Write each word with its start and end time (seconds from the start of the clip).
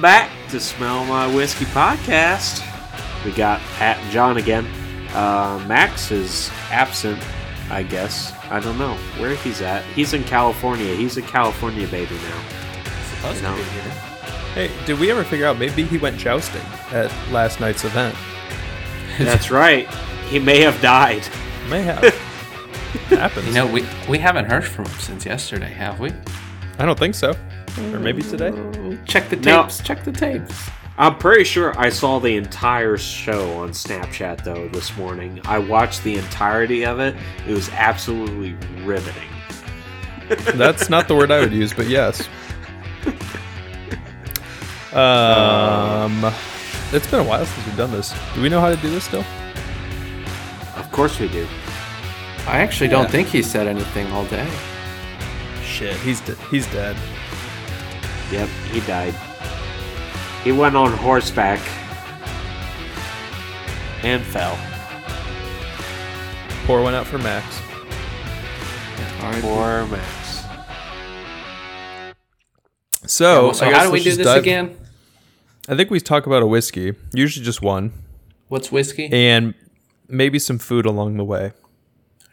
Welcome 0.00 0.28
back 0.30 0.48
to 0.48 0.58
Smell 0.60 1.04
My 1.04 1.26
Whiskey 1.26 1.66
podcast. 1.66 2.64
We 3.22 3.32
got 3.32 3.60
Pat 3.76 3.98
and 3.98 4.10
John 4.10 4.38
again. 4.38 4.64
Uh, 5.12 5.62
Max 5.68 6.10
is 6.10 6.48
absent, 6.70 7.22
I 7.68 7.82
guess. 7.82 8.32
I 8.44 8.60
don't 8.60 8.78
know 8.78 8.94
where 9.18 9.34
he's 9.36 9.60
at. 9.60 9.84
He's 9.84 10.14
in 10.14 10.24
California. 10.24 10.94
He's 10.96 11.18
a 11.18 11.22
California 11.22 11.86
baby 11.86 12.14
now. 12.14 12.42
Supposed 13.10 13.42
No. 13.42 13.50
to 13.54 13.56
be 13.62 13.68
here. 13.68 13.82
Hey, 14.54 14.70
did 14.86 14.98
we 14.98 15.10
ever 15.10 15.22
figure 15.22 15.44
out 15.46 15.58
maybe 15.58 15.82
he 15.82 15.98
went 15.98 16.16
jousting 16.16 16.62
at 16.92 17.12
last 17.30 17.60
night's 17.60 17.84
event? 17.84 18.16
That's 19.18 19.50
right. 19.50 19.86
He 20.30 20.38
may 20.38 20.60
have 20.60 20.80
died. 20.80 21.28
May 21.68 21.82
have. 21.82 22.02
Happens. 23.10 23.46
You 23.48 23.52
know, 23.52 23.66
we 23.70 23.84
we 24.08 24.16
haven't 24.16 24.46
heard 24.46 24.64
from 24.64 24.86
him 24.86 24.98
since 24.98 25.26
yesterday, 25.26 25.70
have 25.72 26.00
we? 26.00 26.10
I 26.78 26.86
don't 26.86 26.98
think 26.98 27.14
so. 27.14 27.34
Or 27.78 27.98
maybe 27.98 28.22
today. 28.22 28.52
Check 29.06 29.28
the 29.28 29.36
No. 29.36 29.62
tapes. 29.62 29.80
Check 29.82 30.04
the 30.04 30.12
tapes. 30.12 30.70
I'm 30.98 31.16
pretty 31.16 31.44
sure 31.44 31.72
I 31.78 31.88
saw 31.88 32.18
the 32.18 32.36
entire 32.36 32.96
show 32.98 33.52
on 33.54 33.70
Snapchat 33.70 34.44
though 34.44 34.68
this 34.68 34.94
morning. 34.98 35.40
I 35.46 35.58
watched 35.58 36.04
the 36.04 36.16
entirety 36.18 36.84
of 36.84 37.00
it. 37.00 37.14
It 37.48 37.52
was 37.54 37.70
absolutely 37.70 38.54
riveting. 38.84 39.28
That's 40.54 40.90
not 40.90 41.08
the 41.08 41.14
word 41.16 41.30
I 41.30 41.40
would 41.40 41.52
use, 41.52 41.72
but 41.72 41.88
yes. 41.88 42.28
Um, 44.92 46.24
it's 46.92 47.06
been 47.10 47.20
a 47.20 47.24
while 47.24 47.46
since 47.46 47.66
we've 47.66 47.76
done 47.76 47.92
this. 47.92 48.12
Do 48.34 48.42
we 48.42 48.48
know 48.48 48.60
how 48.60 48.68
to 48.70 48.76
do 48.76 48.90
this 48.90 49.04
still? 49.04 49.24
Of 50.76 50.90
course 50.92 51.18
we 51.20 51.28
do. 51.28 51.46
I 52.46 52.58
actually 52.58 52.88
Yeah. 52.88 52.96
don't 52.96 53.10
think 53.10 53.28
he 53.28 53.42
said 53.42 53.66
anything 53.68 54.10
all 54.12 54.24
day. 54.26 54.48
Shit, 55.64 55.96
he's 55.98 56.20
de- 56.20 56.34
he's 56.50 56.66
dead. 56.66 56.96
Yep, 58.32 58.48
he 58.72 58.80
died. 58.80 59.14
He 60.44 60.52
went 60.52 60.76
on 60.76 60.92
horseback 60.92 61.60
and 64.02 64.22
fell. 64.22 64.58
Pour 66.66 66.82
one 66.82 66.94
out 66.94 67.06
for 67.06 67.18
Max. 67.18 67.60
All 69.22 69.30
right. 69.32 69.42
Poor 69.42 69.86
Max. 69.86 70.44
So, 73.06 73.46
well, 73.46 73.54
so 73.54 73.66
I 73.66 73.70
how 73.72 73.78
guess 73.78 73.86
do 73.86 73.92
we 73.92 74.04
do 74.04 74.14
this 74.16 74.26
dive- 74.26 74.42
again? 74.42 74.76
I 75.68 75.76
think 75.76 75.90
we 75.90 76.00
talk 76.00 76.26
about 76.26 76.42
a 76.42 76.46
whiskey, 76.46 76.94
usually 77.12 77.44
just 77.44 77.60
one, 77.62 77.92
What's 78.48 78.72
whiskey? 78.72 79.08
and 79.12 79.54
maybe 80.08 80.38
some 80.38 80.58
food 80.58 80.86
along 80.86 81.16
the 81.16 81.24
way. 81.24 81.52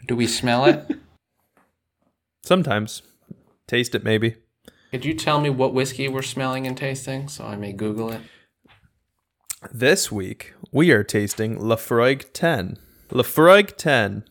Do 0.06 0.16
we 0.16 0.26
smell 0.26 0.64
it? 0.64 0.86
Sometimes 2.42 3.02
taste 3.66 3.94
it, 3.94 4.02
maybe. 4.02 4.36
Could 4.90 5.04
you 5.04 5.14
tell 5.14 5.40
me 5.40 5.50
what 5.50 5.74
whiskey 5.74 6.08
we're 6.08 6.22
smelling 6.22 6.66
and 6.66 6.76
tasting 6.76 7.28
so 7.28 7.44
I 7.44 7.56
may 7.56 7.72
Google 7.72 8.10
it? 8.10 8.20
This 9.72 10.10
week 10.10 10.54
we 10.72 10.90
are 10.92 11.04
tasting 11.04 11.58
Laphroaig 11.58 12.32
10. 12.32 12.78
Laphroaig 13.10 13.76
10. 13.76 14.24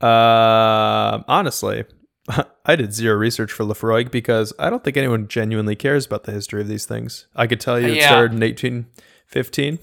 Uh, 0.00 1.22
honestly, 1.28 1.84
I 2.66 2.76
did 2.76 2.92
zero 2.94 3.16
research 3.16 3.52
for 3.52 3.64
Laphroaig 3.64 4.10
because 4.10 4.52
I 4.58 4.70
don't 4.70 4.82
think 4.84 4.96
anyone 4.96 5.28
genuinely 5.28 5.76
cares 5.76 6.06
about 6.06 6.24
the 6.24 6.32
history 6.32 6.60
of 6.62 6.68
these 6.68 6.86
things. 6.86 7.26
I 7.36 7.46
could 7.46 7.60
tell 7.60 7.78
you 7.80 7.88
it 7.88 7.96
Yeah. 7.96 8.08
started 8.08 8.32
in 8.34 8.40
1815, 8.40 9.78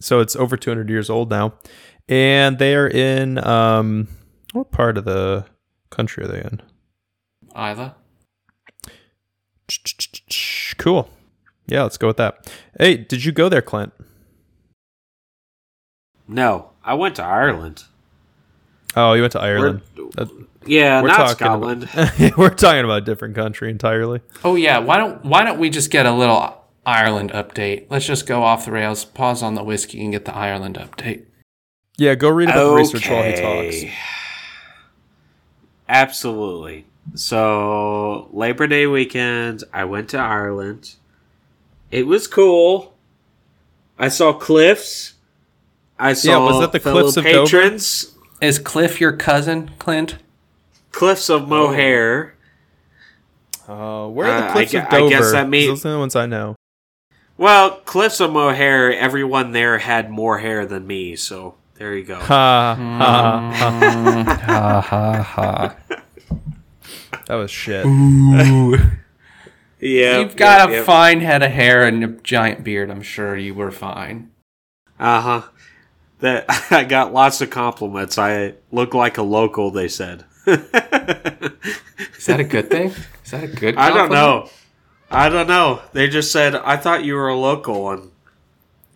so 0.00 0.20
it's 0.20 0.36
over 0.36 0.56
200 0.56 0.88
years 0.88 1.10
old 1.10 1.30
now, 1.30 1.54
and 2.08 2.58
they 2.58 2.74
are 2.74 2.88
in 2.88 3.38
um, 3.46 4.08
what 4.52 4.70
part 4.70 4.96
of 4.98 5.04
the 5.04 5.44
country 5.90 6.24
are 6.24 6.28
they 6.28 6.40
in? 6.40 6.60
Either. 7.54 7.94
Cool. 10.78 11.08
Yeah, 11.66 11.82
let's 11.84 11.96
go 11.96 12.08
with 12.08 12.16
that. 12.16 12.52
Hey, 12.78 12.96
did 12.96 13.24
you 13.24 13.30
go 13.32 13.48
there, 13.48 13.62
Clint? 13.62 13.92
No, 16.26 16.70
I 16.84 16.94
went 16.94 17.16
to 17.16 17.22
Ireland. 17.24 17.84
Oh, 18.96 19.12
you 19.14 19.20
went 19.22 19.32
to 19.32 19.40
Ireland. 19.40 19.82
That- 20.16 20.28
Yeah, 20.66 21.02
We're 21.02 21.08
not 21.08 21.16
talking 21.16 21.34
Scotland. 21.36 21.82
About, 21.92 22.36
we're 22.38 22.50
talking 22.50 22.84
about 22.84 22.98
a 22.98 23.04
different 23.04 23.34
country 23.34 23.70
entirely. 23.70 24.20
Oh 24.44 24.54
yeah. 24.54 24.78
Why 24.78 24.96
don't 24.98 25.24
Why 25.24 25.44
don't 25.44 25.58
we 25.58 25.70
just 25.70 25.90
get 25.90 26.06
a 26.06 26.12
little 26.12 26.56
Ireland 26.86 27.32
update? 27.32 27.86
Let's 27.90 28.06
just 28.06 28.26
go 28.26 28.42
off 28.42 28.64
the 28.64 28.72
rails. 28.72 29.04
Pause 29.04 29.42
on 29.42 29.54
the 29.54 29.64
whiskey 29.64 30.02
and 30.02 30.12
get 30.12 30.24
the 30.24 30.34
Ireland 30.34 30.76
update. 30.76 31.24
Yeah, 31.98 32.14
go 32.14 32.28
read 32.30 32.48
about 32.48 32.68
the 32.70 32.74
research 32.76 33.08
while 33.08 33.24
he 33.24 33.32
talks. 33.40 33.92
Absolutely. 35.88 36.86
So 37.14 38.28
Labor 38.32 38.66
Day 38.66 38.86
weekend, 38.86 39.64
I 39.72 39.84
went 39.84 40.08
to 40.10 40.18
Ireland. 40.18 40.94
It 41.90 42.06
was 42.06 42.26
cool. 42.26 42.94
I 43.98 44.08
saw 44.08 44.32
cliffs. 44.32 45.14
I 45.98 46.14
saw 46.14 46.44
was 46.46 46.60
that 46.60 46.72
the 46.72 46.80
fellow 46.80 47.02
cliffs 47.02 47.16
of 47.16 47.24
Dover? 47.24 47.44
patrons. 47.46 48.14
Is 48.40 48.58
Cliff 48.58 49.00
your 49.00 49.12
cousin, 49.12 49.70
Clint? 49.78 50.16
Cliffs 50.90 51.28
of 51.30 51.46
Moher. 51.48 52.34
Uh, 53.68 54.08
where 54.08 54.26
are 54.28 54.40
the 54.40 54.46
Uh, 54.46 54.48
I 54.48 54.52
cliffs 54.52 54.72
gu- 54.72 54.78
of 54.78 54.84
I 54.86 54.90
Dover? 54.98 55.08
guess 55.10 55.32
that 55.32 55.42
'Cause 55.42 55.50
mean- 55.50 55.68
Those 55.68 55.86
are 55.86 55.92
the 55.92 55.98
ones 55.98 56.16
I 56.16 56.26
know. 56.26 56.56
Well, 57.38 57.70
Cliffs 57.84 58.20
of 58.20 58.32
Moher. 58.32 58.92
Everyone 58.92 59.52
there 59.52 59.78
had 59.78 60.10
more 60.10 60.38
hair 60.38 60.66
than 60.66 60.86
me, 60.86 61.14
so 61.16 61.54
there 61.76 61.94
you 61.94 62.04
go. 62.04 62.16
Ha 62.16 62.74
ha 62.74 63.52
ha. 63.54 64.36
ha 64.40 64.80
ha 64.80 65.22
ha. 65.22 65.74
That 67.32 67.38
was 67.38 67.50
shit. 67.50 67.86
Yeah, 69.80 70.18
You've 70.20 70.36
got 70.36 70.70
a 70.70 70.84
fine 70.84 71.22
head 71.22 71.42
of 71.42 71.50
hair 71.50 71.82
and 71.82 72.04
a 72.04 72.06
giant 72.06 72.62
beard. 72.62 72.88
I'm 72.88 73.02
sure 73.02 73.36
you 73.36 73.52
were 73.52 73.72
fine. 73.72 74.30
Uh 75.00 75.20
huh. 75.20 75.42
That 76.20 76.44
I 76.70 76.84
got 76.84 77.12
lots 77.12 77.40
of 77.40 77.50
compliments. 77.50 78.16
I 78.16 78.54
look 78.70 78.94
like 78.94 79.18
a 79.18 79.22
local. 79.22 79.72
They 79.72 79.88
said. 79.88 80.24
Is 80.46 80.70
that 82.26 82.38
a 82.38 82.44
good 82.44 82.70
thing? 82.70 82.90
Is 83.24 83.30
that 83.32 83.42
a 83.42 83.48
good? 83.48 83.76
I 83.76 83.88
don't 83.92 84.12
know. 84.12 84.48
I 85.10 85.28
don't 85.28 85.48
know. 85.48 85.82
They 85.94 86.08
just 86.08 86.30
said 86.30 86.54
I 86.54 86.76
thought 86.76 87.02
you 87.04 87.14
were 87.14 87.28
a 87.28 87.36
local, 87.36 87.90
and 87.90 88.12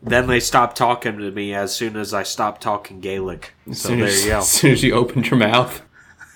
then 0.02 0.28
they 0.28 0.38
stopped 0.38 0.76
talking 0.76 1.18
to 1.18 1.32
me 1.32 1.52
as 1.52 1.74
soon 1.74 1.96
as 1.96 2.14
I 2.14 2.22
stopped 2.22 2.60
talking 2.60 3.00
Gaelic. 3.00 3.54
As 3.68 3.80
So 3.80 3.96
there 3.96 4.04
as, 4.04 4.24
you 4.24 4.30
go. 4.30 4.38
As 4.38 4.52
soon 4.52 4.70
as 4.72 4.84
you 4.84 4.94
opened 4.94 5.30
your 5.30 5.40
mouth. 5.40 5.82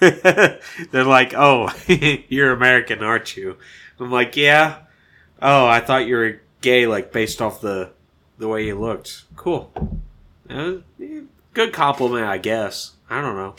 They're 0.90 1.04
like, 1.04 1.34
"Oh, 1.34 1.72
you're 2.28 2.52
American, 2.52 3.02
aren't 3.02 3.36
you?" 3.36 3.56
I'm 3.98 4.10
like, 4.10 4.36
"Yeah." 4.36 4.78
Oh, 5.42 5.66
I 5.66 5.80
thought 5.80 6.06
you 6.06 6.16
were 6.16 6.40
gay, 6.60 6.86
like 6.86 7.12
based 7.12 7.40
off 7.42 7.60
the 7.60 7.90
the 8.38 8.48
way 8.48 8.66
you 8.66 8.78
looked. 8.78 9.24
Cool. 9.36 9.72
Uh, 10.48 10.76
good 11.54 11.72
compliment, 11.72 12.26
I 12.26 12.38
guess. 12.38 12.92
I 13.08 13.20
don't 13.20 13.36
know. 13.36 13.54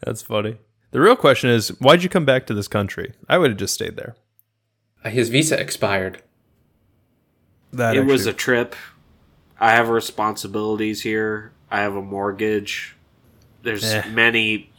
That's 0.00 0.22
funny. 0.22 0.58
The 0.90 1.00
real 1.00 1.16
question 1.16 1.50
is, 1.50 1.68
why'd 1.80 2.02
you 2.02 2.08
come 2.08 2.24
back 2.24 2.46
to 2.46 2.54
this 2.54 2.68
country? 2.68 3.14
I 3.28 3.38
would 3.38 3.50
have 3.50 3.58
just 3.58 3.74
stayed 3.74 3.96
there. 3.96 4.14
Uh, 5.04 5.10
His 5.10 5.28
visa 5.28 5.58
expired. 5.58 6.22
That 7.72 7.96
it 7.96 8.04
was 8.06 8.26
a 8.26 8.32
trip. 8.32 8.76
I 9.58 9.72
have 9.72 9.88
responsibilities 9.88 11.02
here. 11.02 11.52
I 11.70 11.80
have 11.80 11.96
a 11.96 12.02
mortgage. 12.02 12.94
There's 13.62 13.84
Eh. 13.84 14.08
many 14.10 14.70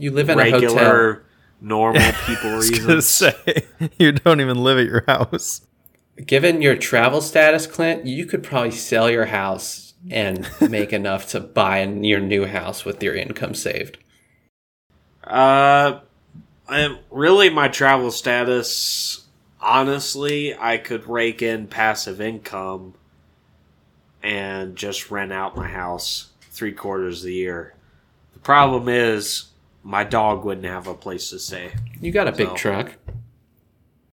You 0.00 0.12
live 0.12 0.30
in 0.30 0.38
a 0.38 0.44
hotel. 0.44 0.60
regular, 0.60 1.24
normal 1.60 2.12
people 2.26 2.56
reasons. 2.56 3.06
say 3.06 3.34
you 3.98 4.12
don't 4.12 4.40
even 4.40 4.62
live 4.62 4.78
at 4.78 4.86
your 4.86 5.04
house. 5.06 5.66
Given 6.24 6.62
your 6.62 6.76
travel 6.76 7.20
status, 7.20 7.66
Clint, 7.66 8.06
you 8.06 8.24
could 8.26 8.42
probably 8.42 8.70
sell 8.70 9.10
your 9.10 9.26
house 9.26 9.94
and 10.10 10.48
make 10.70 10.92
enough 10.92 11.28
to 11.28 11.40
buy 11.40 11.82
your 11.82 12.20
new 12.20 12.46
house 12.46 12.84
with 12.84 13.02
your 13.02 13.14
income 13.14 13.54
saved. 13.54 13.98
Uh, 15.22 16.00
I, 16.68 16.98
really, 17.10 17.50
my 17.50 17.68
travel 17.68 18.10
status. 18.10 19.26
Honestly, 19.60 20.56
I 20.56 20.78
could 20.78 21.06
rake 21.06 21.42
in 21.42 21.66
passive 21.66 22.20
income 22.20 22.94
and 24.22 24.76
just 24.76 25.10
rent 25.10 25.32
out 25.32 25.56
my 25.56 25.68
house 25.68 26.30
three 26.50 26.72
quarters 26.72 27.20
of 27.20 27.26
the 27.26 27.34
year. 27.34 27.74
The 28.32 28.38
problem 28.38 28.88
is, 28.88 29.50
my 29.82 30.04
dog 30.04 30.44
wouldn't 30.44 30.66
have 30.66 30.86
a 30.86 30.94
place 30.94 31.30
to 31.30 31.38
stay. 31.38 31.72
You 32.00 32.12
got 32.12 32.28
a 32.28 32.32
big 32.32 32.54
truck. 32.54 32.96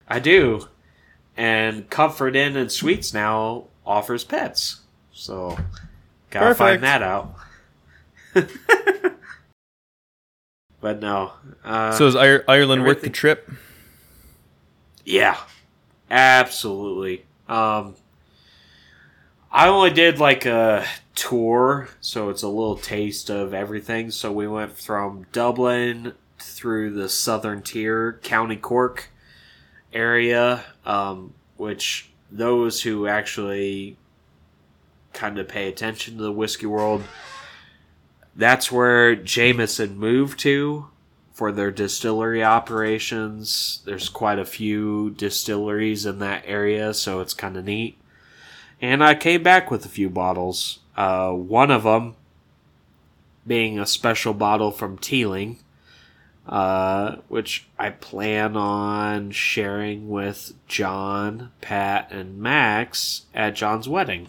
I 0.08 0.18
do. 0.18 0.68
And 1.36 1.88
Comfort 1.90 2.34
Inn 2.36 2.56
and 2.56 2.70
Suites 2.72 3.14
now 3.14 3.64
offers 3.86 4.24
pets. 4.24 4.80
So, 5.12 5.56
gotta 6.30 6.54
find 6.54 6.82
that 6.82 7.02
out. 7.02 7.34
but 10.80 11.00
no. 11.00 11.32
Uh, 11.64 11.92
So 11.92 12.06
is 12.06 12.14
Ir- 12.14 12.44
Ireland 12.48 12.84
worth 12.84 13.02
the 13.02 13.10
trip? 13.10 13.50
yeah, 15.04 15.36
absolutely. 16.10 17.24
Um, 17.48 17.94
I 19.52 19.68
only 19.68 19.90
did 19.90 20.18
like 20.18 20.46
a 20.46 20.86
tour, 21.14 21.88
so 22.00 22.28
it's 22.30 22.42
a 22.42 22.48
little 22.48 22.76
taste 22.76 23.30
of 23.30 23.52
everything. 23.52 24.10
So 24.10 24.30
we 24.30 24.46
went 24.46 24.78
from 24.78 25.26
Dublin 25.32 26.14
through 26.38 26.94
the 26.94 27.08
southern 27.08 27.62
tier, 27.62 28.20
County 28.22 28.56
Cork 28.56 29.10
area. 29.92 30.64
Um, 30.86 31.34
which 31.60 32.08
those 32.32 32.80
who 32.80 33.06
actually 33.06 33.98
kind 35.12 35.38
of 35.38 35.46
pay 35.46 35.68
attention 35.68 36.16
to 36.16 36.22
the 36.22 36.32
whiskey 36.32 36.64
world, 36.64 37.04
that's 38.34 38.72
where 38.72 39.14
Jameson 39.14 39.98
moved 39.98 40.38
to 40.40 40.88
for 41.34 41.52
their 41.52 41.70
distillery 41.70 42.42
operations. 42.42 43.82
There's 43.84 44.08
quite 44.08 44.38
a 44.38 44.46
few 44.46 45.10
distilleries 45.10 46.06
in 46.06 46.18
that 46.20 46.44
area, 46.46 46.94
so 46.94 47.20
it's 47.20 47.34
kind 47.34 47.58
of 47.58 47.66
neat. 47.66 47.99
And 48.80 49.04
I 49.04 49.14
came 49.14 49.42
back 49.42 49.70
with 49.70 49.84
a 49.84 49.88
few 49.88 50.08
bottles. 50.08 50.78
Uh, 50.96 51.32
one 51.32 51.70
of 51.70 51.82
them 51.82 52.16
being 53.46 53.78
a 53.78 53.86
special 53.86 54.32
bottle 54.32 54.70
from 54.70 54.96
Teeling, 54.96 55.58
uh, 56.46 57.16
which 57.28 57.68
I 57.78 57.90
plan 57.90 58.56
on 58.56 59.30
sharing 59.32 60.08
with 60.08 60.52
John, 60.66 61.52
Pat, 61.60 62.10
and 62.10 62.38
Max 62.38 63.26
at 63.34 63.54
John's 63.54 63.88
wedding. 63.88 64.28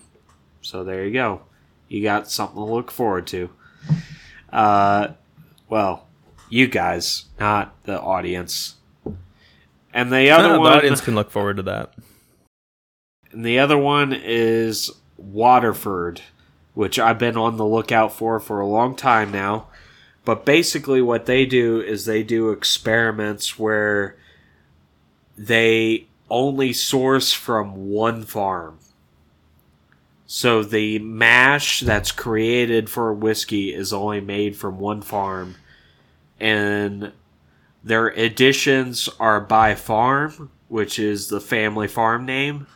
So 0.62 0.83
there 0.83 1.06
you 1.06 1.13
go. 1.13 1.42
You 1.88 2.04
got 2.04 2.30
something 2.30 2.57
to 2.57 2.63
look 2.63 2.92
forward 2.92 3.27
to. 3.27 3.50
Uh, 4.51 5.09
well, 5.69 6.07
you 6.50 6.68
guys, 6.68 7.25
not 7.39 7.74
the 7.83 8.00
audience. 8.00 8.75
And 9.94 10.12
the 10.12 10.30
other 10.30 10.54
the 10.54 10.59
one, 10.59 10.74
audience 10.74 11.01
can 11.01 11.15
look 11.15 11.31
forward 11.31 11.57
to 11.57 11.63
that. 11.63 11.94
And 13.31 13.45
the 13.45 13.60
other 13.60 13.78
one 13.78 14.13
is 14.13 14.92
Waterford, 15.18 16.22
which 16.74 17.00
I've 17.00 17.19
been 17.19 17.38
on 17.38 17.57
the 17.57 17.66
lookout 17.66 18.13
for 18.13 18.39
for 18.39 18.60
a 18.60 18.68
long 18.68 18.95
time 18.95 19.31
now. 19.31 19.68
But 20.24 20.45
basically, 20.45 21.01
what 21.01 21.25
they 21.25 21.45
do 21.45 21.81
is 21.81 22.06
they 22.06 22.24
do 22.24 22.51
experiments 22.51 23.57
where 23.57 24.16
they 25.38 26.07
only 26.30 26.74
source 26.74 27.33
from 27.33 27.89
one 27.89 28.24
farm. 28.24 28.78
So 30.28 30.63
the 30.63 31.00
mash 31.00 31.81
that's 31.81 32.12
created 32.12 32.89
for 32.89 33.13
whiskey 33.13 33.74
is 33.74 33.92
only 33.92 34.22
made 34.22 34.56
from 34.56 34.80
one 34.80 35.01
farm, 35.01 35.56
and 36.39 37.12
their 37.83 38.07
additions 38.07 39.10
are 39.19 39.42
by 39.42 39.75
farm, 39.75 40.51
which 40.69 40.98
is 41.00 41.28
the 41.28 41.42
family 41.42 41.88
farm 41.89 42.25
name, 42.25 42.68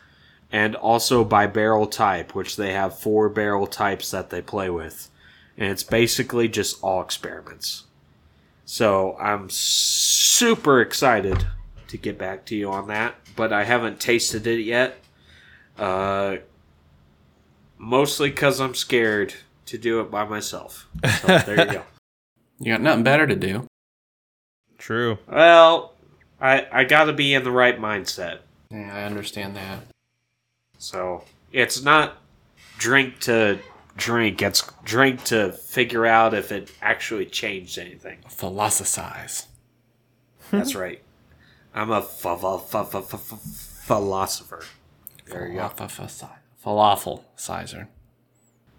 and 0.52 0.76
also 0.76 1.24
by 1.24 1.48
barrel 1.48 1.88
type, 1.88 2.36
which 2.36 2.56
they 2.56 2.74
have 2.74 2.98
four 2.98 3.30
barrel 3.30 3.68
types 3.68 4.12
that 4.12 4.30
they 4.30 4.42
play 4.42 4.70
with. 4.70 5.10
And 5.58 5.72
it's 5.72 5.84
basically 5.84 6.48
just 6.48 6.82
all 6.84 7.02
experiments. 7.02 7.84
So 8.66 9.16
I'm 9.20 9.50
super 9.50 10.82
excited 10.82 11.46
to 11.88 11.98
get 11.98 12.18
back 12.18 12.46
to 12.46 12.56
you 12.56 12.72
on 12.72 12.88
that, 12.88 13.16
but 13.36 13.54
I 13.54 13.64
haven't 13.64 14.00
tasted 14.00 14.48
it 14.48 14.62
yet. 14.62 14.98
Uh, 15.78 16.38
mostly 17.78 18.30
because 18.30 18.60
I'm 18.60 18.76
scared 18.76 19.34
to 19.68 19.78
do 19.78 20.00
it 20.00 20.10
by 20.10 20.26
myself. 20.26 20.88
So 21.22 21.38
there 21.40 21.66
you 21.68 21.74
go. 21.74 21.84
You 22.58 22.72
got 22.72 22.82
nothing 22.82 23.04
better 23.04 23.28
to 23.28 23.36
do. 23.36 23.68
True. 24.78 25.18
Well, 25.30 25.92
I 26.40 26.66
I 26.72 26.84
got 26.86 27.06
to 27.06 27.14
be 27.14 27.34
in 27.34 27.44
the 27.44 27.52
right 27.52 27.78
mindset. 27.78 28.40
Yeah, 28.72 28.96
I 28.96 29.04
understand 29.04 29.58
that. 29.58 29.80
So 30.86 31.24
it's 31.52 31.82
not 31.82 32.18
drink 32.78 33.20
to 33.22 33.58
drink. 33.98 34.44
It's 34.44 34.70
drink 34.84 35.24
to 35.26 35.52
figure 35.52 36.06
out 36.06 36.36
if 36.36 36.52
it 36.52 36.72
actually 36.80 37.26
changed 37.26 37.80
anything. 37.80 38.20
Philosophize. 38.30 39.48
That's 40.52 40.76
right. 40.76 41.02
I'm 41.74 41.90
a 41.90 42.02
ph- 42.02 42.40
ph- 42.40 42.62
ph- 42.72 42.92
ph- 42.92 43.10
ph- 43.10 43.42
philosopher. 43.88 44.64
There 45.26 45.48
you 45.48 45.56
go. 45.56 45.70
Falafel. 45.70 46.30
Falafel 46.64 47.24
sizer. 47.36 47.90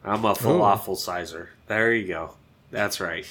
I'm 0.04 0.24
a 0.24 0.34
falafel 0.34 0.96
sizer. 0.96 1.50
There 1.66 1.92
you 1.92 2.06
go. 2.06 2.34
That's 2.70 3.00
right. 3.00 3.26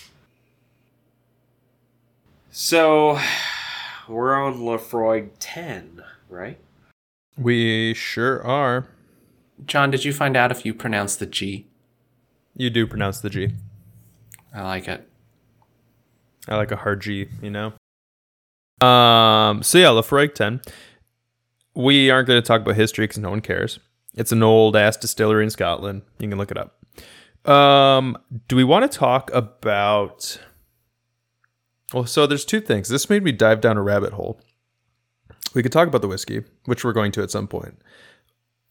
So 2.51 3.19
we're 4.09 4.35
on 4.35 4.57
Laphroaig 4.59 5.29
10, 5.39 6.03
right? 6.29 6.57
We 7.37 7.93
sure 7.93 8.41
are. 8.45 8.87
John, 9.65 9.91
did 9.91 10.05
you 10.05 10.13
find 10.13 10.35
out 10.37 10.51
if 10.51 10.65
you 10.65 10.73
pronounce 10.73 11.15
the 11.15 11.25
G? 11.25 11.67
You 12.55 12.69
do 12.69 12.87
pronounce 12.87 13.19
the 13.19 13.29
G. 13.29 13.51
I 14.53 14.63
like 14.63 14.87
it. 14.87 15.09
I 16.47 16.55
like 16.55 16.71
a 16.71 16.77
hard 16.77 17.01
G, 17.01 17.27
you 17.41 17.49
know. 17.49 17.73
Um. 18.85 19.63
So 19.63 19.77
yeah, 19.77 19.87
Laphroaig 19.87 20.33
ten. 20.33 20.61
We 21.73 22.09
aren't 22.09 22.27
going 22.27 22.41
to 22.41 22.45
talk 22.45 22.61
about 22.61 22.75
history 22.75 23.03
because 23.03 23.17
no 23.17 23.29
one 23.29 23.41
cares. 23.41 23.79
It's 24.13 24.31
an 24.31 24.43
old 24.43 24.77
ass 24.77 24.95
distillery 24.95 25.43
in 25.43 25.49
Scotland. 25.49 26.03
You 26.19 26.29
can 26.29 26.37
look 26.37 26.51
it 26.51 26.57
up. 26.57 27.49
Um. 27.49 28.17
Do 28.47 28.55
we 28.55 28.63
want 28.63 28.89
to 28.89 28.97
talk 28.97 29.31
about? 29.33 30.39
Well, 31.93 32.05
so 32.05 32.25
there's 32.25 32.45
two 32.45 32.61
things. 32.61 32.89
This 32.89 33.09
made 33.09 33.23
me 33.23 33.31
dive 33.31 33.61
down 33.61 33.77
a 33.77 33.81
rabbit 33.81 34.13
hole. 34.13 34.39
We 35.53 35.63
could 35.63 35.71
talk 35.71 35.87
about 35.87 36.01
the 36.01 36.07
whiskey, 36.07 36.43
which 36.65 36.83
we're 36.83 36.93
going 36.93 37.11
to 37.13 37.23
at 37.23 37.31
some 37.31 37.47
point. 37.47 37.79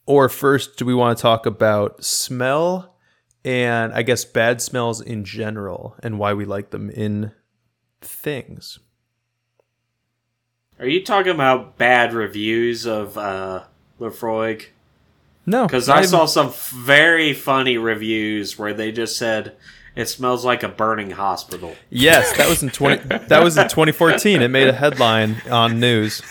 Or 0.06 0.28
first, 0.28 0.76
do 0.76 0.84
we 0.84 0.94
want 0.94 1.16
to 1.16 1.22
talk 1.22 1.46
about 1.46 2.04
smell 2.04 2.94
and 3.44 3.92
I 3.92 4.02
guess 4.02 4.24
bad 4.24 4.60
smells 4.60 5.00
in 5.00 5.24
general 5.24 5.96
and 6.02 6.18
why 6.18 6.34
we 6.34 6.44
like 6.44 6.70
them 6.70 6.90
in 6.90 7.32
things? 8.02 8.78
Are 10.78 10.86
you 10.86 11.04
talking 11.04 11.32
about 11.32 11.78
bad 11.78 12.12
reviews 12.12 12.86
of 12.86 13.16
uh, 13.16 13.64
Laphroaig? 14.00 14.66
No, 15.46 15.66
Because 15.66 15.88
I 15.88 16.02
saw 16.02 16.24
some 16.24 16.52
very 16.72 17.34
funny 17.34 17.76
reviews 17.76 18.58
where 18.58 18.72
they 18.72 18.90
just 18.92 19.16
said 19.18 19.54
it 19.94 20.06
smells 20.06 20.42
like 20.44 20.62
a 20.62 20.68
burning 20.68 21.10
hospital. 21.10 21.76
Yes, 21.90 22.34
that 22.38 22.48
was 22.48 22.62
in 22.62 22.70
twenty. 22.70 23.02
that 23.06 23.42
was 23.44 23.56
in 23.58 23.68
2014. 23.68 24.40
It 24.40 24.48
made 24.48 24.68
a 24.68 24.72
headline 24.72 25.36
on 25.50 25.78
news. 25.78 26.22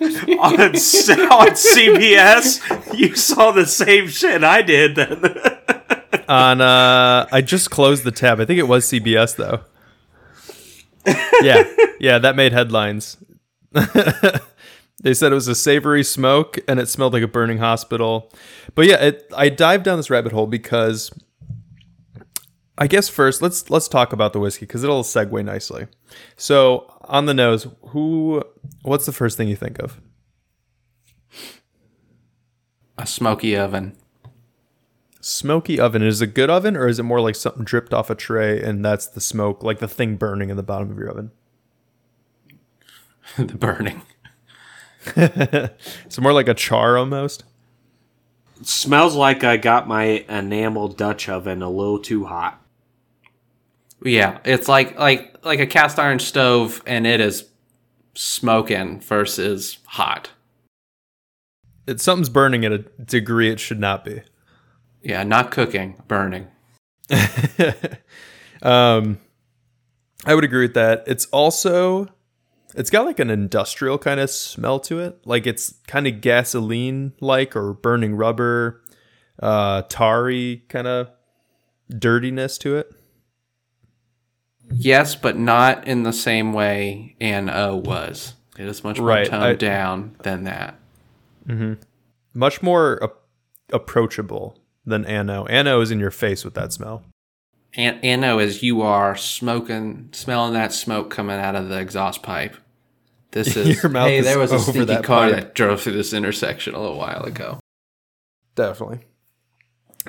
on, 0.40 0.60
on 0.60 1.50
CBS, 1.50 2.96
you 2.98 3.14
saw 3.14 3.50
the 3.50 3.66
same 3.66 4.08
shit 4.08 4.42
I 4.42 4.62
did 4.62 4.94
then. 4.96 5.22
On 6.28 6.60
uh, 6.60 7.26
I 7.30 7.42
just 7.42 7.70
closed 7.70 8.04
the 8.04 8.10
tab. 8.10 8.40
I 8.40 8.44
think 8.44 8.58
it 8.58 8.68
was 8.68 8.86
CBS 8.86 9.36
though. 9.36 9.60
Yeah, 11.42 11.64
yeah, 12.00 12.18
that 12.18 12.34
made 12.36 12.52
headlines. 12.52 13.18
they 13.72 15.12
said 15.12 15.32
it 15.32 15.34
was 15.34 15.48
a 15.48 15.54
savory 15.54 16.04
smoke 16.04 16.58
and 16.66 16.80
it 16.80 16.88
smelled 16.88 17.12
like 17.12 17.22
a 17.22 17.28
burning 17.28 17.58
hospital. 17.58 18.32
But 18.74 18.86
yeah, 18.86 19.04
it, 19.04 19.30
I 19.36 19.48
dived 19.48 19.84
down 19.84 19.98
this 19.98 20.08
rabbit 20.08 20.32
hole 20.32 20.46
because 20.46 21.10
I 22.78 22.86
guess 22.86 23.08
first 23.08 23.42
let's 23.42 23.68
let's 23.68 23.88
talk 23.88 24.12
about 24.12 24.32
the 24.32 24.40
whiskey 24.40 24.66
because 24.66 24.82
it'll 24.82 25.02
segue 25.02 25.44
nicely. 25.44 25.86
So 26.36 26.90
on 27.10 27.26
the 27.26 27.34
nose, 27.34 27.66
who? 27.88 28.42
What's 28.82 29.04
the 29.04 29.12
first 29.12 29.36
thing 29.36 29.48
you 29.48 29.56
think 29.56 29.78
of? 29.78 30.00
A 32.96 33.06
smoky 33.06 33.56
oven. 33.56 33.96
Smoky 35.20 35.78
oven. 35.78 36.02
Is 36.02 36.22
it 36.22 36.28
a 36.30 36.32
good 36.32 36.48
oven 36.48 36.76
or 36.76 36.86
is 36.86 36.98
it 36.98 37.02
more 37.02 37.20
like 37.20 37.34
something 37.34 37.64
dripped 37.64 37.92
off 37.92 38.08
a 38.10 38.14
tray 38.14 38.62
and 38.62 38.84
that's 38.84 39.06
the 39.06 39.20
smoke, 39.20 39.62
like 39.62 39.78
the 39.78 39.88
thing 39.88 40.16
burning 40.16 40.50
in 40.50 40.56
the 40.56 40.62
bottom 40.62 40.90
of 40.90 40.98
your 40.98 41.10
oven? 41.10 41.30
the 43.38 43.56
burning. 43.56 44.02
it's 45.16 46.20
more 46.20 46.32
like 46.32 46.48
a 46.48 46.54
char 46.54 46.96
almost. 46.96 47.44
smells 48.62 49.14
like 49.14 49.44
I 49.44 49.56
got 49.56 49.88
my 49.88 50.24
enamel 50.28 50.88
Dutch 50.88 51.28
oven 51.28 51.62
a 51.62 51.70
little 51.70 51.98
too 51.98 52.26
hot. 52.26 52.62
Yeah, 54.02 54.38
it's 54.44 54.68
like 54.68 54.98
like 54.98 55.44
like 55.44 55.60
a 55.60 55.66
cast 55.66 55.98
iron 55.98 56.18
stove, 56.18 56.82
and 56.86 57.06
it 57.06 57.20
is 57.20 57.46
smoking 58.14 59.00
versus 59.00 59.78
hot. 59.86 60.30
It's 61.86 62.02
something's 62.02 62.28
burning 62.28 62.64
at 62.64 62.72
a 62.72 62.78
degree 62.78 63.50
it 63.50 63.60
should 63.60 63.80
not 63.80 64.04
be. 64.04 64.22
Yeah, 65.02 65.22
not 65.24 65.50
cooking, 65.50 66.00
burning. 66.08 66.48
um, 68.62 69.18
I 70.24 70.34
would 70.34 70.44
agree 70.44 70.66
with 70.66 70.74
that. 70.74 71.04
It's 71.06 71.26
also, 71.26 72.08
it's 72.76 72.90
got 72.90 73.06
like 73.06 73.18
an 73.18 73.30
industrial 73.30 73.98
kind 73.98 74.20
of 74.20 74.30
smell 74.30 74.78
to 74.80 75.00
it. 75.00 75.26
Like 75.26 75.46
it's 75.46 75.74
kind 75.86 76.06
of 76.06 76.20
gasoline 76.20 77.14
like 77.20 77.56
or 77.56 77.72
burning 77.72 78.14
rubber, 78.14 78.82
uh, 79.42 79.82
tarry 79.82 80.64
kind 80.68 80.86
of 80.86 81.10
dirtiness 81.88 82.58
to 82.58 82.76
it. 82.76 82.92
Yes, 84.72 85.16
but 85.16 85.36
not 85.36 85.86
in 85.86 86.02
the 86.04 86.12
same 86.12 86.52
way 86.52 87.16
N.O. 87.20 87.76
was. 87.76 88.34
It 88.58 88.66
is 88.66 88.84
much 88.84 88.98
more 88.98 89.08
Right, 89.08 89.26
toned 89.26 89.42
I- 89.44 89.54
down 89.54 90.16
than 90.22 90.44
that. 90.44 90.78
Mm-hmm. 91.48 91.74
Much 92.34 92.62
more 92.62 93.02
ap- 93.02 93.16
approachable 93.72 94.58
than 94.84 95.04
Anno. 95.04 95.46
Anno 95.46 95.80
is 95.80 95.90
in 95.90 95.98
your 95.98 96.10
face 96.10 96.44
with 96.44 96.54
that 96.54 96.72
smell. 96.72 97.02
And 97.74 97.98
N.O. 98.02 98.38
is 98.38 98.62
you 98.62 98.82
are 98.82 99.16
smoking, 99.16 100.08
smelling 100.12 100.52
that 100.54 100.72
smoke 100.72 101.10
coming 101.10 101.38
out 101.38 101.54
of 101.56 101.68
the 101.68 101.78
exhaust 101.78 102.22
pipe, 102.22 102.56
This 103.32 103.56
is 103.56 103.82
Your 103.82 103.90
mouth 103.90 104.08
hey, 104.08 104.18
is 104.18 104.26
there 104.26 104.38
was 104.38 104.52
a 104.52 104.54
over 104.56 104.72
sneaky 104.72 104.84
that 104.86 105.04
car 105.04 105.26
pipe. 105.30 105.34
that 105.34 105.54
drove 105.54 105.80
through 105.80 105.92
this 105.92 106.12
intersection 106.12 106.74
a 106.74 106.80
little 106.80 106.98
while 106.98 107.22
ago. 107.24 107.60
Definitely. 108.54 109.00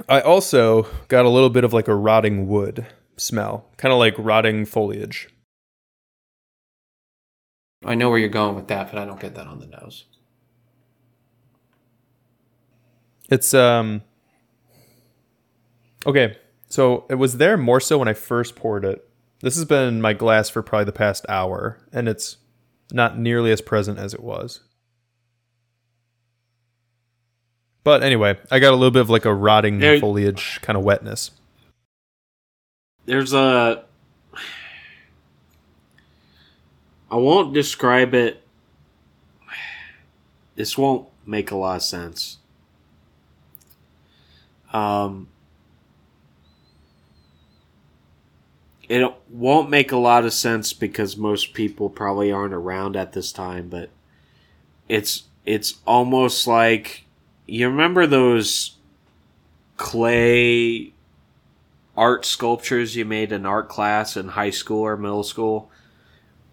I 0.09 0.21
also 0.21 0.87
got 1.07 1.25
a 1.25 1.29
little 1.29 1.49
bit 1.49 1.63
of 1.63 1.73
like 1.73 1.87
a 1.87 1.95
rotting 1.95 2.47
wood 2.47 2.85
smell, 3.17 3.65
kind 3.77 3.91
of 3.91 3.99
like 3.99 4.15
rotting 4.17 4.65
foliage. 4.65 5.29
I 7.85 7.95
know 7.95 8.09
where 8.09 8.19
you're 8.19 8.29
going 8.29 8.55
with 8.55 8.67
that, 8.67 8.91
but 8.91 8.99
I 8.99 9.05
don't 9.05 9.19
get 9.19 9.35
that 9.35 9.47
on 9.47 9.59
the 9.59 9.67
nose. 9.67 10.05
It's 13.29 13.53
um 13.53 14.01
Okay, 16.05 16.37
so 16.67 17.05
it 17.09 17.15
was 17.15 17.37
there 17.37 17.57
more 17.57 17.79
so 17.79 17.97
when 17.97 18.07
I 18.07 18.13
first 18.13 18.55
poured 18.55 18.83
it. 18.85 19.07
This 19.41 19.55
has 19.55 19.65
been 19.65 19.87
in 19.87 20.01
my 20.01 20.13
glass 20.13 20.49
for 20.49 20.61
probably 20.61 20.85
the 20.85 20.91
past 20.91 21.25
hour, 21.29 21.79
and 21.91 22.07
it's 22.07 22.37
not 22.91 23.17
nearly 23.17 23.51
as 23.51 23.61
present 23.61 23.97
as 23.99 24.13
it 24.13 24.21
was. 24.21 24.61
But 27.83 28.03
anyway, 28.03 28.37
I 28.51 28.59
got 28.59 28.73
a 28.73 28.75
little 28.75 28.91
bit 28.91 29.01
of 29.01 29.09
like 29.09 29.25
a 29.25 29.33
rotting 29.33 29.79
There- 29.79 29.99
foliage 29.99 30.59
kind 30.61 30.77
of 30.77 30.83
wetness. 30.83 31.31
There's 33.05 33.33
a. 33.33 33.83
I 37.09 37.15
won't 37.15 37.53
describe 37.53 38.13
it. 38.13 38.41
This 40.55 40.77
won't 40.77 41.07
make 41.25 41.51
a 41.51 41.55
lot 41.55 41.77
of 41.77 41.83
sense. 41.83 42.37
Um, 44.71 45.27
it 48.87 49.13
won't 49.29 49.69
make 49.69 49.91
a 49.91 49.97
lot 49.97 50.25
of 50.25 50.33
sense 50.33 50.73
because 50.73 51.17
most 51.17 51.53
people 51.53 51.89
probably 51.89 52.31
aren't 52.31 52.53
around 52.53 52.95
at 52.95 53.13
this 53.13 53.31
time, 53.31 53.69
but 53.69 53.89
it's 54.87 55.23
it's 55.45 55.79
almost 55.87 56.45
like 56.45 57.05
you 57.45 57.67
remember 57.67 58.05
those 58.05 58.75
clay 59.77 60.93
art 62.01 62.25
sculptures 62.25 62.95
you 62.95 63.05
made 63.05 63.31
in 63.31 63.45
art 63.45 63.69
class 63.69 64.17
in 64.17 64.29
high 64.29 64.49
school 64.49 64.81
or 64.81 64.97
middle 64.97 65.23
school 65.23 65.69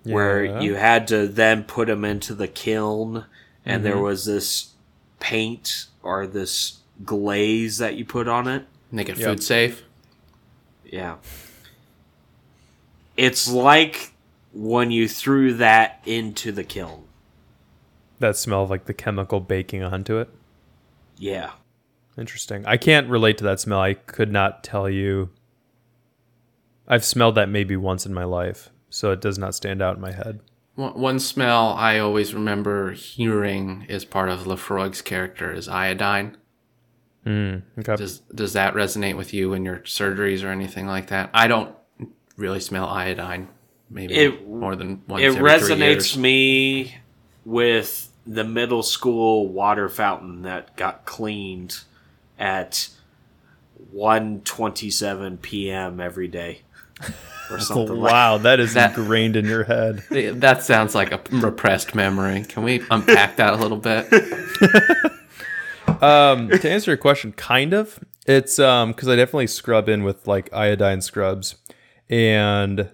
where 0.05 0.61
you 0.61 0.75
had 0.75 1.09
to 1.09 1.27
then 1.27 1.65
put 1.65 1.89
them 1.89 2.05
into 2.05 2.35
the 2.35 2.47
kiln 2.47 3.25
and 3.65 3.83
there 3.83 3.95
mm-hmm. 3.95 4.03
was 4.03 4.27
this 4.27 4.73
paint 5.21 5.87
or 6.03 6.27
this 6.27 6.81
glaze 7.03 7.79
that 7.79 7.95
you 7.95 8.05
put 8.05 8.29
on 8.29 8.47
it 8.47 8.67
Make 8.93 9.09
it 9.09 9.17
Yep. 9.17 9.27
food 9.27 9.43
safe. 9.43 9.85
yeah 10.85 11.17
it's 13.17 13.51
like 13.51 14.13
when 14.53 14.91
you 14.91 15.09
threw 15.09 15.55
that 15.55 16.03
into 16.05 16.53
the 16.53 16.65
kiln 16.65 17.05
that 18.19 18.37
smell 18.37 18.65
of 18.65 18.71
like 18.71 18.85
the 18.85 18.95
chemical 18.95 19.41
baking 19.41 19.83
onto 19.83 20.19
it. 20.19 20.29
yeah 21.17 21.53
Interesting. 22.19 22.67
I 22.67 22.77
can't 22.77 23.09
relate 23.09 23.39
to 23.39 23.45
that 23.45 23.61
smell. 23.61 23.81
I 23.81 23.95
could 23.95 24.33
not 24.33 24.65
tell 24.65 24.91
you. 24.91 25.31
I've 26.89 27.05
smelled 27.05 27.35
that 27.37 27.49
maybe 27.51 27.77
once 27.77 28.07
in 28.07 28.15
my 28.15 28.25
life, 28.25 28.71
so 28.91 29.13
it 29.13 29.21
does 29.21 29.39
not 29.39 29.55
stand 29.55 29.83
out 29.83 29.97
in 29.97 30.01
my 30.01 30.13
head. 30.13 30.41
One, 30.75 30.99
one 30.99 31.19
smell 31.21 31.75
I 31.75 31.99
always 31.99 32.33
remember 32.35 32.93
hearing 32.93 33.85
as 33.89 34.05
part 34.05 34.31
of 34.31 34.47
Laphroaig's 34.47 35.03
character 35.03 35.53
is 35.53 35.69
iodine. 35.69 36.37
Mm, 37.27 37.63
okay. 37.81 37.97
Does 37.97 38.21
does 38.35 38.53
that 38.55 38.75
resonate 38.75 39.17
with 39.17 39.35
you 39.35 39.53
in 39.53 39.65
your 39.65 39.79
surgeries 39.81 40.43
or 40.43 40.49
anything 40.49 40.87
like 40.87 41.09
that? 41.09 41.29
I 41.35 41.47
don't 41.49 41.75
really 42.37 42.61
smell 42.61 42.87
iodine. 42.87 43.49
Maybe 43.91 44.15
It- 44.15 44.49
more 44.49 44.77
than 44.77 45.03
once 45.09 45.23
it 45.23 45.27
every 45.27 45.39
three 45.39 45.49
resonates 45.77 45.95
years. 46.15 46.19
me 46.19 46.97
with 47.45 48.11
the 48.27 48.45
middle 48.45 48.83
school 48.83 49.49
water 49.49 49.89
fountain 49.89 50.43
that 50.43 50.77
got 50.77 51.05
cleaned 51.05 51.81
at 52.39 52.89
1:27 53.95 55.41
p.m. 55.43 56.01
every 56.01 56.29
day 56.29 56.63
or 57.51 57.59
something 57.59 57.97
like 57.97 58.13
wow, 58.13 58.39
that 58.39 58.61
is 58.61 58.75
That- 58.75 58.97
ingrained 58.97 59.37
in 59.37 59.45
your 59.47 59.65
head. 59.65 60.03
That 60.11 60.63
sounds 60.63 60.95
like 60.95 61.13
a 61.13 61.21
repressed 61.31 61.95
memory. 61.95 62.45
Can 62.45 62.63
we 62.63 62.83
unpack 62.91 63.37
that 63.37 63.55
a 63.55 63.57
little 63.57 63.79
bit? 63.79 64.07
Um, 66.01 66.49
to 66.51 66.71
answer 66.71 66.91
your 66.93 66.99
question, 66.99 67.33
kind 67.33 67.73
of. 67.73 67.99
It's 68.27 68.59
um 68.59 68.93
because 68.93 69.09
I 69.09 69.17
definitely 69.17 69.47
scrub 69.47 69.89
in 69.89 70.05
with 70.05 70.29
like 70.29 70.53
iodine 70.53 71.01
scrubs, 71.01 71.57
and 72.09 72.91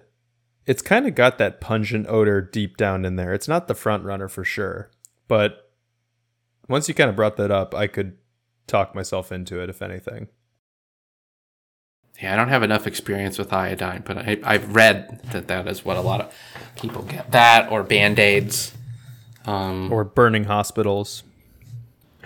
it's 0.65 0.81
kind 0.81 1.05
of 1.05 1.13
got 1.13 1.37
that 1.37 1.59
pungent 1.61 2.07
odor 2.07 2.41
deep 2.41 2.77
down 2.77 3.05
in 3.05 3.15
there. 3.17 3.33
It's 3.33 3.47
not 3.47 3.67
the 3.67 3.75
front 3.75 4.05
runner 4.05 4.27
for 4.27 4.43
sure, 4.43 4.89
but 5.27 5.69
once 6.69 6.87
you 6.87 6.95
kind 6.95 7.09
of 7.09 7.15
brought 7.15 7.35
that 7.37 7.51
up, 7.51 7.75
I 7.75 7.85
could 7.87 8.17
talk 8.65 8.95
myself 8.95 9.31
into 9.31 9.59
it. 9.61 9.69
If 9.69 9.81
anything, 9.81 10.29
Yeah, 12.21 12.33
I 12.33 12.37
don't 12.37 12.47
have 12.49 12.63
enough 12.63 12.87
experience 12.87 13.37
with 13.37 13.51
iodine, 13.51 14.03
but 14.05 14.17
I, 14.17 14.39
I've 14.43 14.73
read 14.73 15.21
that 15.31 15.47
that 15.47 15.67
is 15.67 15.83
what 15.83 15.97
a 15.97 16.01
lot 16.01 16.21
of 16.21 16.33
people 16.77 17.01
get. 17.03 17.31
That 17.31 17.71
or 17.71 17.83
band 17.83 18.19
aids. 18.19 18.73
Um, 19.45 19.91
or 19.91 20.03
burning 20.03 20.45
hospitals. 20.45 21.23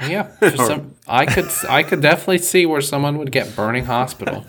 yeah, 0.01 0.23
for 0.23 0.51
some, 0.57 0.95
I 1.07 1.25
could 1.25 1.49
I 1.67 1.83
could 1.83 2.01
definitely 2.01 2.37
see 2.37 2.65
where 2.65 2.81
someone 2.81 3.17
would 3.17 3.31
get 3.31 3.55
burning 3.55 3.85
hospital. 3.85 4.45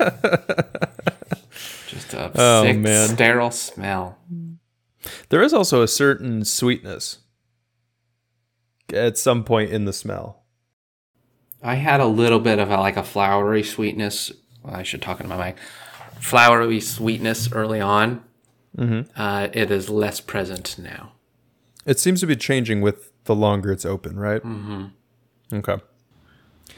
Just 1.88 2.14
a 2.14 2.30
Oh, 2.36 2.62
sick, 2.64 2.78
man. 2.78 3.08
sterile 3.08 3.50
smell. 3.50 4.18
There 5.30 5.42
is 5.42 5.52
also 5.54 5.82
a 5.82 5.88
certain 5.88 6.44
sweetness 6.44 7.18
at 8.92 9.16
some 9.18 9.42
point 9.44 9.70
in 9.70 9.84
the 9.86 9.92
smell. 9.92 10.42
I 11.62 11.74
had 11.74 12.00
a 12.00 12.06
little 12.06 12.38
bit 12.40 12.58
of 12.58 12.70
a, 12.70 12.76
like 12.76 12.96
a 12.96 13.02
flowery 13.02 13.62
sweetness. 13.62 14.30
Well, 14.62 14.74
I 14.74 14.82
should 14.82 15.02
talk 15.02 15.20
into 15.20 15.34
my 15.34 15.46
mic. 15.46 15.56
Flowery 16.20 16.80
sweetness 16.80 17.52
early 17.52 17.80
on. 17.80 18.22
Uh, 19.16 19.48
it 19.52 19.70
is 19.70 19.90
less 19.90 20.20
present 20.20 20.78
now. 20.78 21.12
It 21.84 21.98
seems 21.98 22.20
to 22.20 22.26
be 22.26 22.36
changing 22.36 22.80
with 22.80 23.10
the 23.24 23.34
longer 23.34 23.72
it's 23.72 23.84
open, 23.84 24.18
right? 24.18 24.42
Mm-hmm. 24.42 24.84
Okay. 25.54 25.76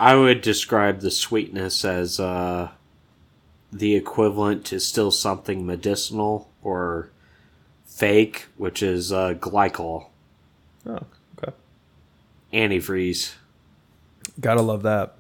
I 0.01 0.15
would 0.17 0.41
describe 0.41 1.01
the 1.01 1.11
sweetness 1.11 1.85
as 1.85 2.19
uh, 2.19 2.71
the 3.73 3.95
equivalent 3.95 4.65
to 4.67 4.81
still 4.81 5.11
something 5.11 5.65
medicinal 5.67 6.51
or 6.63 7.11
fake, 7.85 8.47
which 8.57 8.83
is 8.83 9.13
uh, 9.13 9.35
glycol, 9.35 10.07
Oh, 10.87 10.99
okay. 11.39 11.53
antifreeze. 12.53 13.35
Gotta 14.41 14.63
love 14.63 14.83
that. 14.83 15.17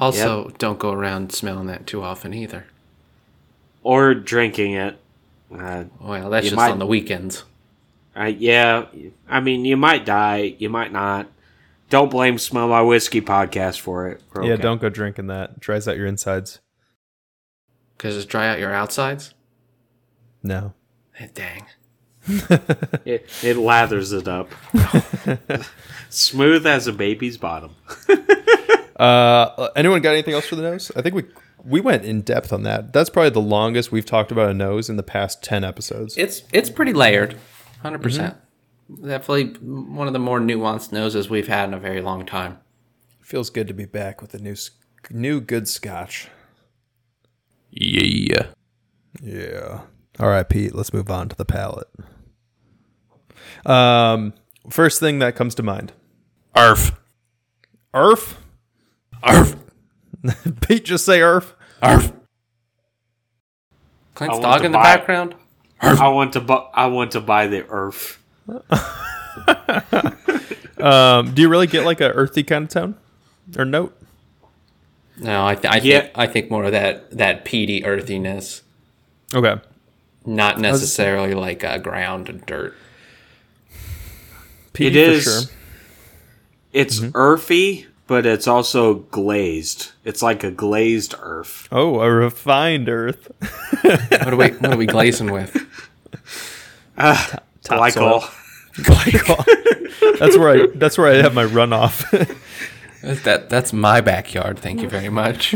Also, 0.00 0.50
don't 0.58 0.78
go 0.78 0.92
around 0.92 1.32
smelling 1.32 1.66
that 1.66 1.86
too 1.86 2.02
often 2.02 2.32
either. 2.34 2.66
or 3.82 4.12
drinking 4.14 4.72
it. 4.74 4.98
Uh, 5.50 5.84
Well, 6.00 6.28
that's 6.30 6.44
just 6.46 6.56
might- 6.56 6.70
on 6.70 6.78
the 6.78 6.86
weekends. 6.86 7.44
I, 8.14 8.28
yeah, 8.28 8.86
I 9.28 9.40
mean, 9.40 9.64
you 9.64 9.76
might 9.76 10.04
die, 10.04 10.54
you 10.58 10.68
might 10.68 10.92
not. 10.92 11.28
Don't 11.88 12.10
blame 12.10 12.38
Smell 12.38 12.68
My 12.68 12.82
Whiskey 12.82 13.20
podcast 13.20 13.80
for 13.80 14.08
it. 14.08 14.20
We're 14.34 14.44
Yeah, 14.44 14.56
don't 14.56 14.80
go 14.80 14.88
drinking 14.90 15.28
that. 15.28 15.50
It 15.52 15.60
dries 15.60 15.88
out 15.88 15.96
your 15.96 16.06
insides. 16.06 16.58
Because 17.96 18.16
it's 18.16 18.26
dry 18.26 18.48
out 18.48 18.58
your 18.58 18.72
outsides. 18.74 19.32
No. 20.42 20.74
Eh, 21.18 21.28
Dang. 21.34 21.66
It, 23.06 23.26
it 23.42 23.56
lathers 23.56 24.12
it 24.12 24.28
up. 24.28 24.50
Smooth 26.10 26.66
as 26.66 26.86
a 26.86 26.92
baby's 26.92 27.38
bottom. 27.38 27.74
Uh, 29.00 29.68
anyone 29.76 30.02
got 30.02 30.10
anything 30.10 30.34
else 30.34 30.46
for 30.46 30.56
the 30.56 30.62
nose? 30.62 30.92
I 30.94 31.00
think 31.02 31.14
we 31.14 31.24
we 31.64 31.80
went 31.80 32.04
in 32.04 32.20
depth 32.20 32.52
on 32.52 32.64
that. 32.64 32.92
That's 32.92 33.08
probably 33.08 33.30
the 33.30 33.40
longest 33.40 33.90
we've 33.90 34.04
talked 34.04 34.30
about 34.30 34.50
a 34.50 34.54
nose 34.54 34.90
in 34.90 34.96
the 34.96 35.02
past 35.02 35.42
ten 35.42 35.64
episodes. 35.64 36.16
It's 36.18 36.42
it's 36.52 36.68
pretty 36.68 36.92
layered, 36.92 37.32
100 37.32 38.02
percent. 38.02 38.36
Definitely 38.94 39.54
one 39.62 40.06
of 40.06 40.12
the 40.12 40.18
more 40.18 40.38
nuanced 40.38 40.92
noses 40.92 41.30
we've 41.30 41.48
had 41.48 41.68
in 41.68 41.74
a 41.74 41.78
very 41.78 42.02
long 42.02 42.26
time. 42.26 42.58
Feels 43.20 43.48
good 43.48 43.68
to 43.68 43.74
be 43.74 43.86
back 43.86 44.20
with 44.20 44.34
a 44.34 44.38
new 44.38 44.56
new 45.10 45.40
good 45.40 45.66
scotch. 45.66 46.28
Yeah. 47.70 48.48
Yeah. 49.22 49.82
All 50.18 50.28
right, 50.28 50.46
Pete. 50.46 50.74
Let's 50.74 50.92
move 50.92 51.10
on 51.10 51.28
to 51.30 51.36
the 51.36 51.44
palate. 51.44 51.88
Um, 53.64 54.34
first 54.68 55.00
thing 55.00 55.20
that 55.20 55.36
comes 55.36 55.54
to 55.54 55.62
mind. 55.62 55.92
Arf. 56.54 56.92
Arf. 57.94 58.39
Arf. 59.22 59.56
Pete, 60.62 60.84
just 60.84 61.04
say 61.04 61.20
Arf. 61.22 61.54
Arf. 61.82 62.12
Clint's 64.14 64.38
I 64.38 64.42
dog 64.42 64.64
in 64.64 64.72
the 64.72 64.78
buy- 64.78 64.84
background. 64.96 65.34
I 65.80 66.08
want 66.08 66.34
to 66.34 66.40
bu- 66.40 66.52
I 66.74 66.86
want 66.88 67.12
to 67.12 67.20
buy 67.20 67.46
the 67.46 67.66
Earth. 67.68 68.18
Um, 70.78 71.34
do 71.34 71.42
you 71.42 71.50
really 71.50 71.66
get 71.66 71.84
like 71.84 72.00
a 72.00 72.10
earthy 72.12 72.42
kind 72.42 72.64
of 72.64 72.70
tone 72.70 72.94
or 73.58 73.66
note? 73.66 73.94
No, 75.18 75.46
I, 75.46 75.54
th- 75.54 75.66
I 75.72 75.76
Yeah. 75.76 76.00
think 76.00 76.12
I 76.14 76.26
think 76.26 76.50
more 76.50 76.64
of 76.64 76.72
that 76.72 77.10
that 77.10 77.44
peaty 77.44 77.84
earthiness, 77.84 78.62
Okay. 79.34 79.56
not 80.24 80.58
necessarily 80.58 81.34
like 81.34 81.62
uh, 81.62 81.76
ground 81.76 82.30
and 82.30 82.44
dirt. 82.46 82.74
Peaty 84.72 84.98
It 84.98 85.04
for 85.06 85.12
is. 85.12 85.24
sure. 85.24 85.42
It's 86.72 87.02
earthy, 87.14 87.86
but 88.10 88.26
it's 88.26 88.48
also 88.48 88.94
glazed. 88.94 89.92
It's 90.04 90.20
like 90.20 90.42
a 90.42 90.50
glazed 90.50 91.14
earth. 91.20 91.68
Oh, 91.70 92.00
a 92.00 92.10
refined 92.10 92.88
earth. 92.88 93.30
What 93.82 94.34
are 94.34 94.36
we 94.36 94.48
what 94.50 94.72
are 94.72 94.76
we 94.76 94.86
glazing 94.86 95.32
with? 95.32 95.52
Glycol. 96.96 98.20
Glycol. 98.74 100.18
that's 100.18 100.36
where 100.36 100.48
I. 100.50 100.66
That's 100.74 100.98
where 100.98 101.10
I 101.10 101.16
have 101.16 101.34
my 101.34 101.44
runoff. 101.44 102.04
That 103.24 103.48
that's 103.48 103.72
my 103.72 104.00
backyard. 104.00 104.58
Thank 104.58 104.82
you 104.82 104.88
very 104.88 105.08
much. 105.08 105.54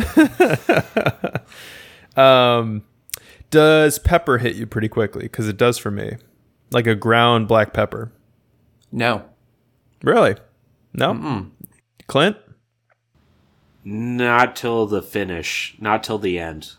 um, 2.17 2.83
does 3.51 3.99
pepper 3.99 4.39
hit 4.39 4.57
you 4.57 4.67
pretty 4.67 4.89
quickly? 4.89 5.25
Because 5.25 5.49
it 5.49 5.57
does 5.57 5.77
for 5.77 5.91
me, 5.91 6.17
like 6.71 6.87
a 6.87 6.95
ground 6.95 7.47
black 7.47 7.73
pepper. 7.73 8.11
No. 8.91 9.25
Really? 10.03 10.37
No. 10.95 11.51
Clint. 12.07 12.37
Not 13.85 14.57
till 14.57 14.87
the 14.87 15.03
finish. 15.03 15.77
Not 15.79 16.03
till 16.03 16.19
the 16.19 16.39
end. 16.39 16.73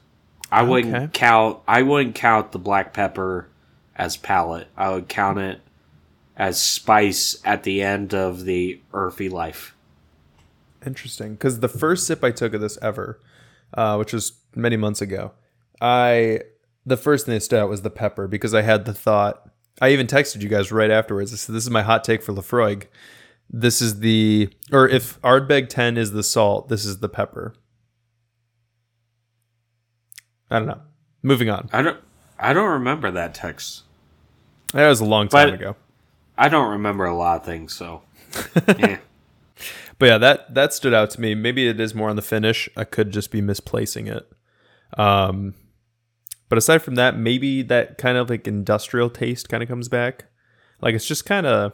I 0.51 0.63
wouldn't 0.63 1.13
count. 1.13 1.59
I 1.67 1.81
wouldn't 1.81 2.15
count 2.15 2.51
the 2.51 2.59
black 2.59 2.93
pepper 2.93 3.49
as 3.95 4.17
palate. 4.17 4.67
I 4.77 4.91
would 4.91 5.09
count 5.09 5.39
it 5.39 5.61
as 6.37 6.61
spice 6.61 7.41
at 7.43 7.63
the 7.63 7.81
end 7.81 8.13
of 8.13 8.45
the 8.45 8.81
earthy 8.93 9.29
life. 9.29 9.75
Interesting, 10.85 11.33
because 11.33 11.59
the 11.59 11.67
first 11.67 12.05
sip 12.05 12.23
I 12.23 12.31
took 12.31 12.53
of 12.53 12.61
this 12.61 12.77
ever, 12.81 13.19
uh, 13.73 13.95
which 13.97 14.13
was 14.13 14.33
many 14.53 14.77
months 14.77 15.01
ago, 15.01 15.31
I 15.81 16.41
the 16.85 16.97
first 16.97 17.25
thing 17.25 17.33
that 17.33 17.41
stood 17.41 17.59
out 17.59 17.69
was 17.69 17.81
the 17.81 17.89
pepper 17.89 18.27
because 18.27 18.53
I 18.53 18.61
had 18.61 18.85
the 18.85 18.93
thought. 18.93 19.49
I 19.81 19.89
even 19.89 20.07
texted 20.07 20.41
you 20.41 20.49
guys 20.49 20.71
right 20.71 20.91
afterwards. 20.91 21.33
I 21.33 21.37
said, 21.37 21.55
"This 21.55 21.63
is 21.63 21.69
my 21.69 21.81
hot 21.81 22.03
take 22.03 22.21
for 22.21 22.33
Laphroaig. 22.33 22.85
This 23.49 23.81
is 23.81 23.99
the 23.99 24.49
or 24.71 24.87
if 24.87 25.21
Ardbeg 25.21 25.69
ten 25.69 25.97
is 25.97 26.11
the 26.11 26.23
salt, 26.23 26.69
this 26.69 26.85
is 26.85 26.99
the 26.99 27.09
pepper." 27.09 27.53
I 30.49 30.59
don't 30.59 30.67
know. 30.67 30.81
Moving 31.23 31.49
on. 31.49 31.69
I 31.73 31.81
don't. 31.81 31.99
I 32.37 32.53
don't 32.53 32.69
remember 32.69 33.11
that 33.11 33.33
text. 33.33 33.83
That 34.73 34.87
was 34.89 34.99
a 34.99 35.05
long 35.05 35.27
time 35.27 35.49
But- 35.49 35.53
ago. 35.59 35.75
I 36.37 36.49
don't 36.49 36.69
remember 36.71 37.05
a 37.05 37.15
lot 37.15 37.37
of 37.39 37.45
things. 37.45 37.73
So, 37.73 38.01
yeah. 38.77 38.97
But 39.97 40.05
yeah, 40.05 40.17
that 40.17 40.53
that 40.53 40.73
stood 40.73 40.93
out 40.93 41.09
to 41.11 41.21
me. 41.21 41.33
Maybe 41.33 41.65
it 41.67 41.79
is 41.79 41.95
more 41.95 42.09
on 42.09 42.17
the 42.17 42.21
finish. 42.21 42.67
I 42.75 42.83
could 42.83 43.11
just 43.11 43.31
be 43.31 43.39
misplacing 43.39 44.07
it. 44.07 44.29
Um, 44.97 45.53
but 46.49 46.57
aside 46.57 46.79
from 46.79 46.95
that, 46.95 47.17
maybe 47.17 47.61
that 47.63 47.97
kind 47.97 48.17
of 48.17 48.29
like 48.29 48.47
industrial 48.49 49.09
taste 49.09 49.47
kind 49.47 49.63
of 49.63 49.69
comes 49.69 49.87
back. 49.87 50.25
Like 50.81 50.93
it's 50.93 51.07
just 51.07 51.25
kind 51.25 51.45
of, 51.45 51.71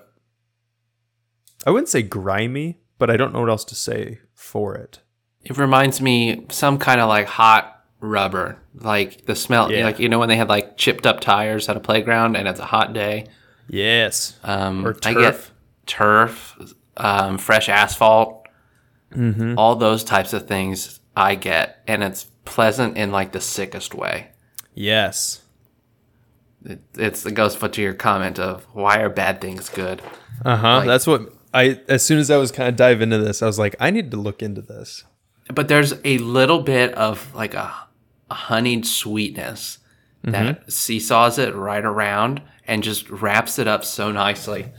I 1.66 1.72
wouldn't 1.72 1.90
say 1.90 2.02
grimy, 2.02 2.80
but 2.98 3.10
I 3.10 3.18
don't 3.18 3.34
know 3.34 3.40
what 3.42 3.50
else 3.50 3.66
to 3.66 3.76
say 3.76 4.20
for 4.34 4.76
it. 4.76 5.00
It 5.44 5.58
reminds 5.58 6.02
me 6.02 6.46
some 6.50 6.78
kind 6.78 7.02
of 7.02 7.08
like 7.10 7.28
hot 7.28 7.84
rubber, 8.00 8.58
like 8.76 9.26
the 9.26 9.36
smell. 9.36 9.72
Yeah. 9.72 9.86
Like 9.86 10.00
you 10.00 10.10
know 10.10 10.20
when 10.20 10.30
they 10.30 10.38
had 10.38 10.50
like 10.50 10.78
chipped 10.78 11.06
up 11.06 11.20
tires 11.20 11.68
at 11.70 11.78
a 11.78 11.80
playground 11.80 12.36
and 12.36 12.48
it's 12.48 12.60
a 12.60 12.66
hot 12.66 12.94
day. 12.94 13.28
Yes. 13.68 14.38
Um, 14.44 14.86
Or 14.86 14.96
I 15.06 15.14
get 15.14 15.22
turf. 15.34 15.52
turf, 15.86 16.74
um, 16.98 17.38
fresh 17.38 17.70
asphalt, 17.70 18.38
Mm-hmm. 19.16 19.56
all 19.58 19.76
those 19.76 20.04
types 20.06 20.32
of 20.34 20.48
things. 20.48 21.00
I 21.18 21.36
get, 21.36 21.84
and 21.86 22.02
it's 22.02 22.24
pleasant 22.46 22.98
in 22.98 23.12
like 23.12 23.34
the 23.34 23.42
sickest 23.42 23.94
way. 23.94 24.30
Yes. 24.74 25.42
It, 26.64 26.82
it's 26.96 27.26
it 27.26 27.34
goes 27.34 27.56
to 27.56 27.82
your 27.82 27.94
comment 27.94 28.40
of 28.40 28.64
why 28.74 29.00
are 29.00 29.10
bad 29.10 29.42
things 29.42 29.68
good? 29.70 30.02
Uh 30.46 30.56
huh. 30.56 30.78
Like- 30.78 30.88
That's 30.88 31.08
what 31.08 31.34
I. 31.54 31.80
As 31.88 32.06
soon 32.06 32.20
as 32.20 32.30
I 32.30 32.38
was 32.38 32.52
kind 32.52 32.70
of 32.70 32.76
dive 32.76 33.02
into 33.02 33.18
this, 33.18 33.42
I 33.42 33.46
was 33.46 33.60
like, 33.60 33.76
I 33.80 33.92
need 33.92 34.12
to 34.12 34.18
look 34.18 34.42
into 34.42 34.62
this. 34.62 35.04
but 35.54 35.68
there's 35.68 35.94
a 36.04 36.18
little 36.20 36.62
bit 36.62 36.94
of 36.94 37.34
like 37.36 37.54
a, 37.54 37.74
a 38.30 38.34
honeyed 38.34 38.86
sweetness 38.86 39.80
that 40.24 40.60
mm-hmm. 40.60 40.70
seesaws 40.70 41.38
it 41.40 41.56
right 41.56 41.84
around 41.84 42.42
and 42.68 42.84
just 42.84 43.10
wraps 43.10 43.60
it 43.60 43.68
up 43.68 43.84
so 43.84 44.12
nicely. 44.12 44.72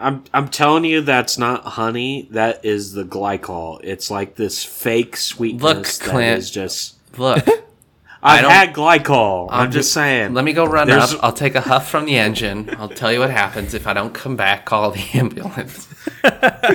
I'm 0.00 0.24
I'm 0.32 0.48
telling 0.48 0.84
you 0.84 1.02
that's 1.02 1.36
not 1.38 1.64
honey. 1.64 2.28
That 2.30 2.64
is 2.64 2.92
the 2.92 3.04
glycol. 3.04 3.80
It's 3.84 4.10
like 4.10 4.36
this 4.36 4.64
fake 4.64 5.16
sweetness 5.16 6.00
Look, 6.00 6.10
Clint. 6.10 6.38
is 6.38 6.50
just. 6.50 6.96
Look, 7.18 7.46
I've 8.22 8.42
don't- 8.42 8.50
had 8.50 8.74
glycol. 8.74 9.48
I'm, 9.50 9.60
I'm 9.62 9.70
just 9.70 9.86
just- 9.88 9.94
saying. 9.94 10.34
let 10.34 10.44
me 10.44 10.52
go 10.52 10.64
run 10.66 10.88
There's- 10.88 11.14
up. 11.14 11.20
I'll 11.22 11.32
take 11.32 11.54
a 11.54 11.60
huff 11.62 11.88
from 11.90 12.04
the 12.04 12.16
engine. 12.16 12.68
I'll 12.78 12.88
tell 12.88 13.12
you 13.12 13.18
what 13.20 13.30
happens 13.30 13.72
if 13.74 13.86
I 13.86 13.92
don't 13.94 14.12
come 14.12 14.36
back. 14.36 14.64
Call 14.66 14.90
the 14.90 15.00
ambulance. 15.14 15.88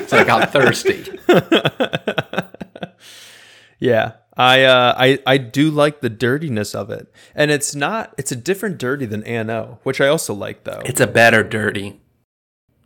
so 0.08 0.18
I 0.18 0.24
got 0.24 0.52
thirsty. 0.52 1.06
Yeah. 3.80 4.14
I 4.38 4.64
uh 4.64 4.94
I 4.98 5.20
I 5.26 5.38
do 5.38 5.70
like 5.70 6.02
the 6.02 6.10
dirtiness 6.10 6.74
of 6.76 6.90
it. 6.90 7.12
And 7.36 7.52
it's 7.52 7.76
not 7.76 8.14
it's 8.18 8.32
a 8.32 8.36
different 8.36 8.78
dirty 8.78 9.06
than 9.06 9.24
ANO, 9.24 9.80
which 9.84 10.02
I 10.02 10.08
also 10.08 10.34
like 10.34 10.64
though. 10.64 10.82
It's 10.86 11.00
a 11.02 11.08
better 11.08 11.44
dirty. 11.44 12.00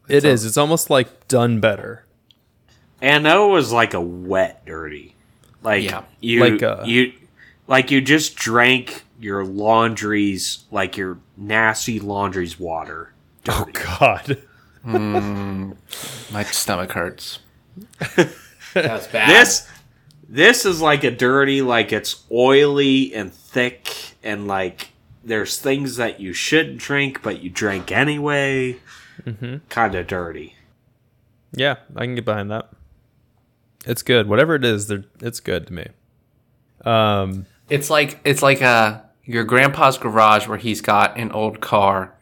It 0.08 0.24
is. 0.26 0.46
It's 0.46 0.58
almost 0.58 0.90
like 0.90 1.28
done 1.28 1.60
better. 1.60 2.06
ANO 3.02 3.48
that 3.48 3.52
was 3.54 3.72
like 3.72 3.94
a 3.94 4.02
wet 4.02 4.66
dirty. 4.66 5.16
Like 5.64 5.84
Yeah. 5.84 6.04
you 6.22 6.40
Like, 6.42 6.62
uh, 6.64 6.84
you 6.86 7.14
like 7.70 7.92
you 7.92 8.02
just 8.02 8.36
drank 8.36 9.04
your 9.20 9.46
laundry's 9.46 10.66
like 10.72 10.98
your 10.98 11.20
nasty 11.38 12.00
laundry's 12.00 12.60
water. 12.60 13.14
Oh 13.48 13.66
god. 13.72 14.42
My 14.84 16.44
stomach 16.44 16.92
hurts. 16.94 17.40
That's 18.74 19.08
bad. 19.08 19.30
This 19.30 19.68
this 20.28 20.66
is 20.66 20.82
like 20.82 21.04
a 21.04 21.12
dirty 21.12 21.62
like 21.62 21.94
it's 21.94 22.26
oily 22.32 23.14
and 23.14 23.32
thick 23.32 24.16
and 24.24 24.48
like 24.48 24.90
there's 25.24 25.60
things 25.60 25.98
that 25.98 26.20
you 26.20 26.34
shouldn't 26.34 26.80
drink 26.80 27.22
but 27.22 27.42
you 27.42 27.50
drink 27.50 27.92
anyway. 27.92 28.80
Mm-hmm. 29.24 29.58
Kind 29.70 29.96
of 29.96 30.08
dirty. 30.08 30.56
Yeah, 31.52 31.76
I 31.96 32.06
can 32.06 32.16
get 32.16 32.26
behind 32.26 32.50
that. 32.50 32.70
It's 33.86 34.02
good. 34.02 34.28
Whatever 34.28 34.56
it 34.56 34.66
is, 34.66 34.92
it's 35.22 35.40
good 35.40 35.68
to 35.68 35.74
me. 35.74 35.88
Um 36.84 37.46
It's 37.70 37.90
like 37.90 38.20
it's 38.24 38.42
like 38.42 38.62
uh 38.62 39.02
your 39.24 39.44
grandpa's 39.44 39.98
garage 39.98 40.48
where 40.48 40.58
he's 40.58 40.82
got 40.82 41.18
an 41.18 41.32
old 41.32 41.62
car 41.62 42.16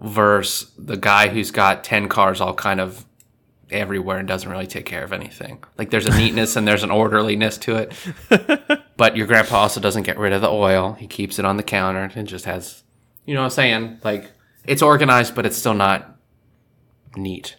versus 0.00 0.72
the 0.76 0.96
guy 0.96 1.28
who's 1.28 1.52
got 1.52 1.84
10 1.84 2.08
cars 2.08 2.40
all 2.40 2.54
kind 2.54 2.80
of 2.80 3.06
everywhere 3.70 4.18
and 4.18 4.26
doesn't 4.26 4.50
really 4.50 4.66
take 4.66 4.84
care 4.84 5.04
of 5.04 5.12
anything. 5.12 5.62
Like 5.78 5.90
there's 5.90 6.06
a 6.06 6.16
neatness 6.16 6.56
and 6.56 6.66
there's 6.66 6.82
an 6.82 6.90
orderliness 6.90 7.56
to 7.58 7.76
it. 7.76 8.82
but 8.96 9.16
your 9.16 9.28
grandpa 9.28 9.58
also 9.58 9.80
doesn't 9.80 10.02
get 10.02 10.18
rid 10.18 10.32
of 10.32 10.40
the 10.40 10.50
oil. 10.50 10.94
He 10.94 11.06
keeps 11.06 11.38
it 11.38 11.44
on 11.44 11.56
the 11.56 11.62
counter 11.62 12.10
and 12.16 12.26
just 12.26 12.46
has 12.46 12.82
you 13.26 13.34
know 13.34 13.42
what 13.42 13.46
I'm 13.46 13.50
saying? 13.50 13.98
Like 14.02 14.32
it's 14.64 14.82
organized 14.82 15.36
but 15.36 15.46
it's 15.46 15.56
still 15.56 15.74
not 15.74 16.16
neat. 17.16 17.56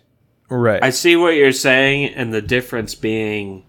right. 0.49 0.83
I 0.83 0.89
see 0.89 1.15
what 1.15 1.35
you're 1.35 1.53
saying 1.53 2.13
and 2.15 2.33
the 2.33 2.41
difference 2.41 2.93
being 2.93 3.63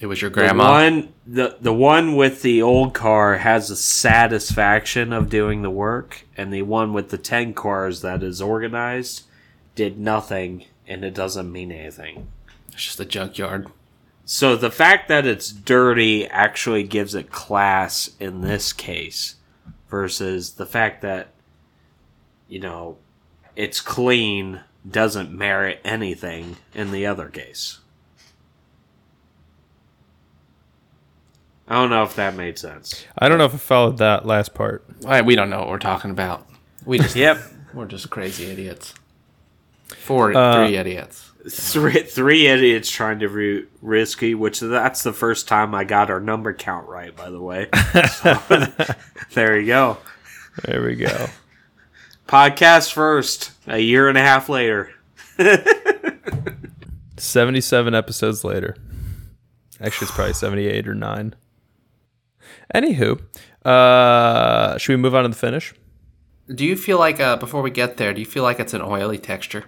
It 0.00 0.06
was 0.06 0.22
your 0.22 0.30
the 0.30 0.34
grandma. 0.34 0.70
one 0.70 1.12
the 1.26 1.58
the 1.60 1.74
one 1.74 2.16
with 2.16 2.40
the 2.40 2.62
old 2.62 2.94
car 2.94 3.36
has 3.36 3.68
the 3.68 3.76
satisfaction 3.76 5.12
of 5.12 5.28
doing 5.28 5.60
the 5.60 5.70
work 5.70 6.26
and 6.36 6.52
the 6.52 6.62
one 6.62 6.94
with 6.94 7.10
the 7.10 7.18
10 7.18 7.52
cars 7.52 8.00
that 8.00 8.22
is 8.22 8.40
organized 8.40 9.24
did 9.74 9.98
nothing 9.98 10.64
and 10.88 11.04
it 11.04 11.14
doesn't 11.14 11.52
mean 11.52 11.70
anything. 11.70 12.28
It's 12.72 12.84
just 12.84 13.00
a 13.00 13.04
junkyard. 13.04 13.68
So 14.24 14.56
the 14.56 14.70
fact 14.70 15.08
that 15.08 15.26
it's 15.26 15.50
dirty 15.50 16.26
actually 16.26 16.84
gives 16.84 17.14
it 17.14 17.30
class 17.30 18.10
in 18.18 18.40
this 18.40 18.72
case 18.72 19.36
versus 19.90 20.52
the 20.52 20.66
fact 20.66 21.02
that 21.02 21.28
you 22.48 22.58
know 22.58 22.96
it's 23.54 23.82
clean 23.82 24.60
doesn't 24.88 25.30
merit 25.30 25.78
anything 25.84 26.56
in 26.72 26.90
the 26.90 27.04
other 27.04 27.28
case. 27.28 27.79
I 31.70 31.74
don't 31.76 31.90
know 31.90 32.02
if 32.02 32.16
that 32.16 32.34
made 32.34 32.58
sense. 32.58 33.06
I 33.16 33.28
don't 33.28 33.38
know 33.38 33.44
if 33.44 33.54
I 33.54 33.58
followed 33.58 33.98
that 33.98 34.26
last 34.26 34.54
part. 34.54 34.84
Why 35.02 35.22
we 35.22 35.36
don't 35.36 35.50
know 35.50 35.60
what 35.60 35.68
we're 35.68 35.78
talking 35.78 36.10
about. 36.10 36.46
We 36.84 36.98
just 36.98 37.14
Yep. 37.14 37.40
We're 37.72 37.86
just 37.86 38.10
crazy 38.10 38.46
idiots. 38.50 38.92
Four, 39.86 40.36
Uh, 40.36 40.66
three 40.66 40.76
idiots. 40.76 41.30
Three, 41.48 42.02
three 42.02 42.48
idiots 42.48 42.90
trying 42.90 43.20
to 43.20 43.28
be 43.28 43.66
risky, 43.80 44.34
which 44.34 44.58
that's 44.60 45.02
the 45.04 45.12
first 45.12 45.46
time 45.48 45.72
I 45.74 45.84
got 45.84 46.10
our 46.10 46.18
number 46.20 46.52
count 46.52 46.88
right, 46.88 47.14
by 47.14 47.30
the 47.30 47.40
way. 47.40 47.68
So, 48.10 48.34
there 49.34 49.58
you 49.58 49.66
go. 49.66 49.98
There 50.64 50.82
we 50.82 50.96
go. 50.96 51.28
Podcast 52.28 52.92
first, 52.92 53.52
a 53.68 53.78
year 53.78 54.08
and 54.08 54.18
a 54.18 54.22
half 54.22 54.48
later. 54.48 54.90
77 57.16 57.94
episodes 57.94 58.44
later. 58.44 58.76
Actually, 59.80 60.06
it's 60.06 60.14
probably 60.14 60.32
78 60.34 60.88
or 60.88 60.94
9. 60.94 61.34
Anywho, 62.74 63.20
uh, 63.64 64.78
should 64.78 64.92
we 64.92 64.96
move 64.96 65.14
on 65.14 65.22
to 65.24 65.28
the 65.28 65.34
finish? 65.36 65.74
Do 66.54 66.64
you 66.64 66.76
feel 66.76 66.98
like 66.98 67.20
uh, 67.20 67.36
before 67.36 67.62
we 67.62 67.70
get 67.70 67.96
there? 67.96 68.12
Do 68.12 68.20
you 68.20 68.26
feel 68.26 68.42
like 68.42 68.58
it's 68.60 68.74
an 68.74 68.82
oily 68.82 69.18
texture? 69.18 69.64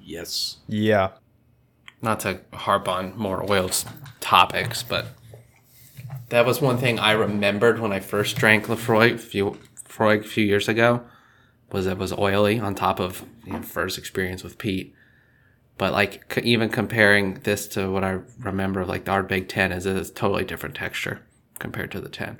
Yes. 0.00 0.58
Yeah. 0.68 1.10
not 2.02 2.20
to 2.20 2.40
harp 2.52 2.86
on 2.88 3.16
more 3.16 3.50
oil 3.50 3.70
topics, 4.20 4.82
but 4.82 5.06
that 6.28 6.44
was 6.44 6.60
one 6.60 6.76
thing 6.78 6.98
I 6.98 7.12
remembered 7.12 7.80
when 7.80 7.92
I 7.92 8.00
first 8.00 8.36
drank 8.36 8.66
Laphroaig 8.66 9.14
a 9.14 9.18
few, 9.18 9.58
Laphroaig 9.88 10.20
a 10.20 10.28
few 10.28 10.44
years 10.44 10.68
ago. 10.68 11.02
Was 11.72 11.86
it 11.86 11.96
was 11.98 12.12
oily 12.12 12.60
on 12.60 12.74
top 12.74 13.00
of 13.00 13.24
you 13.46 13.54
know, 13.54 13.62
first 13.62 13.98
experience 13.98 14.44
with 14.44 14.58
Pete. 14.58 14.94
But 15.78 15.92
like 15.92 16.32
c- 16.32 16.42
even 16.42 16.68
comparing 16.68 17.34
this 17.40 17.66
to 17.68 17.90
what 17.90 18.04
I 18.04 18.18
remember 18.38 18.82
of 18.82 18.88
like 18.88 19.06
the 19.06 19.10
Ardbeg 19.12 19.48
10 19.48 19.72
is 19.72 19.86
it's 19.86 20.10
a 20.10 20.12
totally 20.12 20.44
different 20.44 20.76
texture 20.76 21.22
compared 21.64 21.90
to 21.90 22.00
the 22.00 22.10
10. 22.10 22.38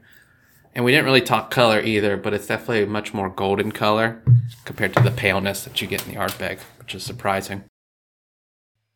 And 0.74 0.84
we 0.84 0.92
didn't 0.92 1.06
really 1.06 1.22
talk 1.22 1.50
color 1.50 1.80
either, 1.80 2.18
but 2.18 2.34
it's 2.34 2.46
definitely 2.46 2.82
a 2.82 2.86
much 2.86 3.14
more 3.14 3.30
golden 3.30 3.72
color 3.72 4.22
compared 4.66 4.92
to 4.94 5.02
the 5.02 5.10
paleness 5.10 5.64
that 5.64 5.80
you 5.80 5.88
get 5.88 6.06
in 6.06 6.12
the 6.12 6.20
Ardbeg, 6.20 6.60
which 6.78 6.94
is 6.94 7.02
surprising. 7.02 7.64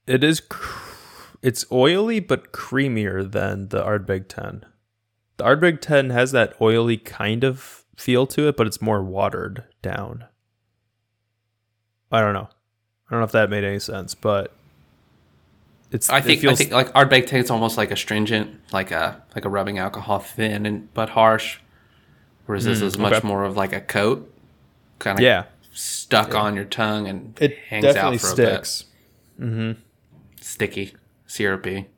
It 0.06 0.22
is. 0.22 0.40
Cr- 0.40 1.36
it's 1.40 1.64
oily 1.72 2.20
but 2.20 2.52
creamier 2.52 3.30
than 3.30 3.68
the 3.68 3.82
Ardbeg 3.82 4.28
10. 4.28 4.66
The 5.38 5.44
Ardbeg 5.44 5.80
10 5.80 6.10
has 6.10 6.32
that 6.32 6.54
oily 6.60 6.98
kind 6.98 7.42
of 7.42 7.84
feel 7.96 8.26
to 8.26 8.48
it, 8.48 8.56
but 8.56 8.66
it's 8.66 8.82
more 8.82 9.02
watered 9.02 9.64
down. 9.80 10.26
I 12.12 12.20
don't 12.20 12.34
know. 12.34 12.48
I 13.08 13.10
don't 13.10 13.20
know 13.20 13.24
if 13.24 13.32
that 13.32 13.50
made 13.50 13.64
any 13.64 13.78
sense, 13.78 14.14
but 14.14 14.52
it's. 15.90 16.10
I 16.10 16.18
it 16.18 16.24
think 16.24 16.38
I 16.38 16.42
feels- 16.42 16.58
think 16.58 16.70
like 16.72 16.92
Ardbeg 16.92 17.26
tastes 17.26 17.50
almost 17.50 17.76
like 17.76 17.90
astringent, 17.90 18.60
like 18.72 18.90
a 18.90 19.22
like 19.34 19.44
a 19.44 19.48
rubbing 19.48 19.78
alcohol, 19.78 20.18
thin 20.18 20.66
and 20.66 20.92
but 20.94 21.10
harsh. 21.10 21.58
Whereas 22.46 22.64
this 22.64 22.80
is 22.80 22.96
much 22.96 23.12
Mm, 23.12 23.18
okay. 23.18 23.28
more 23.28 23.44
of 23.44 23.56
like 23.56 23.72
a 23.74 23.80
coat, 23.80 24.32
kind 24.98 25.18
of 25.18 25.22
yeah, 25.22 25.44
stuck 25.72 26.34
on 26.34 26.54
your 26.56 26.64
tongue 26.64 27.06
and 27.06 27.36
it 27.40 27.56
hangs 27.68 27.84
out 27.84 27.92
definitely 27.94 28.18
for 28.18 28.26
sticks. 28.28 28.84
a 29.38 29.42
bit. 29.44 29.76
Sticky, 30.40 30.94
syrupy. 31.26 31.88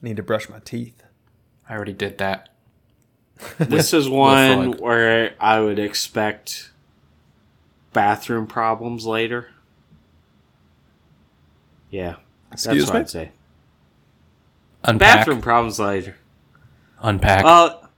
Need 0.00 0.16
to 0.16 0.22
brush 0.22 0.48
my 0.48 0.58
teeth. 0.60 1.02
I 1.68 1.74
already 1.74 1.92
did 1.92 2.16
that. 2.18 2.48
This 3.58 3.92
is 3.92 4.08
one 4.08 4.72
where 4.78 5.34
I 5.38 5.60
would 5.60 5.78
expect 5.78 6.70
bathroom 7.92 8.46
problems 8.46 9.04
later. 9.04 9.48
Yeah. 11.90 12.16
Excuse 12.52 12.84
that's 12.84 12.88
what 12.88 12.94
me? 12.94 13.00
I'd 13.00 13.10
say. 13.10 13.30
Unpack. 14.84 15.16
Bathroom 15.18 15.40
problems 15.40 15.78
later. 15.78 16.16
Unpack. 17.00 17.44
Well, 17.44 17.88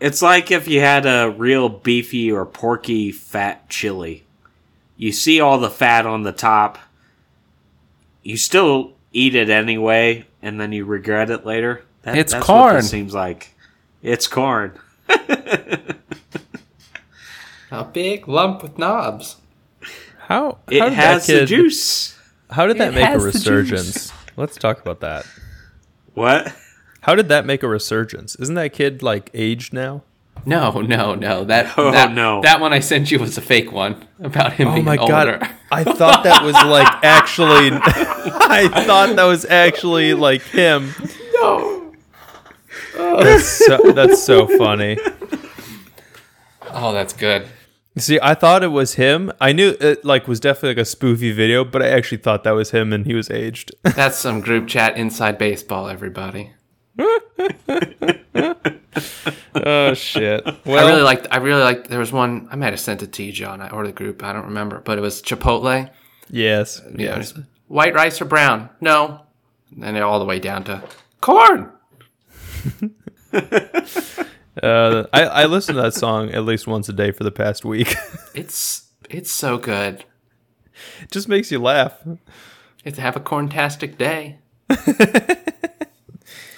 it's 0.00 0.22
like 0.22 0.50
if 0.50 0.66
you 0.68 0.80
had 0.80 1.06
a 1.06 1.30
real 1.30 1.68
beefy 1.68 2.30
or 2.30 2.44
porky 2.46 3.12
fat 3.12 3.68
chili. 3.68 4.24
You 4.96 5.12
see 5.12 5.40
all 5.40 5.58
the 5.58 5.70
fat 5.70 6.06
on 6.06 6.22
the 6.24 6.32
top. 6.32 6.78
You 8.22 8.36
still 8.36 8.94
eat 9.12 9.34
it 9.36 9.48
anyway, 9.48 10.26
and 10.42 10.60
then 10.60 10.72
you 10.72 10.84
regret 10.84 11.30
it 11.30 11.46
later. 11.46 11.84
That, 12.02 12.18
It's 12.18 12.34
what 12.34 12.42
corn. 12.42 12.74
this 12.76 12.90
seems 12.90 13.14
like 13.14 13.54
it's 14.02 14.26
corn. 14.26 14.72
a 17.70 17.84
big 17.92 18.26
lump 18.28 18.62
with 18.62 18.78
knobs. 18.78 19.36
How 20.18 20.58
It 20.68 20.80
how 20.80 20.88
did 20.88 20.94
has 20.94 21.26
that 21.26 21.32
kid, 21.32 21.42
the 21.42 21.46
juice. 21.46 22.17
How 22.50 22.66
did 22.66 22.78
that 22.78 22.88
It 22.88 22.94
make 22.94 23.08
a 23.08 23.18
resurgence? 23.18 24.12
Let's 24.36 24.56
talk 24.56 24.80
about 24.80 25.00
that. 25.00 25.26
What? 26.14 26.52
How 27.02 27.14
did 27.14 27.28
that 27.28 27.46
make 27.46 27.62
a 27.62 27.68
resurgence? 27.68 28.34
Isn't 28.36 28.54
that 28.56 28.72
kid 28.72 29.02
like 29.02 29.30
aged 29.34 29.72
now? 29.72 30.02
No, 30.46 30.80
no, 30.80 31.14
no. 31.14 31.44
That 31.44 31.74
Oh, 31.78 31.90
that, 31.90 32.12
no. 32.12 32.40
That 32.42 32.60
one 32.60 32.72
I 32.72 32.80
sent 32.80 33.10
you 33.10 33.18
was 33.18 33.36
a 33.36 33.40
fake 33.40 33.72
one 33.72 34.06
about 34.20 34.54
him 34.54 34.68
Oh 34.68 34.72
being 34.74 34.84
my 34.84 34.96
older. 34.96 35.38
god! 35.38 35.50
I 35.70 35.84
thought 35.84 36.24
that 36.24 36.42
was 36.42 36.54
like 36.54 36.86
actually. 37.04 37.70
I 37.82 38.68
thought 38.86 39.16
that 39.16 39.24
was 39.24 39.44
actually 39.44 40.14
like 40.14 40.42
him. 40.42 40.94
No. 41.34 41.92
That's 42.96 43.44
so, 43.44 43.92
that's 43.92 44.22
so 44.22 44.46
funny. 44.58 44.96
Oh, 46.70 46.92
that's 46.92 47.12
good. 47.12 47.46
See, 47.98 48.18
I 48.22 48.34
thought 48.34 48.62
it 48.62 48.68
was 48.68 48.94
him. 48.94 49.32
I 49.40 49.52
knew 49.52 49.76
it 49.80 50.04
like 50.04 50.28
was 50.28 50.40
definitely 50.40 50.70
like 50.70 50.78
a 50.78 50.82
spoofy 50.82 51.34
video, 51.34 51.64
but 51.64 51.82
I 51.82 51.88
actually 51.88 52.18
thought 52.18 52.44
that 52.44 52.52
was 52.52 52.70
him 52.70 52.92
and 52.92 53.06
he 53.06 53.14
was 53.14 53.30
aged. 53.30 53.74
That's 53.82 54.18
some 54.18 54.40
group 54.40 54.68
chat 54.68 54.96
inside 54.96 55.38
baseball, 55.38 55.88
everybody. 55.88 56.52
oh 59.54 59.94
shit! 59.94 60.42
I 60.46 60.58
really 60.66 61.02
liked. 61.02 61.26
I 61.30 61.36
really 61.38 61.62
liked. 61.62 61.88
There 61.88 61.98
was 62.00 62.12
one 62.12 62.48
I 62.50 62.56
might 62.56 62.72
have 62.72 62.80
sent 62.80 63.02
it 63.02 63.12
to 63.12 63.22
you, 63.22 63.32
John, 63.32 63.62
or 63.70 63.86
the 63.86 63.92
group. 63.92 64.22
I 64.22 64.32
don't 64.32 64.46
remember, 64.46 64.80
but 64.80 64.98
it 64.98 65.00
was 65.00 65.22
Chipotle. 65.22 65.90
yes, 66.28 66.82
yes. 66.96 67.34
white 67.68 67.94
rice 67.94 68.20
or 68.20 68.24
brown? 68.24 68.68
No, 68.80 69.20
and 69.72 69.96
then 69.96 70.02
all 70.02 70.18
the 70.18 70.24
way 70.24 70.40
down 70.40 70.64
to 70.64 70.82
corn. 71.20 71.70
Uh, 74.62 75.06
I 75.12 75.22
I 75.24 75.44
listened 75.46 75.76
to 75.76 75.82
that 75.82 75.94
song 75.94 76.30
at 76.30 76.44
least 76.44 76.66
once 76.66 76.88
a 76.88 76.92
day 76.92 77.10
for 77.12 77.24
the 77.24 77.30
past 77.30 77.64
week. 77.64 77.94
It's 78.34 78.88
it's 79.10 79.32
so 79.32 79.58
good. 79.58 80.04
it 81.02 81.10
just 81.10 81.28
makes 81.28 81.50
you 81.50 81.58
laugh. 81.58 81.94
It's 82.84 82.98
have 82.98 83.16
a 83.16 83.20
corntastic 83.20 83.98
day. 83.98 84.38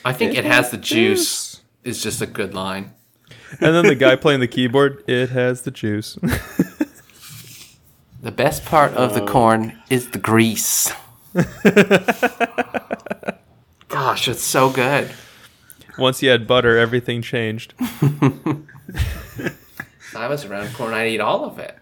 I 0.04 0.12
think 0.12 0.36
it 0.36 0.44
has 0.44 0.70
the 0.70 0.76
juice. 0.76 1.60
Is 1.84 2.02
just 2.02 2.20
a 2.20 2.26
good 2.26 2.52
line. 2.54 2.92
And 3.60 3.74
then 3.74 3.86
the 3.86 3.94
guy 3.94 4.16
playing 4.16 4.40
the 4.40 4.48
keyboard, 4.48 5.02
it 5.06 5.30
has 5.30 5.62
the 5.62 5.70
juice. 5.70 6.18
The 8.22 8.30
best 8.30 8.66
part 8.66 8.92
of 8.92 9.14
the 9.14 9.24
corn 9.24 9.78
is 9.88 10.10
the 10.10 10.18
grease. 10.18 10.92
Gosh, 13.88 14.28
it's 14.28 14.42
so 14.42 14.68
good. 14.68 15.10
Once 16.00 16.22
you 16.22 16.30
had 16.30 16.46
butter, 16.46 16.78
everything 16.78 17.20
changed. 17.22 17.74
I 20.16 20.26
was 20.28 20.44
around 20.44 20.74
corn, 20.74 20.94
I'd 20.94 21.08
eat 21.08 21.20
all 21.20 21.44
of 21.44 21.58
it. 21.58 21.76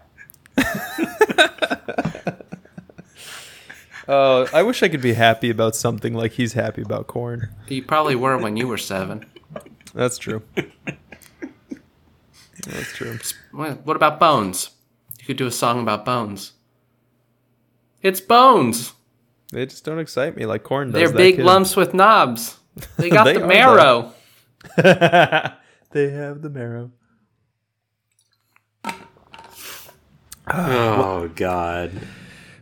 Oh, 4.11 4.47
I 4.51 4.63
wish 4.63 4.81
I 4.81 4.89
could 4.89 5.03
be 5.03 5.13
happy 5.13 5.51
about 5.51 5.75
something 5.75 6.15
like 6.15 6.31
he's 6.31 6.53
happy 6.53 6.81
about 6.81 7.05
corn. 7.05 7.49
You 7.67 7.83
probably 7.83 8.15
were 8.15 8.39
when 8.39 8.57
you 8.57 8.67
were 8.67 8.79
seven. 8.79 9.23
That's 9.93 10.17
true. 10.17 10.41
That's 12.65 12.91
true. 12.93 13.19
What 13.51 13.85
what 13.85 13.95
about 13.95 14.19
bones? 14.19 14.71
You 15.19 15.25
could 15.25 15.37
do 15.37 15.45
a 15.45 15.51
song 15.51 15.79
about 15.79 16.05
bones. 16.05 16.53
It's 18.01 18.19
bones. 18.19 18.93
They 19.51 19.67
just 19.67 19.85
don't 19.85 19.99
excite 19.99 20.35
me 20.35 20.47
like 20.47 20.63
corn 20.63 20.91
does. 20.91 20.95
They're 20.95 21.15
big 21.15 21.35
kid. 21.35 21.45
lumps 21.45 21.75
with 21.75 21.93
knobs. 21.93 22.57
They 22.97 23.09
got 23.09 23.23
They 23.25 23.33
the 23.33 23.47
marrow. 23.47 24.13
they 24.77 26.09
have 26.11 26.41
the 26.41 26.49
marrow. 26.49 26.91
Oh 30.51 31.29
God. 31.35 31.91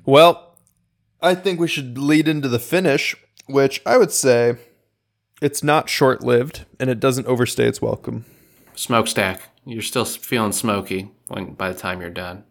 Well, 0.06 0.58
I 1.22 1.36
think 1.36 1.60
we 1.60 1.68
should 1.68 1.98
lead 1.98 2.28
into 2.28 2.48
the 2.50 2.60
finish, 2.60 3.16
which 3.48 3.82
I 3.86 3.98
would 3.98 4.12
say 4.12 4.58
it's 5.42 5.64
not 5.64 5.90
short 5.90 6.24
lived 6.24 6.66
and 6.80 6.90
it 6.90 7.00
doesn't 7.00 7.28
overstay 7.28 7.68
its 7.68 7.82
welcome. 7.82 8.26
Smokestack. 8.76 9.42
You're 9.66 9.82
still 9.82 10.06
feeling 10.06 10.52
smoky 10.52 11.12
when 11.28 11.54
by 11.54 11.72
the 11.72 11.80
time 11.80 12.02
you're 12.02 12.10
done. 12.10 12.44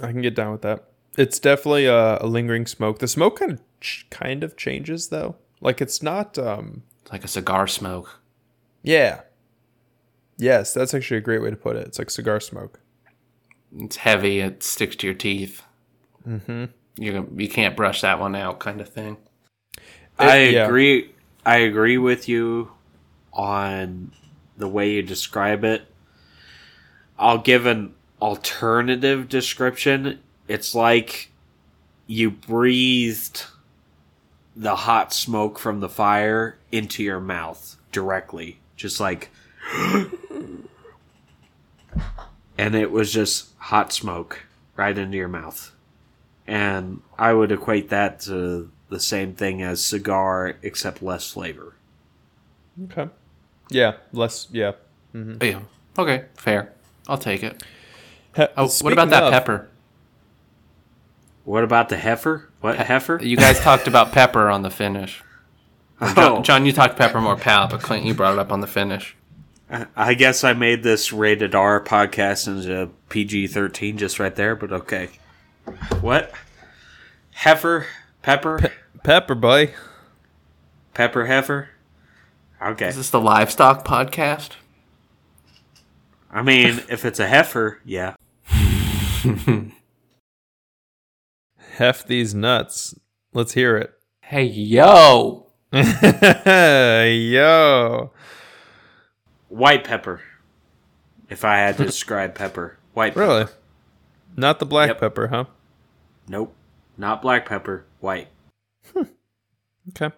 I 0.00 0.10
can 0.12 0.22
get 0.22 0.34
down 0.34 0.52
with 0.52 0.62
that. 0.62 0.88
It's 1.16 1.38
definitely 1.38 1.86
a, 1.86 2.18
a 2.20 2.26
lingering 2.26 2.66
smoke. 2.66 2.98
The 2.98 3.08
smoke 3.08 3.38
kind 3.38 3.52
of 3.52 3.60
ch- 3.80 4.06
kind 4.10 4.42
of 4.42 4.56
changes 4.56 5.08
though. 5.08 5.36
Like 5.64 5.80
it's 5.80 6.02
not. 6.02 6.38
um 6.38 6.84
It's 7.02 7.10
like 7.10 7.24
a 7.24 7.28
cigar 7.28 7.66
smoke. 7.66 8.20
Yeah. 8.82 9.22
Yes, 10.36 10.74
that's 10.74 10.94
actually 10.94 11.16
a 11.16 11.22
great 11.22 11.42
way 11.42 11.50
to 11.50 11.56
put 11.56 11.76
it. 11.76 11.86
It's 11.86 11.98
like 11.98 12.10
cigar 12.10 12.38
smoke. 12.38 12.80
It's 13.76 13.96
heavy. 13.96 14.40
It 14.40 14.62
sticks 14.62 14.94
to 14.96 15.06
your 15.06 15.14
teeth. 15.14 15.62
Mm-hmm. 16.28 16.66
You 16.96 17.28
you 17.36 17.48
can't 17.48 17.76
brush 17.76 18.02
that 18.02 18.20
one 18.20 18.36
out, 18.36 18.60
kind 18.60 18.80
of 18.80 18.88
thing. 18.88 19.16
I 20.18 20.42
yeah. 20.44 20.66
agree. 20.66 21.12
I 21.44 21.56
agree 21.58 21.98
with 21.98 22.28
you 22.28 22.70
on 23.32 24.12
the 24.56 24.68
way 24.68 24.92
you 24.92 25.02
describe 25.02 25.64
it. 25.64 25.86
I'll 27.18 27.38
give 27.38 27.66
an 27.66 27.94
alternative 28.22 29.28
description. 29.28 30.20
It's 30.46 30.74
like 30.74 31.30
you 32.06 32.30
breathed 32.30 33.46
the 34.56 34.76
hot 34.76 35.12
smoke 35.12 35.58
from 35.58 35.80
the 35.80 35.88
fire 35.88 36.58
into 36.70 37.02
your 37.02 37.20
mouth 37.20 37.76
directly, 37.92 38.58
just 38.76 39.00
like, 39.00 39.30
and 42.58 42.74
it 42.74 42.90
was 42.90 43.12
just 43.12 43.48
hot 43.58 43.92
smoke 43.92 44.44
right 44.76 44.96
into 44.96 45.16
your 45.16 45.28
mouth. 45.28 45.72
And 46.46 47.00
I 47.18 47.32
would 47.32 47.50
equate 47.52 47.88
that 47.90 48.20
to 48.20 48.70
the 48.90 49.00
same 49.00 49.34
thing 49.34 49.62
as 49.62 49.84
cigar, 49.84 50.56
except 50.62 51.02
less 51.02 51.30
flavor. 51.30 51.74
Okay. 52.84 53.08
Yeah. 53.70 53.94
Less. 54.12 54.48
Yeah. 54.52 54.72
Mm-hmm. 55.14 55.42
Yeah. 55.42 55.60
Okay, 55.98 56.24
fair. 56.36 56.72
I'll 57.08 57.18
take 57.18 57.42
it. 57.42 57.62
He- 58.36 58.42
Oh, 58.56 58.68
what 58.82 58.92
about 58.92 59.10
that 59.10 59.22
of- 59.24 59.32
pepper? 59.32 59.68
What 61.44 61.62
about 61.64 61.88
the 61.90 61.96
heifer? 61.96 62.48
What 62.60 62.76
heifer? 62.76 63.18
You 63.22 63.36
guys 63.36 63.60
talked 63.60 63.86
about 63.86 64.12
pepper 64.12 64.48
on 64.50 64.62
the 64.62 64.70
finish. 64.70 65.22
John, 66.00 66.14
Oh, 66.18 66.42
John, 66.42 66.66
you 66.66 66.72
talked 66.72 66.96
pepper 66.96 67.20
more 67.20 67.36
pal, 67.36 67.68
but 67.68 67.80
Clint, 67.80 68.04
you 68.04 68.14
brought 68.14 68.32
it 68.34 68.38
up 68.38 68.50
on 68.52 68.60
the 68.60 68.66
finish. 68.66 69.16
I 69.96 70.14
guess 70.14 70.44
I 70.44 70.52
made 70.52 70.82
this 70.82 71.12
rated 71.12 71.54
R 71.54 71.82
podcast 71.82 72.46
into 72.46 72.90
PG 73.08 73.48
thirteen 73.48 73.96
just 73.98 74.18
right 74.18 74.34
there, 74.34 74.54
but 74.54 74.72
okay. 74.72 75.08
What? 76.00 76.32
Heifer, 77.32 77.86
pepper, 78.22 78.72
Pepper 79.02 79.34
boy. 79.34 79.72
pepper, 80.92 81.26
heifer. 81.26 81.70
Okay. 82.62 82.88
Is 82.88 82.96
this 82.96 83.10
the 83.10 83.20
livestock 83.20 83.84
podcast? 83.84 84.50
I 86.30 86.42
mean, 86.42 86.82
if 86.88 87.04
it's 87.04 87.18
a 87.20 87.26
heifer, 87.26 87.80
yeah. 87.84 88.14
Hef 91.74 92.06
these 92.06 92.34
nuts. 92.34 92.94
Let's 93.32 93.52
hear 93.52 93.76
it. 93.76 93.92
Hey, 94.22 94.44
yo! 94.44 95.46
Yo. 95.72 95.82
White 99.48 99.84
pepper. 99.84 100.22
If 101.28 101.44
I 101.44 101.56
had 101.58 101.76
to 101.78 101.84
describe 101.86 102.34
pepper, 102.34 102.78
white. 102.92 103.14
Pepper. 103.14 103.26
Really? 103.26 103.46
Not 104.36 104.58
the 104.60 104.66
black 104.66 104.88
Yep. 104.88 105.00
pepper, 105.00 105.26
huh? 105.28 105.44
Nope. 106.28 106.54
Not 106.96 107.22
black 107.22 107.48
pepper. 107.48 107.84
White. 108.00 108.28
Hmm. 108.92 109.02
Okay. 109.90 110.14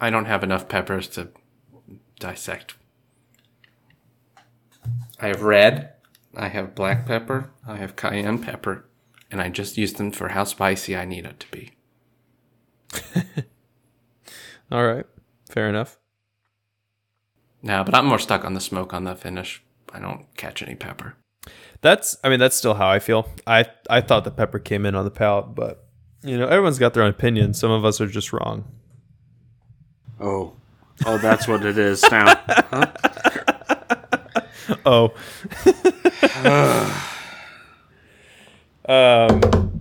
I 0.00 0.10
don't 0.10 0.26
have 0.26 0.42
enough 0.44 0.68
peppers 0.68 1.08
to 1.08 1.28
dissect. 2.20 2.74
I 5.20 5.28
have 5.28 5.42
red, 5.42 5.92
I 6.36 6.48
have 6.48 6.74
black 6.74 7.06
pepper, 7.06 7.50
I 7.66 7.76
have 7.76 7.96
cayenne 7.96 8.38
pepper, 8.40 8.84
and 9.30 9.40
I 9.40 9.48
just 9.48 9.76
use 9.78 9.92
them 9.94 10.10
for 10.10 10.28
how 10.28 10.44
spicy 10.44 10.96
I 10.96 11.04
need 11.04 11.24
it 11.24 11.40
to 11.40 11.46
be. 11.50 11.72
All 14.72 14.86
right. 14.86 15.06
Fair 15.48 15.68
enough. 15.68 15.98
No, 17.62 17.82
but 17.84 17.94
I'm 17.94 18.06
more 18.06 18.18
stuck 18.18 18.44
on 18.44 18.54
the 18.54 18.60
smoke 18.60 18.94
on 18.94 19.04
the 19.04 19.14
finish. 19.14 19.62
I 19.92 19.98
don't 19.98 20.26
catch 20.36 20.62
any 20.62 20.74
pepper. 20.74 21.16
That's 21.80 22.16
I 22.22 22.28
mean 22.28 22.40
that's 22.40 22.56
still 22.56 22.74
how 22.74 22.88
I 22.88 22.98
feel. 22.98 23.28
I 23.46 23.66
I 23.88 24.00
thought 24.00 24.24
the 24.24 24.30
pepper 24.30 24.58
came 24.58 24.84
in 24.84 24.94
on 24.94 25.04
the 25.04 25.10
palate, 25.10 25.54
but 25.54 25.86
you 26.22 26.36
know, 26.36 26.46
everyone's 26.46 26.78
got 26.78 26.94
their 26.94 27.02
own 27.02 27.10
opinion. 27.10 27.54
Some 27.54 27.70
of 27.70 27.84
us 27.84 28.00
are 28.00 28.06
just 28.06 28.32
wrong. 28.32 28.64
Oh. 30.20 30.52
Oh, 31.06 31.18
that's 31.18 31.46
what 31.46 31.64
it 31.64 31.78
is 31.78 32.02
now. 32.10 32.34
Oh. 34.84 35.12
um 38.88 39.80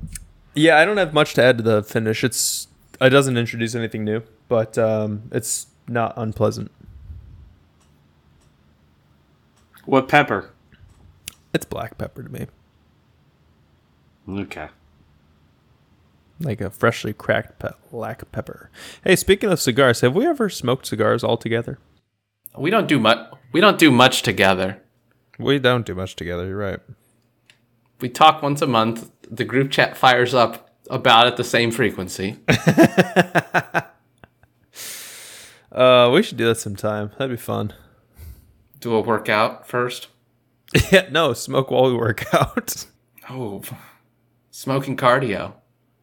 Yeah, 0.53 0.77
I 0.77 0.85
don't 0.85 0.97
have 0.97 1.13
much 1.13 1.33
to 1.35 1.43
add 1.43 1.57
to 1.57 1.63
the 1.63 1.83
finish. 1.83 2.23
It's 2.23 2.67
it 2.99 3.09
doesn't 3.09 3.37
introduce 3.37 3.75
anything 3.75 4.03
new, 4.03 4.21
but 4.49 4.77
um 4.77 5.23
it's 5.31 5.67
not 5.87 6.13
unpleasant. 6.17 6.71
What 9.85 10.07
pepper? 10.09 10.51
It's 11.53 11.65
black 11.65 11.97
pepper 11.97 12.23
to 12.23 12.29
me. 12.29 12.47
Okay. 14.29 14.67
Like 16.39 16.59
a 16.61 16.69
freshly 16.69 17.13
cracked 17.13 17.57
pe- 17.59 17.69
black 17.89 18.29
pepper. 18.31 18.69
Hey, 19.03 19.15
speaking 19.15 19.49
of 19.49 19.59
cigars, 19.61 20.01
have 20.01 20.13
we 20.13 20.27
ever 20.27 20.49
smoked 20.49 20.85
cigars 20.85 21.23
all 21.23 21.37
together? 21.37 21.79
We 22.57 22.69
don't 22.69 22.87
do 22.87 22.99
much. 22.99 23.31
We 23.53 23.61
don't 23.61 23.79
do 23.79 23.89
much 23.89 24.21
together. 24.23 24.81
We 25.39 25.57
don't 25.59 25.85
do 25.85 25.95
much 25.95 26.15
together, 26.15 26.45
you're 26.47 26.57
right. 26.57 26.79
We 27.99 28.10
talk 28.10 28.41
once 28.41 28.62
a 28.62 28.67
month. 28.67 29.12
The 29.29 29.45
group 29.45 29.71
chat 29.71 29.97
fires 29.97 30.33
up 30.33 30.69
about 30.89 31.27
at 31.27 31.38
the 31.38 31.43
same 31.43 31.71
frequency. 31.71 32.38
Uh, 35.77 36.10
we 36.12 36.23
should 36.23 36.38
do 36.38 36.47
that 36.47 36.57
sometime. 36.57 37.12
That'd 37.19 37.38
be 37.38 37.41
fun. 37.41 37.71
Do 38.79 38.95
a 38.95 39.01
workout 39.01 39.67
first. 39.67 40.07
Yeah, 40.91 41.07
no, 41.12 41.31
smoke 41.31 41.71
while 41.71 41.86
we 41.86 41.95
work 41.95 42.33
out. 42.33 42.86
Oh, 43.29 43.62
smoking 44.51 44.97
cardio 44.97 45.53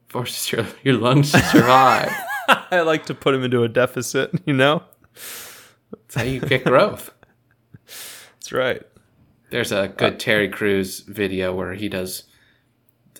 forces 0.09 0.50
your, 0.50 0.66
your 0.83 0.94
lungs 0.94 1.33
to 1.33 1.38
survive. 1.40 2.11
I 2.48 2.80
like 2.80 3.04
to 3.07 3.14
put 3.14 3.35
him 3.35 3.42
into 3.42 3.62
a 3.62 3.68
deficit, 3.68 4.30
you 4.46 4.54
know? 4.54 4.83
That's 5.12 6.14
how 6.14 6.22
you 6.22 6.40
get 6.40 6.64
growth. 6.64 7.11
That's 7.87 8.52
right. 8.52 8.83
There's 9.50 9.72
a 9.72 9.88
good 9.88 10.14
uh, 10.14 10.16
Terry 10.18 10.48
Crews 10.48 11.00
video 11.00 11.54
where 11.54 11.74
he 11.74 11.88
does 11.88 12.24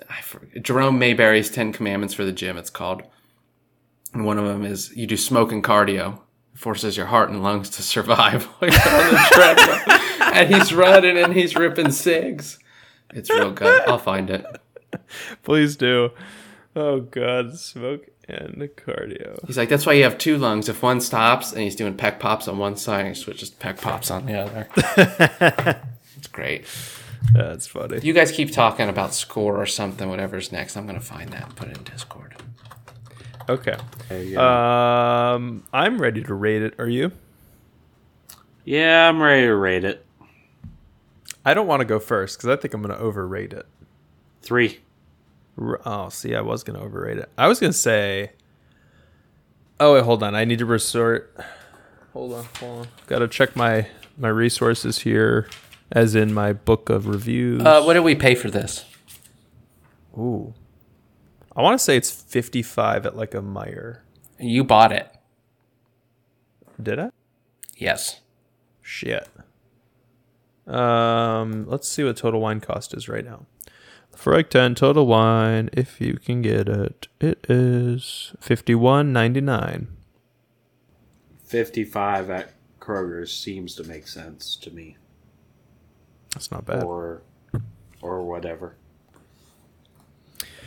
I 0.09 0.21
forget, 0.21 0.63
Jerome 0.63 0.99
Mayberry's 0.99 1.51
Ten 1.51 1.73
Commandments 1.73 2.15
for 2.15 2.25
the 2.25 2.33
Gym. 2.33 2.57
It's 2.57 2.71
called, 2.71 3.03
and 4.13 4.25
one 4.25 4.39
of 4.39 4.45
them 4.45 4.65
is 4.65 4.95
you 4.97 5.07
do 5.07 5.17
smoke 5.17 5.53
and 5.53 5.63
cardio, 5.63 6.21
It 6.53 6.59
forces 6.59 6.97
your 6.97 7.07
heart 7.07 7.31
and 7.31 7.43
lungs 7.43 7.71
to 7.71 7.83
survive 7.85 8.49
and 8.61 10.55
he's 10.55 10.73
running 10.73 11.17
and 11.17 11.33
he's 11.33 11.55
ripping 11.57 11.93
cigs. 11.93 12.59
It's 13.13 13.31
real 13.31 13.53
good. 13.53 13.89
I'll 13.89 13.99
find 13.99 14.31
it. 14.31 14.45
Please 15.43 15.77
do. 15.77 16.11
Oh, 16.75 17.01
God. 17.01 17.57
Smoke 17.57 18.09
and 18.29 18.57
cardio. 18.77 19.39
He's 19.47 19.57
like, 19.57 19.69
that's 19.69 19.87
why 19.87 19.93
you 19.93 20.03
have 20.03 20.19
two 20.19 20.37
lungs. 20.37 20.69
If 20.69 20.83
one 20.83 21.01
stops 21.01 21.53
and 21.53 21.63
he's 21.63 21.77
doing 21.77 21.97
peck 21.97 22.19
pops 22.19 22.49
on 22.49 22.59
one 22.59 22.77
side, 22.77 23.07
and 23.07 23.15
he 23.15 23.23
switches 23.23 23.51
to 23.51 23.57
peck 23.57 23.81
pops 23.81 24.11
on 24.11 24.27
the 24.27 24.35
other. 24.41 25.81
it's 26.25 26.33
great. 26.33 26.65
That's 27.35 27.67
funny. 27.67 28.01
You 28.03 28.13
guys 28.15 28.33
keep 28.33 28.51
talking 28.51 28.89
about 28.89 29.13
score 29.15 29.57
or 29.61 29.67
something, 29.67 30.09
whatever's 30.09 30.53
next. 30.53 30.77
I'm 30.77 30.87
gonna 30.87 31.01
find 31.01 31.29
that 31.31 31.45
and 31.45 31.57
put 31.57 31.69
it 31.69 31.77
in 31.77 31.85
Discord. 31.85 32.35
Okay. 33.49 33.77
There 34.09 34.23
you 34.23 34.37
go. 34.37 34.41
Um, 34.43 35.65
I'm 35.73 36.01
ready 36.01 36.23
to 36.23 36.33
rate 36.35 36.63
it. 36.63 36.75
Are 36.79 36.89
you? 36.89 37.13
yeah, 38.65 39.07
I'm 39.07 39.21
ready 39.21 39.47
to 39.47 39.55
rate 39.55 39.85
it. 39.85 40.07
I 41.45 41.53
don't 41.53 41.67
want 41.67 41.81
to 41.81 41.85
go 41.85 41.99
first 41.99 42.39
because 42.39 42.49
I 42.49 42.57
think 42.59 42.73
I'm 42.73 42.81
going 42.81 42.95
to 42.97 42.99
overrate 43.03 43.53
it. 43.53 43.67
Three. 44.41 44.81
R- 45.61 45.79
Oh, 45.85 46.09
see, 46.09 46.35
I 46.35 46.41
was 46.41 46.65
going 46.65 46.79
to 46.79 46.83
overrate 46.85 47.19
it. 47.19 47.29
I 47.37 47.49
was 47.49 47.61
going 47.61 47.73
to 47.73 47.79
say. 47.79 48.33
Oh 49.79 49.93
wait, 49.95 50.05
hold 50.05 50.23
on. 50.23 50.35
I 50.35 50.45
need 50.47 50.61
to 50.61 50.67
resort. 50.67 51.37
Hold 52.15 52.33
on, 52.33 52.45
hold 52.61 52.81
on. 52.81 52.89
Got 53.09 53.19
to 53.19 53.29
check 53.29 53.55
my 53.57 53.89
my 54.17 54.29
resources 54.29 55.01
here, 55.01 55.49
as 55.93 56.15
in 56.15 56.33
my 56.33 56.53
book 56.53 56.91
of 56.91 57.07
reviews. 57.07 57.63
Uh, 57.63 57.83
what 57.83 57.95
did 57.95 58.01
we 58.01 58.15
pay 58.15 58.35
for 58.35 58.51
this? 58.51 58.85
Ooh, 60.17 60.55
I 61.57 61.63
want 61.63 61.79
to 61.79 61.85
say 61.85 61.97
it's 61.97 62.11
55 62.11 63.07
at 63.07 63.17
like 63.17 63.35
a 63.35 63.41
Meijer. 63.41 63.99
You 64.39 64.65
bought 64.65 64.93
it. 64.93 65.09
Did 66.83 66.99
I? 66.99 67.11
Yes. 67.77 68.21
Shit. 68.83 69.29
Um, 70.67 71.67
let's 71.69 71.89
see 71.89 72.03
what 72.05 72.17
total 72.17 72.41
wine 72.41 72.61
cost 72.61 72.95
is 72.95 73.09
right 73.09 73.25
now. 73.25 73.47
For 74.17 74.35
like 74.35 74.51
10 74.51 74.77
total 74.77 75.07
wine, 75.07 75.71
if 75.73 76.01
you 76.01 76.15
can 76.15 76.43
get 76.43 76.69
it, 76.69 77.09
it 77.21 77.45
is 77.49 78.33
51.99. 78.41 79.87
55 81.45 82.31
at 82.31 82.53
Kroger's 82.81 83.35
seems 83.35 83.75
to 83.77 83.85
make 83.85 84.07
sense 84.07 84.57
to 84.57 84.71
me. 84.71 84.97
That's 86.35 86.51
not 86.51 86.67
bad. 86.67 86.83
Or 86.83 87.23
or 88.03 88.23
whatever. 88.23 88.75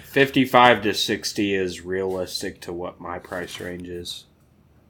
55 0.04 0.82
to 0.84 0.94
60 0.94 1.54
is 1.54 1.82
realistic 1.82 2.60
to 2.62 2.74
what 2.74 3.00
my 3.00 3.20
price 3.20 3.60
range 3.60 3.88
is, 3.88 4.26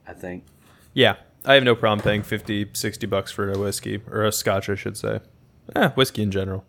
I 0.08 0.14
think. 0.14 0.46
Yeah, 0.94 1.18
I 1.44 1.56
have 1.56 1.64
no 1.64 1.76
problem 1.76 2.02
paying 2.02 2.24
50, 2.24 2.70
60 2.72 3.08
bucks 3.08 3.32
for 3.32 3.52
a 3.52 3.58
whiskey 3.58 4.02
or 4.10 4.24
a 4.24 4.32
scotch, 4.32 4.70
I 4.70 4.76
should 4.76 4.96
say. 4.96 5.20
Eh, 5.76 5.90
whiskey 5.90 6.22
in 6.22 6.32
general. 6.32 6.64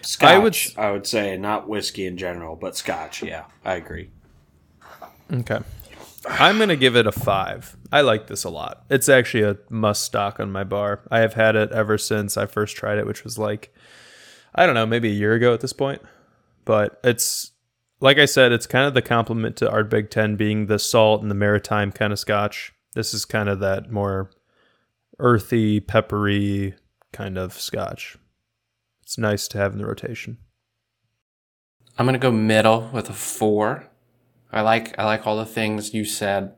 Scotch, 0.00 0.30
I 0.30 0.38
would 0.38 0.56
I 0.78 0.90
would 0.90 1.06
say 1.06 1.36
not 1.36 1.68
whiskey 1.68 2.06
in 2.06 2.16
general, 2.16 2.56
but 2.56 2.76
scotch, 2.76 3.22
yeah, 3.22 3.44
I 3.64 3.74
agree. 3.74 4.10
Okay. 5.30 5.58
I'm 6.30 6.58
to 6.58 6.76
give 6.76 6.96
it 6.96 7.06
a 7.06 7.12
5. 7.12 7.76
I 7.90 8.00
like 8.02 8.26
this 8.26 8.44
a 8.44 8.50
lot. 8.50 8.84
It's 8.90 9.08
actually 9.08 9.42
a 9.44 9.56
must 9.70 10.02
stock 10.02 10.38
on 10.38 10.52
my 10.52 10.64
bar. 10.64 11.00
I 11.10 11.20
have 11.20 11.34
had 11.34 11.56
it 11.56 11.72
ever 11.72 11.98
since 11.98 12.36
I 12.36 12.46
first 12.46 12.76
tried 12.76 12.98
it, 12.98 13.06
which 13.06 13.24
was 13.24 13.38
like 13.38 13.74
I 14.54 14.66
don't 14.66 14.74
know, 14.74 14.86
maybe 14.86 15.08
a 15.08 15.14
year 15.14 15.34
ago 15.34 15.54
at 15.54 15.60
this 15.60 15.72
point. 15.72 16.02
But 16.64 16.98
it's 17.04 17.52
like 18.00 18.18
I 18.18 18.24
said, 18.24 18.52
it's 18.52 18.66
kind 18.66 18.86
of 18.86 18.94
the 18.94 19.02
complement 19.02 19.56
to 19.56 19.68
Ardbeg 19.68 20.10
Ten 20.10 20.36
being 20.36 20.66
the 20.66 20.78
salt 20.78 21.22
and 21.22 21.30
the 21.30 21.34
maritime 21.34 21.92
kind 21.92 22.12
of 22.12 22.18
scotch. 22.18 22.72
This 22.94 23.14
is 23.14 23.24
kind 23.24 23.48
of 23.48 23.60
that 23.60 23.90
more 23.90 24.30
earthy, 25.18 25.80
peppery 25.80 26.74
kind 27.12 27.38
of 27.38 27.52
scotch. 27.52 28.16
It's 29.02 29.18
nice 29.18 29.48
to 29.48 29.58
have 29.58 29.72
in 29.72 29.78
the 29.78 29.86
rotation. 29.86 30.38
I'm 31.96 32.06
gonna 32.06 32.18
go 32.18 32.30
middle 32.30 32.90
with 32.92 33.08
a 33.10 33.14
four. 33.14 33.88
I 34.52 34.60
like 34.62 34.98
I 34.98 35.04
like 35.04 35.26
all 35.26 35.36
the 35.36 35.44
things 35.46 35.92
you 35.94 36.04
said, 36.04 36.54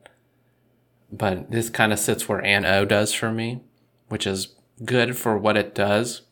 but 1.10 1.50
this 1.50 1.70
kind 1.70 1.92
of 1.92 1.98
sits 1.98 2.28
where 2.28 2.44
An 2.44 2.64
Oa 2.64 2.86
does 2.86 3.12
for 3.12 3.32
me, 3.32 3.62
which 4.08 4.26
is 4.26 4.54
good 4.84 5.16
for 5.16 5.36
what 5.36 5.56
it 5.56 5.74
does. 5.74 6.22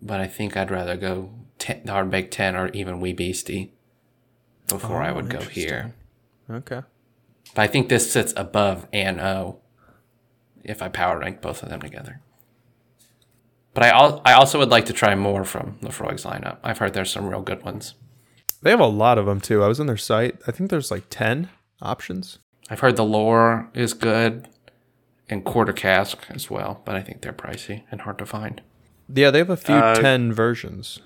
But 0.00 0.20
I 0.20 0.26
think 0.26 0.56
I'd 0.56 0.70
rather 0.70 0.96
go 0.96 1.30
10, 1.58 1.82
the 1.84 1.92
Ardbeg 1.92 2.30
10 2.30 2.56
or 2.56 2.68
even 2.68 3.00
Wee 3.00 3.12
Beastie 3.12 3.72
before 4.68 5.02
I 5.02 5.10
Oh, 5.10 5.14
would 5.14 5.30
go 5.30 5.40
here. 5.40 5.94
Okay. 6.50 6.82
But 7.54 7.62
I 7.62 7.66
think 7.66 7.88
this 7.88 8.10
sits 8.10 8.32
above 8.36 8.86
An 8.92 9.20
Oa 9.20 9.56
if 10.64 10.82
I 10.82 10.88
power 10.88 11.18
rank 11.18 11.40
both 11.40 11.62
of 11.62 11.68
them 11.68 11.80
together. 11.80 12.20
But 13.74 13.84
I, 13.84 13.88
al- 13.90 14.22
I 14.24 14.32
also 14.32 14.58
would 14.58 14.70
like 14.70 14.86
to 14.86 14.92
try 14.92 15.14
more 15.14 15.44
from 15.44 15.78
Laphroaig's 15.82 16.24
lineup. 16.24 16.58
I've 16.64 16.78
heard 16.78 16.94
there's 16.94 17.10
some 17.10 17.26
real 17.28 17.42
good 17.42 17.62
ones. 17.62 17.94
They 18.62 18.70
have 18.70 18.80
a 18.80 18.86
lot 18.86 19.18
of 19.18 19.26
them 19.26 19.40
too. 19.40 19.62
I 19.62 19.68
was 19.68 19.80
on 19.80 19.86
their 19.86 19.96
site. 19.96 20.38
I 20.46 20.52
think 20.52 20.70
there's 20.70 20.90
like 20.90 21.04
10 21.10 21.48
options. 21.82 22.38
I've 22.68 22.80
heard 22.80 22.96
the 22.96 23.04
lore 23.04 23.68
is 23.74 23.92
good 23.94 24.48
and 25.28 25.44
quarter 25.44 25.72
cask 25.72 26.18
as 26.30 26.50
well, 26.50 26.80
but 26.84 26.96
I 26.96 27.02
think 27.02 27.20
they're 27.20 27.32
pricey 27.32 27.82
and 27.90 28.00
hard 28.02 28.18
to 28.18 28.26
find. 28.26 28.60
Yeah, 29.12 29.30
they 29.30 29.38
have 29.38 29.50
a 29.50 29.56
few 29.56 29.74
Uh, 29.74 29.94
10 29.94 30.32
versions. 30.32 31.00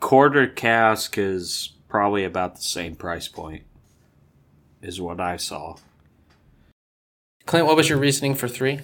Quarter 0.00 0.48
cask 0.48 1.16
is 1.18 1.70
probably 1.88 2.24
about 2.24 2.56
the 2.56 2.62
same 2.62 2.94
price 2.94 3.28
point, 3.28 3.64
is 4.80 5.00
what 5.00 5.20
I 5.20 5.36
saw. 5.36 5.76
Clint, 7.46 7.66
what 7.66 7.76
was 7.76 7.88
your 7.88 7.98
reasoning 7.98 8.34
for 8.34 8.48
three? 8.48 8.80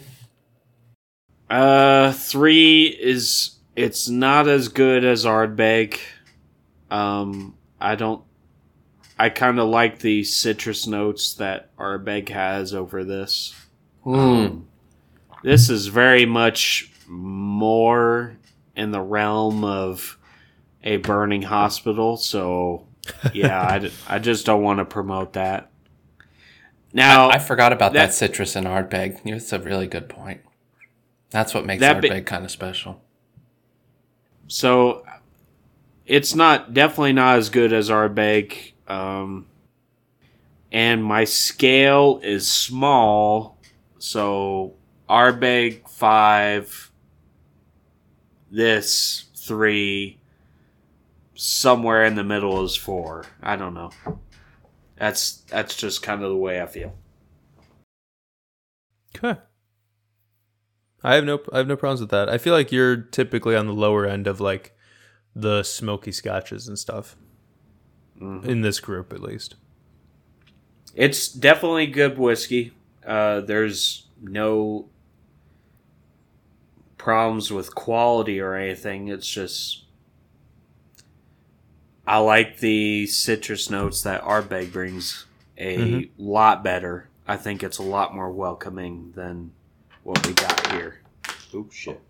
Uh, 1.49 2.13
three 2.13 2.87
is 2.87 3.53
it's 3.77 4.09
not 4.09 4.49
as 4.49 4.69
good 4.69 5.05
as 5.05 5.25
Ardbeg. 5.25 5.99
Um, 6.91 7.55
I 7.81 7.95
don't. 7.95 8.23
I 9.19 9.31
kind 9.31 9.59
of 9.59 9.69
like 9.69 9.99
the 9.99 10.23
citrus 10.25 10.87
notes 10.87 11.35
that 11.35 11.75
Ardbeg 11.77 12.29
has 12.29 12.73
over 12.73 13.03
this. 13.05 13.55
Hmm. 14.05 14.61
This 15.43 15.69
is 15.71 15.89
very 15.89 16.25
much 16.25 16.93
more 17.09 18.37
in 18.77 18.93
the 18.93 19.01
realm 19.01 19.65
of 19.65 20.19
a 20.85 20.99
burning 20.99 21.43
hospital. 21.43 22.17
So, 22.17 22.87
yeah, 23.33 23.61
I, 23.69 23.79
d- 23.81 23.93
I 24.09 24.19
just 24.21 24.47
don't 24.47 24.63
want 24.63 24.79
to 24.79 24.85
promote 24.85 25.33
that. 25.33 25.71
Now, 26.93 27.29
I 27.31 27.39
forgot 27.39 27.73
about 27.73 27.93
that, 27.95 28.07
that- 28.09 28.15
citrus 28.15 28.55
and 28.57 28.67
Ardbeg. 28.67 29.23
That's 29.25 29.53
a 29.53 29.59
really 29.59 29.89
good 29.89 30.09
point. 30.09 30.43
That's 31.31 31.53
what 31.55 31.67
makes 31.67 31.83
Ardbeg 31.83 32.25
kind 32.27 32.45
of 32.45 32.51
special. 32.53 33.03
so 34.47 35.05
it's 36.09 36.35
not 36.35 36.75
definitely 36.75 37.13
not 37.13 37.39
as 37.39 37.51
good 37.51 37.73
as 37.73 37.91
Ardbeg. 37.91 38.73
Um, 38.89 39.47
and 40.73 41.05
my 41.05 41.25
scale 41.25 42.21
is 42.23 42.49
small, 42.49 43.59
so 43.99 44.75
Ardbeg 45.09 45.89
five, 45.89 46.91
this 48.51 49.27
three, 49.37 50.19
somewhere 51.35 52.05
in 52.05 52.17
the 52.17 52.25
middle 52.25 52.65
is 52.65 52.75
four. 52.75 53.25
I 53.43 53.57
don't 53.57 53.75
know. 53.75 53.91
That's 54.97 55.43
that's 55.49 55.77
just 55.77 56.03
kind 56.03 56.23
of 56.23 56.31
the 56.31 56.37
way 56.37 56.61
I 56.61 56.67
feel. 56.67 56.95
Okay. 59.17 59.41
I 61.05 61.15
have 61.15 61.25
no 61.25 61.41
I 61.53 61.59
have 61.59 61.69
no 61.69 61.77
problems 61.77 62.01
with 62.01 62.11
that. 62.11 62.29
I 62.29 62.39
feel 62.39 62.53
like 62.53 62.73
you're 62.73 62.97
typically 62.97 63.55
on 63.55 63.67
the 63.67 63.73
lower 63.73 64.07
end 64.07 64.27
of 64.27 64.41
like 64.41 64.75
the 65.41 65.63
smoky 65.63 66.13
scotches 66.13 66.69
and 66.69 66.79
stuff. 66.79 67.17
In 68.21 68.63
this 68.63 68.81
group 68.81 69.13
at 69.13 69.23
least. 69.23 69.55
It's 70.95 71.29
definitely 71.29 71.87
good 71.87 72.19
whiskey. 72.19 72.73
Uh, 73.07 73.41
there's 73.43 74.09
no 74.21 74.89
problems 76.97 77.53
with 77.53 77.75
quality 77.75 78.41
or 78.41 78.55
anything. 78.55 79.07
It's 79.07 79.29
just 79.29 79.85
I 82.05 82.19
like 82.19 82.59
the 82.59 83.07
citrus 83.07 83.71
notes 83.71 84.03
that 84.03 84.23
Ardbeg 84.23 84.73
brings 84.73 85.27
a 85.59 86.11
lot 86.19 86.65
better. 86.65 87.09
I 87.27 87.37
think 87.37 87.63
it's 87.63 87.79
a 87.79 87.83
lot 87.83 88.15
more 88.15 88.31
welcoming 88.33 89.13
than 89.15 89.53
what 90.03 90.27
we 90.27 90.33
got 90.33 90.73
here. 90.73 91.01
Oops, 91.55 91.77
shit. 91.77 92.01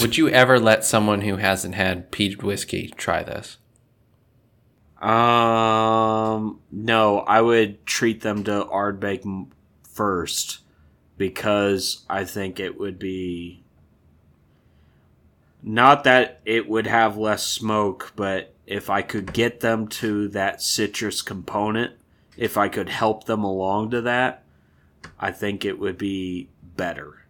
Would 0.00 0.18
you 0.18 0.28
ever 0.28 0.58
let 0.58 0.84
someone 0.84 1.22
who 1.22 1.36
hasn't 1.36 1.74
had 1.74 2.12
peated 2.12 2.42
whiskey 2.42 2.88
try 2.96 3.22
this? 3.22 3.56
Um, 5.00 6.60
no, 6.70 7.20
I 7.20 7.40
would 7.40 7.84
treat 7.86 8.20
them 8.20 8.44
to 8.44 8.64
Ardbeg 8.64 9.48
first 9.82 10.60
because 11.16 12.04
I 12.08 12.24
think 12.24 12.60
it 12.60 12.78
would 12.78 12.98
be 12.98 13.62
not 15.62 16.04
that 16.04 16.40
it 16.44 16.68
would 16.68 16.86
have 16.86 17.16
less 17.16 17.46
smoke, 17.46 18.12
but 18.16 18.54
if 18.66 18.90
I 18.90 19.02
could 19.02 19.32
get 19.32 19.60
them 19.60 19.88
to 19.88 20.28
that 20.28 20.62
citrus 20.62 21.22
component, 21.22 21.94
if 22.36 22.56
I 22.56 22.68
could 22.68 22.88
help 22.88 23.24
them 23.24 23.42
along 23.44 23.90
to 23.90 24.02
that, 24.02 24.44
I 25.18 25.32
think 25.32 25.64
it 25.64 25.78
would 25.78 25.98
be 25.98 26.48
better. 26.76 27.24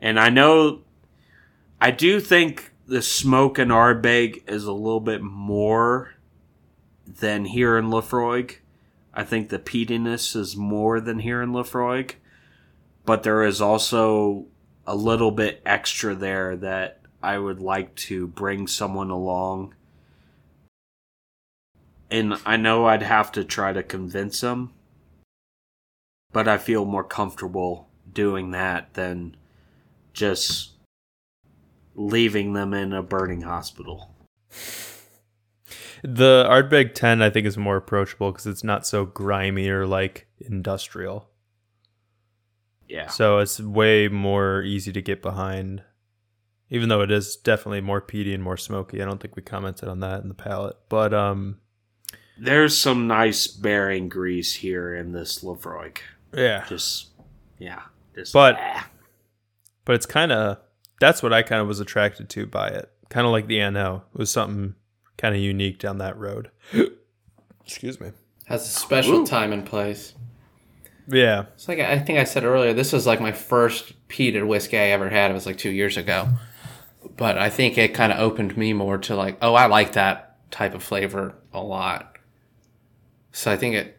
And 0.00 0.18
I 0.18 0.30
know 0.30 0.82
I 1.80 1.90
do 1.90 2.20
think 2.20 2.72
the 2.86 3.00
smoke 3.00 3.58
in 3.58 3.68
Ardbeg 3.68 4.48
is 4.48 4.64
a 4.64 4.72
little 4.72 5.00
bit 5.00 5.22
more 5.22 6.14
than 7.06 7.46
here 7.46 7.78
in 7.78 7.86
Laphroaig. 7.86 8.56
I 9.14 9.24
think 9.24 9.48
the 9.48 9.58
peatiness 9.58 10.36
is 10.36 10.56
more 10.56 11.00
than 11.00 11.20
here 11.20 11.40
in 11.40 11.52
Laphroaig, 11.52 12.14
but 13.04 13.22
there 13.22 13.42
is 13.42 13.60
also 13.60 14.46
a 14.86 14.94
little 14.94 15.30
bit 15.30 15.62
extra 15.64 16.14
there 16.14 16.54
that 16.56 17.00
I 17.22 17.38
would 17.38 17.60
like 17.60 17.94
to 17.96 18.26
bring 18.26 18.66
someone 18.66 19.10
along. 19.10 19.74
And 22.10 22.34
I 22.44 22.56
know 22.56 22.86
I'd 22.86 23.02
have 23.02 23.32
to 23.32 23.44
try 23.44 23.72
to 23.72 23.82
convince 23.82 24.40
them, 24.40 24.72
but 26.32 26.46
I 26.46 26.58
feel 26.58 26.84
more 26.84 27.04
comfortable 27.04 27.88
doing 28.12 28.50
that 28.50 28.94
than 28.94 29.36
just 30.12 30.72
leaving 32.00 32.54
them 32.54 32.72
in 32.74 32.92
a 32.92 33.02
burning 33.02 33.42
hospital. 33.42 34.14
The 36.02 36.46
Ardbeg 36.48 36.94
10 36.94 37.20
I 37.20 37.28
think 37.28 37.46
is 37.46 37.58
more 37.58 37.76
approachable 37.76 38.32
because 38.32 38.46
it's 38.46 38.64
not 38.64 38.86
so 38.86 39.04
grimy 39.04 39.68
or 39.68 39.86
like 39.86 40.26
industrial. 40.38 41.28
Yeah. 42.88 43.08
So 43.08 43.38
it's 43.38 43.60
way 43.60 44.08
more 44.08 44.62
easy 44.62 44.92
to 44.92 45.02
get 45.02 45.20
behind. 45.22 45.82
Even 46.70 46.88
though 46.88 47.02
it 47.02 47.10
is 47.10 47.36
definitely 47.36 47.80
more 47.80 48.00
peaty 48.00 48.32
and 48.32 48.42
more 48.42 48.56
smoky. 48.56 49.02
I 49.02 49.04
don't 49.04 49.20
think 49.20 49.36
we 49.36 49.42
commented 49.42 49.88
on 49.88 50.00
that 50.00 50.22
in 50.22 50.28
the 50.28 50.34
palate, 50.34 50.76
But 50.88 51.12
um 51.12 51.58
There's 52.38 52.76
some 52.78 53.06
nice 53.06 53.46
bearing 53.46 54.08
grease 54.08 54.54
here 54.54 54.94
in 54.96 55.12
this 55.12 55.44
Laphroaig. 55.44 55.98
yeah. 56.34 56.64
Just, 56.66 57.08
yeah. 57.58 57.82
Just, 58.14 58.32
But- 58.32 58.56
ah. 58.58 58.88
But 59.84 59.96
it's 59.96 60.06
kind 60.06 60.30
of 60.32 60.58
that's 61.00 61.22
what 61.22 61.32
I 61.32 61.42
kind 61.42 61.60
of 61.60 61.66
was 61.66 61.80
attracted 61.80 62.28
to 62.30 62.46
by 62.46 62.68
it. 62.68 62.88
Kind 63.08 63.26
of 63.26 63.32
like 63.32 63.48
the 63.48 63.58
An 63.58 63.76
Oa. 63.76 64.04
It 64.14 64.18
was 64.18 64.30
something 64.30 64.76
kind 65.18 65.34
of 65.34 65.40
unique 65.40 65.80
down 65.80 65.98
that 65.98 66.16
road. 66.16 66.50
Excuse 67.64 68.00
me. 68.00 68.12
Has 68.46 68.64
a 68.64 68.70
special 68.70 69.20
Ooh. 69.20 69.26
time 69.26 69.52
and 69.52 69.66
place. 69.66 70.14
Yeah. 71.08 71.46
It's 71.54 71.66
like 71.66 71.80
I 71.80 71.98
think 71.98 72.18
I 72.18 72.24
said 72.24 72.44
earlier. 72.44 72.72
This 72.72 72.92
was 72.92 73.06
like 73.06 73.20
my 73.20 73.32
first 73.32 73.94
peated 74.08 74.46
whiskey 74.46 74.78
I 74.78 74.88
ever 74.88 75.08
had. 75.08 75.30
It 75.30 75.34
was 75.34 75.46
like 75.46 75.58
two 75.58 75.70
years 75.70 75.96
ago, 75.96 76.28
but 77.16 77.36
I 77.36 77.50
think 77.50 77.78
it 77.78 77.94
kind 77.94 78.12
of 78.12 78.18
opened 78.18 78.56
me 78.56 78.72
more 78.72 78.98
to 78.98 79.16
like, 79.16 79.38
oh, 79.42 79.54
I 79.54 79.66
like 79.66 79.92
that 79.94 80.36
type 80.50 80.74
of 80.74 80.82
flavor 80.82 81.34
a 81.52 81.62
lot. 81.62 82.16
So 83.32 83.50
I 83.50 83.56
think 83.56 83.74
it 83.74 83.98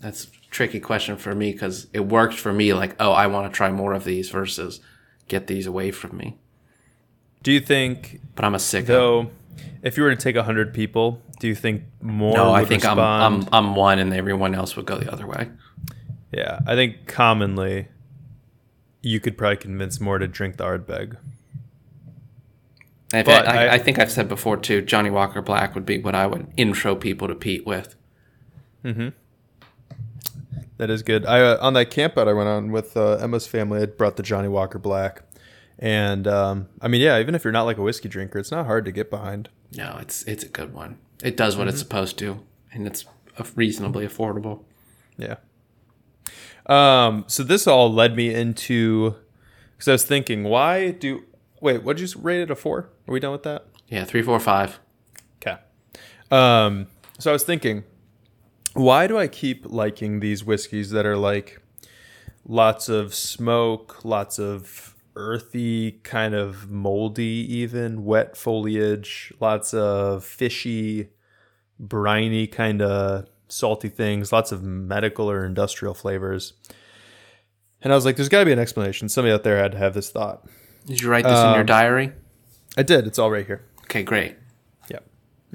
that's 0.00 0.24
a 0.24 0.28
tricky 0.50 0.80
question 0.80 1.16
for 1.16 1.34
me 1.34 1.52
because 1.52 1.86
it 1.92 2.00
worked 2.00 2.34
for 2.34 2.52
me. 2.52 2.74
Like, 2.74 2.96
oh, 3.00 3.12
I 3.12 3.28
want 3.28 3.52
to 3.52 3.56
try 3.56 3.70
more 3.70 3.92
of 3.92 4.04
these 4.04 4.28
versus 4.30 4.80
get 5.32 5.46
these 5.46 5.66
away 5.66 5.90
from 5.90 6.16
me. 6.16 6.36
Do 7.42 7.50
you 7.52 7.60
think 7.60 8.20
But 8.36 8.44
I'm 8.44 8.54
a 8.54 8.58
sicko. 8.58 8.86
though 8.86 9.30
if 9.82 9.96
you 9.96 10.02
were 10.04 10.14
to 10.14 10.20
take 10.26 10.36
100 10.36 10.72
people, 10.74 11.20
do 11.40 11.46
you 11.48 11.54
think 11.54 11.82
more 12.00 12.34
no, 12.36 12.52
I 12.52 12.64
think 12.64 12.84
I'm. 12.84 12.98
I'm 12.98 13.48
I'm 13.52 13.74
one, 13.74 13.98
and 13.98 14.14
everyone 14.14 14.54
else 14.54 14.76
would 14.76 14.86
go 14.86 14.96
the 14.98 15.10
other 15.12 15.26
way. 15.26 15.50
Yeah, 16.32 16.60
I 16.66 16.74
think 16.74 17.06
commonly 17.06 17.88
you 19.02 19.18
could 19.20 19.36
probably 19.36 19.56
convince 19.58 20.00
more 20.00 20.18
to 20.18 20.28
drink 20.28 20.56
the 20.56 20.64
Ardbeg. 20.64 21.16
I, 23.12 23.18
I, 23.22 23.40
I- 23.66 23.72
I 23.74 23.78
think 23.78 23.98
I've 23.98 24.10
said 24.12 24.28
before 24.28 24.56
too. 24.56 24.80
Johnnie 24.82 25.10
Walker 25.10 25.42
Black 25.42 25.74
would 25.74 25.84
be 25.84 25.98
what 25.98 26.14
I 26.14 26.26
would 26.26 26.46
intro 26.56 26.94
people 26.96 27.28
to 27.28 27.34
peat 27.34 27.66
with. 27.66 27.94
Mm-hmm. 28.84 29.08
That 30.82 30.90
is 30.90 31.04
good. 31.04 31.24
I 31.26 31.40
uh, 31.40 31.58
on 31.60 31.74
that 31.74 31.92
camp 31.92 32.18
out 32.18 32.26
I 32.26 32.32
went 32.32 32.48
on 32.48 32.72
with 32.72 32.96
uh, 32.96 33.12
Emma's 33.18 33.46
family. 33.46 33.82
I 33.82 33.86
brought 33.86 34.16
the 34.16 34.22
Johnnie 34.24 34.48
Walker 34.48 34.80
Black, 34.80 35.22
and 35.78 36.26
um, 36.26 36.70
I 36.80 36.88
mean, 36.88 37.00
yeah, 37.00 37.20
even 37.20 37.36
if 37.36 37.44
you're 37.44 37.52
not 37.52 37.62
like 37.66 37.76
a 37.76 37.82
whiskey 37.82 38.08
drinker, 38.08 38.40
it's 38.40 38.50
not 38.50 38.66
hard 38.66 38.84
to 38.86 38.90
get 38.90 39.08
behind. 39.08 39.48
No, 39.76 39.96
it's 40.00 40.24
it's 40.24 40.42
a 40.42 40.48
good 40.48 40.74
one. 40.74 40.98
It 41.22 41.36
does 41.36 41.56
what 41.56 41.68
it's 41.68 41.78
supposed 41.78 42.18
to, 42.18 42.40
and 42.72 42.84
it's 42.84 43.04
reasonably 43.54 44.04
affordable. 44.04 44.64
Yeah. 45.16 45.36
Um. 46.66 47.26
So 47.28 47.44
this 47.44 47.68
all 47.68 47.92
led 47.92 48.16
me 48.16 48.34
into 48.34 49.14
because 49.76 49.86
I 49.86 49.92
was 49.92 50.04
thinking, 50.04 50.42
why 50.42 50.90
do 50.90 51.22
wait? 51.60 51.84
What 51.84 51.96
did 51.96 52.12
you 52.12 52.20
rate 52.20 52.40
it 52.40 52.50
a 52.50 52.56
four? 52.56 52.90
Are 53.06 53.12
we 53.12 53.20
done 53.20 53.30
with 53.30 53.44
that? 53.44 53.66
Yeah, 53.86 54.02
three, 54.02 54.22
four, 54.22 54.40
five. 54.40 54.80
Okay. 55.40 55.60
Um, 56.32 56.88
so 57.20 57.30
I 57.30 57.32
was 57.32 57.44
thinking, 57.44 57.84
why 58.74 59.06
do 59.06 59.18
I 59.18 59.26
keep 59.26 59.66
liking 59.66 60.20
these 60.20 60.44
whiskeys 60.44 60.90
that 60.90 61.06
are 61.06 61.16
like 61.16 61.60
lots 62.46 62.88
of 62.88 63.14
smoke, 63.14 64.04
lots 64.04 64.38
of 64.38 64.96
earthy, 65.14 65.92
kind 66.02 66.34
of 66.34 66.70
moldy, 66.70 67.46
even 67.54 68.04
wet 68.04 68.36
foliage, 68.36 69.32
lots 69.40 69.74
of 69.74 70.24
fishy, 70.24 71.08
briny, 71.78 72.46
kind 72.46 72.80
of 72.80 73.26
salty 73.48 73.88
things, 73.90 74.32
lots 74.32 74.52
of 74.52 74.62
medical 74.62 75.30
or 75.30 75.44
industrial 75.44 75.92
flavors. 75.94 76.54
And 77.82 77.92
I 77.92 77.96
was 77.96 78.04
like, 78.04 78.16
there's 78.16 78.28
got 78.28 78.38
to 78.38 78.46
be 78.46 78.52
an 78.52 78.58
explanation. 78.58 79.08
Somebody 79.08 79.34
out 79.34 79.42
there 79.42 79.58
had 79.58 79.72
to 79.72 79.78
have 79.78 79.92
this 79.92 80.10
thought. 80.10 80.46
Did 80.86 81.00
you 81.02 81.10
write 81.10 81.24
this 81.24 81.38
in 81.38 81.50
your 81.50 81.60
Um, 81.60 81.66
diary? 81.66 82.12
I 82.76 82.82
did. 82.82 83.06
It's 83.06 83.18
all 83.18 83.30
right 83.30 83.46
here. 83.46 83.62
Okay, 83.82 84.02
great. 84.02 84.36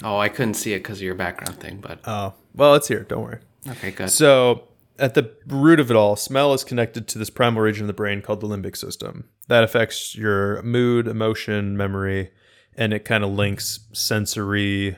Oh, 0.04 0.18
I 0.18 0.30
couldn't 0.30 0.54
see 0.56 0.74
it 0.74 0.80
because 0.80 0.98
of 1.00 1.04
your 1.04 1.16
background 1.16 1.60
thing, 1.60 1.80
but 1.82 2.00
Oh, 2.06 2.34
well, 2.54 2.76
it's 2.76 2.88
here. 2.88 3.04
Don't 3.04 3.24
worry. 3.24 3.40
okay, 3.70 3.92
good. 3.92 4.10
So, 4.12 4.68
at 5.00 5.14
the 5.16 5.32
root 5.48 5.80
of 5.80 5.90
it 5.92 5.98
all, 5.98 6.16
smell 6.16 6.54
is 6.54 6.64
connected 6.64 7.08
to 7.10 7.18
this 7.20 7.30
primal 7.30 7.62
region 7.62 7.84
of 7.84 7.88
the 7.88 7.94
brain 7.94 8.22
called 8.22 8.42
the 8.42 8.48
limbic 8.48 8.76
system. 8.78 9.26
That 9.48 9.64
affects 9.64 10.16
your 10.16 10.62
mood, 10.64 11.08
emotion, 11.08 11.78
memory, 11.78 12.32
and 12.76 12.94
it 12.94 13.06
kind 13.06 13.24
of 13.24 13.30
links 13.32 13.80
sensory 13.94 14.98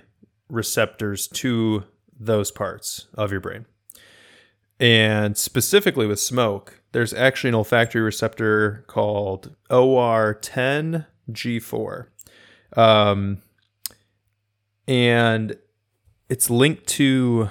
receptors 0.50 1.28
to 1.28 1.84
those 2.20 2.50
parts 2.52 3.08
of 3.14 3.32
your 3.32 3.39
brain. 3.41 3.66
And 4.80 5.38
specifically 5.38 6.08
with 6.08 6.20
smoke, 6.20 6.82
there's 6.93 7.14
actually 7.14 7.50
an 7.50 7.56
olfactory 7.56 8.02
receptor 8.02 8.84
called 8.88 9.54
OR10G4. 9.70 12.06
Um, 12.78 13.41
and 14.89 15.55
it's 16.29 16.49
linked 16.49 16.87
to 16.87 17.49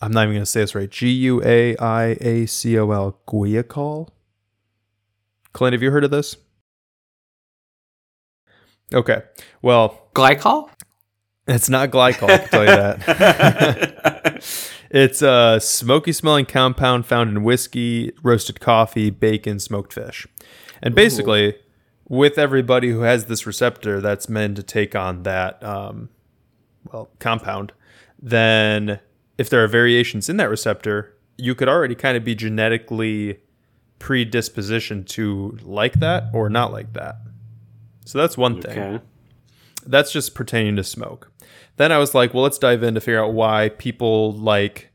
I'm 0.00 0.12
not 0.12 0.22
even 0.22 0.34
going 0.34 0.42
to 0.42 0.46
say 0.46 0.60
this 0.60 0.74
right. 0.74 0.90
G 0.90 1.10
U 1.10 1.42
A 1.44 1.76
I 1.76 2.16
A 2.20 2.46
C 2.46 2.78
O 2.78 2.90
L, 2.90 3.18
guaiacol. 3.26 4.08
Clint, 5.52 5.72
have 5.72 5.82
you 5.82 5.90
heard 5.90 6.04
of 6.04 6.10
this? 6.10 6.36
Okay. 8.92 9.22
Well, 9.62 10.08
Glycol? 10.14 10.70
it's 11.46 11.68
not 11.68 11.90
glycol, 11.90 12.30
I 12.30 12.38
can 12.38 12.48
tell 12.48 12.64
you 12.64 12.70
that. 12.70 14.42
it's 14.90 15.22
a 15.22 15.58
smoky 15.60 16.12
smelling 16.12 16.46
compound 16.46 17.06
found 17.06 17.30
in 17.30 17.42
whiskey, 17.42 18.12
roasted 18.22 18.60
coffee, 18.60 19.10
bacon, 19.10 19.58
smoked 19.58 19.92
fish. 19.92 20.26
And 20.82 20.94
basically, 20.94 21.56
with 22.08 22.38
everybody 22.38 22.90
who 22.90 23.00
has 23.00 23.26
this 23.26 23.46
receptor 23.46 24.00
that's 24.00 24.28
meant 24.28 24.56
to 24.56 24.62
take 24.62 24.94
on 24.94 25.22
that, 25.22 25.62
um, 25.64 26.08
well, 26.92 27.08
compound, 27.18 27.72
then 28.20 29.00
if 29.38 29.48
there 29.50 29.62
are 29.64 29.68
variations 29.68 30.28
in 30.28 30.36
that 30.36 30.48
receptor, 30.50 31.14
you 31.36 31.54
could 31.54 31.68
already 31.68 31.94
kind 31.94 32.16
of 32.16 32.24
be 32.24 32.34
genetically 32.34 33.38
predispositioned 33.98 35.06
to 35.08 35.58
like 35.62 35.94
that 36.00 36.24
or 36.32 36.48
not 36.48 36.72
like 36.72 36.92
that. 36.92 37.16
So 38.04 38.18
that's 38.18 38.36
one 38.36 38.60
thing 38.60 38.78
Okay. 38.78 39.04
that's 39.86 40.12
just 40.12 40.34
pertaining 40.34 40.76
to 40.76 40.84
smoke. 40.84 41.30
Then 41.76 41.90
I 41.90 41.98
was 41.98 42.14
like, 42.14 42.34
well, 42.34 42.42
let's 42.44 42.58
dive 42.58 42.82
in 42.82 42.94
to 42.94 43.00
figure 43.00 43.22
out 43.24 43.32
why 43.32 43.70
people 43.70 44.32
like. 44.32 44.90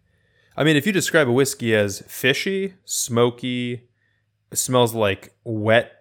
I 0.55 0.63
mean, 0.63 0.75
if 0.75 0.85
you 0.85 0.91
describe 0.93 1.27
a 1.27 1.31
whiskey 1.31 1.75
as 1.75 2.03
fishy, 2.07 2.75
smoky, 2.85 3.89
smells 4.53 4.93
like 4.93 5.33
wet, 5.43 5.98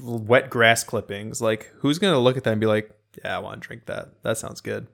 wet 0.00 0.50
grass 0.50 0.84
clippings, 0.84 1.40
like 1.40 1.70
who's 1.78 1.98
gonna 1.98 2.18
look 2.18 2.36
at 2.36 2.44
that 2.44 2.52
and 2.52 2.60
be 2.60 2.66
like, 2.66 2.90
yeah, 3.24 3.36
I 3.36 3.40
want 3.40 3.62
to 3.62 3.66
drink 3.66 3.86
that. 3.86 4.10
That 4.22 4.38
sounds 4.38 4.60
good. 4.60 4.86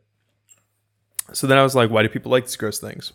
So 1.32 1.46
then 1.46 1.59
I 1.59 1.62
was 1.62 1.74
like, 1.74 1.90
why 1.90 2.03
do 2.03 2.09
people 2.09 2.32
like 2.32 2.44
these 2.44 2.57
gross 2.57 2.78
things? 2.78 3.12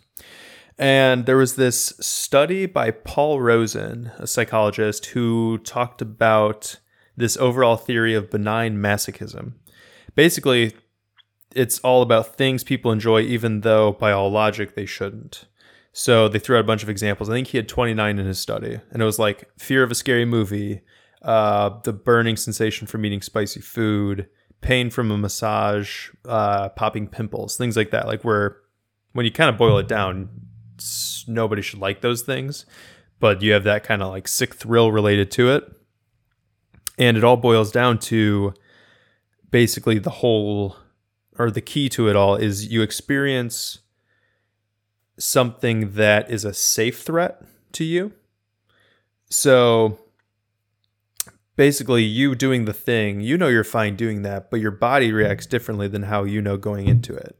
And 0.78 1.26
there 1.26 1.36
was 1.36 1.56
this 1.56 1.92
study 2.00 2.66
by 2.66 2.90
Paul 2.90 3.40
Rozin, 3.40 4.10
a 4.18 4.26
psychologist, 4.26 5.06
who 5.06 5.58
talked 5.58 6.02
about 6.02 6.80
this 7.16 7.36
overall 7.36 7.76
theory 7.76 8.14
of 8.14 8.30
benign 8.30 8.78
masochism. 8.78 9.52
Basically, 10.16 10.74
it's 11.54 11.78
all 11.80 12.02
about 12.02 12.36
things 12.36 12.64
people 12.64 12.90
enjoy, 12.90 13.20
even 13.20 13.60
though 13.60 13.92
by 13.92 14.10
all 14.10 14.30
logic 14.30 14.74
they 14.74 14.86
shouldn't. 14.86 15.44
So 15.92 16.26
they 16.26 16.40
threw 16.40 16.56
out 16.56 16.64
a 16.64 16.64
bunch 16.64 16.82
of 16.82 16.88
examples. 16.88 17.30
I 17.30 17.34
think 17.34 17.48
he 17.48 17.58
had 17.58 17.68
29 17.68 18.18
in 18.18 18.26
his 18.26 18.40
study, 18.40 18.80
and 18.90 19.00
it 19.00 19.04
was 19.04 19.20
like 19.20 19.48
fear 19.56 19.84
of 19.84 19.92
a 19.92 19.94
scary 19.94 20.24
movie, 20.24 20.80
uh, 21.24 21.80
the 21.82 21.92
burning 21.92 22.36
sensation 22.36 22.86
from 22.86 23.04
eating 23.04 23.22
spicy 23.22 23.60
food, 23.60 24.28
pain 24.60 24.90
from 24.90 25.10
a 25.10 25.18
massage, 25.18 26.10
uh, 26.26 26.68
popping 26.70 27.08
pimples, 27.08 27.56
things 27.56 27.76
like 27.76 27.90
that. 27.90 28.06
Like 28.06 28.22
where, 28.22 28.58
when 29.12 29.26
you 29.26 29.32
kind 29.32 29.50
of 29.50 29.56
boil 29.58 29.78
it 29.78 29.88
down, 29.88 30.28
nobody 31.26 31.62
should 31.62 31.80
like 31.80 32.00
those 32.00 32.22
things, 32.22 32.66
but 33.18 33.42
you 33.42 33.52
have 33.52 33.64
that 33.64 33.84
kind 33.84 34.02
of 34.02 34.10
like 34.10 34.28
sick 34.28 34.54
thrill 34.54 34.92
related 34.92 35.30
to 35.32 35.50
it 35.50 35.64
and 36.98 37.16
it 37.16 37.24
all 37.24 37.36
boils 37.36 37.72
down 37.72 37.98
to 37.98 38.54
basically 39.50 39.98
the 39.98 40.10
whole 40.10 40.76
or 41.38 41.50
the 41.50 41.60
key 41.60 41.88
to 41.88 42.08
it 42.08 42.16
all 42.16 42.36
is 42.36 42.68
you 42.68 42.82
experience 42.82 43.80
something 45.18 45.92
that 45.92 46.30
is 46.30 46.44
a 46.44 46.54
safe 46.54 47.02
threat 47.02 47.42
to 47.72 47.84
you 47.84 48.12
so 49.30 49.98
basically 51.56 52.02
you 52.02 52.34
doing 52.34 52.64
the 52.64 52.72
thing 52.72 53.20
you 53.20 53.38
know 53.38 53.48
you're 53.48 53.64
fine 53.64 53.96
doing 53.96 54.22
that 54.22 54.50
but 54.50 54.60
your 54.60 54.70
body 54.70 55.12
reacts 55.12 55.46
differently 55.46 55.88
than 55.88 56.04
how 56.04 56.24
you 56.24 56.42
know 56.42 56.56
going 56.56 56.86
into 56.86 57.14
it 57.14 57.36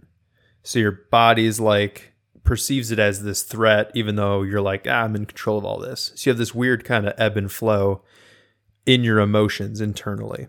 so 0.63 0.79
your 0.79 1.01
body's 1.11 1.59
like 1.59 2.13
perceives 2.45 2.91
it 2.91 2.99
as 2.99 3.23
this 3.23 3.43
threat 3.43 3.91
even 3.95 4.17
though 4.17 4.43
you're 4.43 4.61
like 4.61 4.87
ah, 4.89 5.03
i'm 5.03 5.17
in 5.17 5.27
control 5.27 5.59
of 5.59 5.65
all 5.65 5.79
this 5.79 6.13
so 6.15 6.29
you 6.29 6.31
have 6.31 6.39
this 6.39 6.55
weird 6.55 6.85
kind 6.85 7.07
of 7.07 7.15
ebb 7.19 7.37
and 7.37 7.51
flow 7.51 8.03
in 8.87 9.05
your 9.05 9.19
emotions 9.19 9.81
internally. 9.81 10.49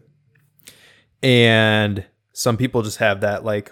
And 1.24 2.06
some 2.34 2.58
people 2.58 2.82
just 2.82 2.98
have 2.98 3.22
that 3.22 3.46
like 3.46 3.72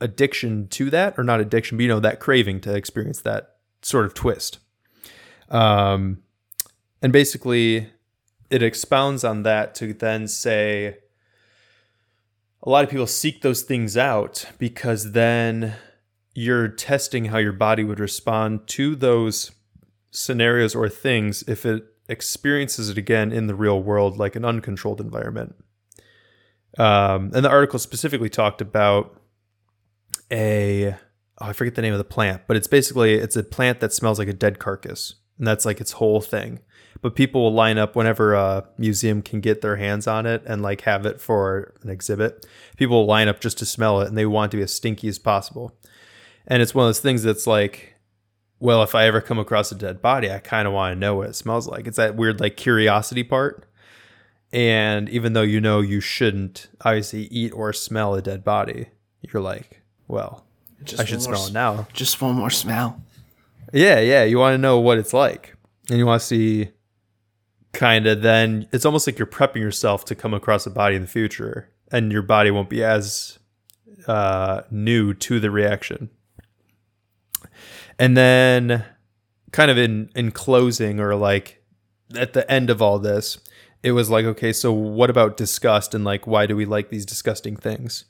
addiction 0.00 0.68
to 0.68 0.90
that, 0.90 1.14
or 1.16 1.24
not 1.24 1.40
addiction, 1.40 1.76
but 1.78 1.82
you 1.82 1.88
know, 1.88 2.00
that 2.00 2.20
craving 2.20 2.60
to 2.62 2.74
experience 2.74 3.20
that 3.20 3.56
sort 3.82 4.04
of 4.04 4.14
twist. 4.14 4.58
Um, 5.48 6.22
and 7.00 7.12
basically, 7.12 7.90
it 8.50 8.62
expounds 8.62 9.24
on 9.24 9.42
that 9.42 9.74
to 9.76 9.92
then 9.92 10.28
say 10.28 10.98
a 12.62 12.70
lot 12.70 12.84
of 12.84 12.90
people 12.90 13.06
seek 13.06 13.42
those 13.42 13.62
things 13.62 13.96
out 13.96 14.46
because 14.58 15.12
then 15.12 15.74
you're 16.34 16.68
testing 16.68 17.26
how 17.26 17.38
your 17.38 17.52
body 17.52 17.84
would 17.84 18.00
respond 18.00 18.66
to 18.66 18.96
those 18.96 19.52
scenarios 20.10 20.74
or 20.74 20.88
things 20.88 21.44
if 21.46 21.66
it 21.66 21.84
experiences 22.08 22.88
it 22.88 22.98
again 22.98 23.32
in 23.32 23.46
the 23.46 23.54
real 23.54 23.82
world, 23.82 24.16
like 24.18 24.36
an 24.36 24.44
uncontrolled 24.44 25.00
environment. 25.00 25.54
Um, 26.78 27.30
and 27.34 27.44
the 27.44 27.50
article 27.50 27.78
specifically 27.78 28.28
talked 28.28 28.60
about 28.60 29.20
a 30.30 30.96
oh, 31.38 31.46
I 31.46 31.52
forget 31.52 31.74
the 31.74 31.82
name 31.82 31.92
of 31.92 31.98
the 31.98 32.04
plant, 32.04 32.42
but 32.46 32.56
it's 32.56 32.66
basically 32.66 33.14
it's 33.14 33.36
a 33.36 33.42
plant 33.42 33.80
that 33.80 33.92
smells 33.92 34.18
like 34.18 34.28
a 34.28 34.32
dead 34.32 34.58
carcass, 34.58 35.14
and 35.38 35.46
that's 35.46 35.64
like 35.64 35.80
its 35.80 35.92
whole 35.92 36.20
thing. 36.20 36.60
But 37.02 37.14
people 37.14 37.42
will 37.42 37.52
line 37.52 37.76
up 37.76 37.96
whenever 37.96 38.34
a 38.34 38.66
museum 38.78 39.20
can 39.20 39.40
get 39.40 39.60
their 39.60 39.76
hands 39.76 40.06
on 40.06 40.26
it 40.26 40.42
and 40.46 40.62
like 40.62 40.82
have 40.82 41.04
it 41.04 41.20
for 41.20 41.74
an 41.82 41.90
exhibit. 41.90 42.46
People 42.76 42.98
will 42.98 43.06
line 43.06 43.28
up 43.28 43.40
just 43.40 43.58
to 43.58 43.66
smell 43.66 44.00
it, 44.00 44.08
and 44.08 44.16
they 44.16 44.26
want 44.26 44.50
to 44.52 44.56
be 44.56 44.62
as 44.62 44.72
stinky 44.72 45.08
as 45.08 45.18
possible. 45.18 45.76
And 46.46 46.62
it's 46.62 46.74
one 46.74 46.84
of 46.84 46.88
those 46.88 47.00
things 47.00 47.22
that's 47.22 47.46
like 47.46 47.94
well, 48.64 48.82
if 48.82 48.94
I 48.94 49.06
ever 49.06 49.20
come 49.20 49.38
across 49.38 49.70
a 49.72 49.74
dead 49.74 50.00
body, 50.00 50.30
I 50.30 50.38
kind 50.38 50.66
of 50.66 50.72
want 50.72 50.94
to 50.94 50.98
know 50.98 51.16
what 51.16 51.28
it 51.28 51.36
smells 51.36 51.68
like. 51.68 51.86
It's 51.86 51.98
that 51.98 52.16
weird 52.16 52.40
like 52.40 52.56
curiosity 52.56 53.22
part. 53.22 53.66
And 54.52 55.08
even 55.10 55.34
though 55.34 55.42
you 55.42 55.60
know 55.60 55.80
you 55.80 56.00
shouldn't 56.00 56.68
obviously 56.82 57.24
eat 57.24 57.52
or 57.52 57.74
smell 57.74 58.14
a 58.14 58.22
dead 58.22 58.42
body, 58.42 58.86
you're 59.20 59.42
like, 59.42 59.82
well, 60.08 60.46
Just 60.82 61.02
I 61.02 61.04
should 61.04 61.20
smell 61.20 61.46
it 61.46 61.52
now. 61.52 61.88
Just 61.92 62.22
one 62.22 62.36
more 62.36 62.48
smell. 62.48 63.02
Yeah, 63.72 64.00
yeah. 64.00 64.24
You 64.24 64.38
want 64.38 64.54
to 64.54 64.58
know 64.58 64.78
what 64.78 64.96
it's 64.96 65.12
like. 65.12 65.56
And 65.90 65.98
you 65.98 66.06
want 66.06 66.22
to 66.22 66.26
see 66.26 66.70
kind 67.74 68.06
of 68.06 68.22
then 68.22 68.68
it's 68.72 68.86
almost 68.86 69.06
like 69.06 69.18
you're 69.18 69.26
prepping 69.26 69.60
yourself 69.60 70.04
to 70.06 70.14
come 70.14 70.32
across 70.32 70.66
a 70.66 70.70
body 70.70 70.96
in 70.96 71.02
the 71.02 71.08
future 71.08 71.70
and 71.92 72.12
your 72.12 72.22
body 72.22 72.50
won't 72.50 72.70
be 72.70 72.82
as 72.82 73.38
uh, 74.06 74.62
new 74.70 75.12
to 75.14 75.40
the 75.40 75.50
reaction. 75.50 76.10
And 77.98 78.16
then 78.16 78.84
kind 79.52 79.70
of 79.70 79.78
in 79.78 80.10
in 80.16 80.30
closing 80.30 80.98
or 80.98 81.14
like 81.14 81.62
at 82.16 82.32
the 82.32 82.50
end 82.50 82.70
of 82.70 82.82
all 82.82 82.98
this, 82.98 83.38
it 83.82 83.92
was 83.92 84.10
like, 84.10 84.24
okay, 84.24 84.52
so 84.52 84.72
what 84.72 85.10
about 85.10 85.36
disgust 85.36 85.94
and 85.94 86.04
like 86.04 86.26
why 86.26 86.46
do 86.46 86.56
we 86.56 86.64
like 86.64 86.88
these 86.88 87.06
disgusting 87.06 87.56
things? 87.56 88.04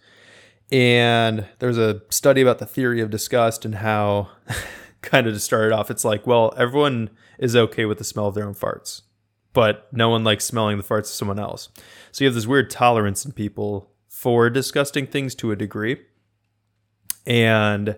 And 0.72 1.46
there's 1.58 1.78
a 1.78 2.00
study 2.08 2.40
about 2.40 2.58
the 2.58 2.66
theory 2.66 3.00
of 3.00 3.10
disgust 3.10 3.64
and 3.64 3.76
how 3.76 4.30
kind 5.04 5.26
of 5.26 5.34
to 5.34 5.40
start 5.40 5.66
it 5.66 5.72
off, 5.72 5.90
it's 5.90 6.04
like, 6.04 6.26
well, 6.26 6.52
everyone 6.56 7.10
is 7.38 7.54
okay 7.54 7.84
with 7.84 7.98
the 7.98 8.04
smell 8.04 8.26
of 8.26 8.34
their 8.34 8.46
own 8.46 8.54
farts, 8.54 9.02
but 9.54 9.88
no 9.92 10.10
one 10.10 10.22
likes 10.24 10.44
smelling 10.44 10.76
the 10.76 10.84
farts 10.84 11.00
of 11.00 11.06
someone 11.08 11.38
else. 11.38 11.70
So 12.12 12.24
you 12.24 12.28
have 12.28 12.34
this 12.34 12.46
weird 12.46 12.68
tolerance 12.70 13.24
in 13.24 13.32
people 13.32 13.90
for 14.08 14.50
disgusting 14.50 15.06
things 15.06 15.34
to 15.36 15.50
a 15.52 15.56
degree. 15.56 15.96
and 17.26 17.96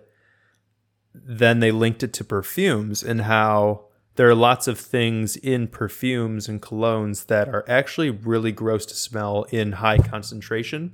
then 1.14 1.60
they 1.60 1.70
linked 1.72 2.02
it 2.02 2.12
to 2.12 2.22
perfumes 2.24 3.02
and 3.02 3.22
how 3.22 3.86
there 4.16 4.28
are 4.28 4.34
lots 4.34 4.68
of 4.68 4.78
things 4.78 5.36
in 5.36 5.66
perfumes 5.66 6.48
and 6.48 6.60
colognes 6.62 7.26
that 7.26 7.48
are 7.48 7.64
actually 7.68 8.10
really 8.10 8.52
gross 8.52 8.84
to 8.86 8.94
smell 8.94 9.44
in 9.50 9.72
high 9.72 9.98
concentration 9.98 10.92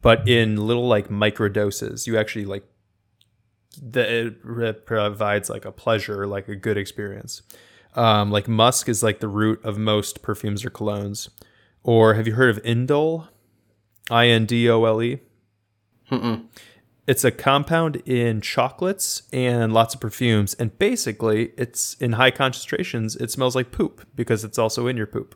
but 0.00 0.26
in 0.26 0.56
little 0.56 0.88
like 0.88 1.10
micro 1.10 1.48
doses 1.48 2.06
you 2.06 2.16
actually 2.16 2.44
like 2.46 2.64
that 3.82 4.08
it 4.08 4.86
provides 4.86 5.50
like 5.50 5.66
a 5.66 5.72
pleasure 5.72 6.26
like 6.26 6.48
a 6.48 6.56
good 6.56 6.78
experience 6.78 7.42
um, 7.96 8.30
like 8.30 8.46
musk 8.48 8.88
is 8.88 9.02
like 9.02 9.20
the 9.20 9.28
root 9.28 9.64
of 9.64 9.78
most 9.78 10.22
perfumes 10.22 10.64
or 10.64 10.70
colognes. 10.70 11.28
Or 11.82 12.14
have 12.14 12.26
you 12.26 12.34
heard 12.34 12.50
of 12.56 12.62
indole? 12.64 13.28
I-n-d-o-l-e 14.10 15.20
it's 17.08 17.24
a 17.24 17.30
compound 17.30 17.96
in 18.04 18.40
chocolates 18.40 19.22
and 19.32 19.72
lots 19.72 19.94
of 19.94 20.00
perfumes. 20.00 20.54
And 20.54 20.76
basically 20.78 21.52
it's 21.56 21.94
in 21.94 22.12
high 22.12 22.30
concentrations 22.32 23.16
it 23.16 23.30
smells 23.30 23.54
like 23.56 23.70
poop 23.72 24.06
because 24.14 24.44
it's 24.44 24.58
also 24.58 24.86
in 24.86 24.96
your 24.96 25.06
poop. 25.06 25.34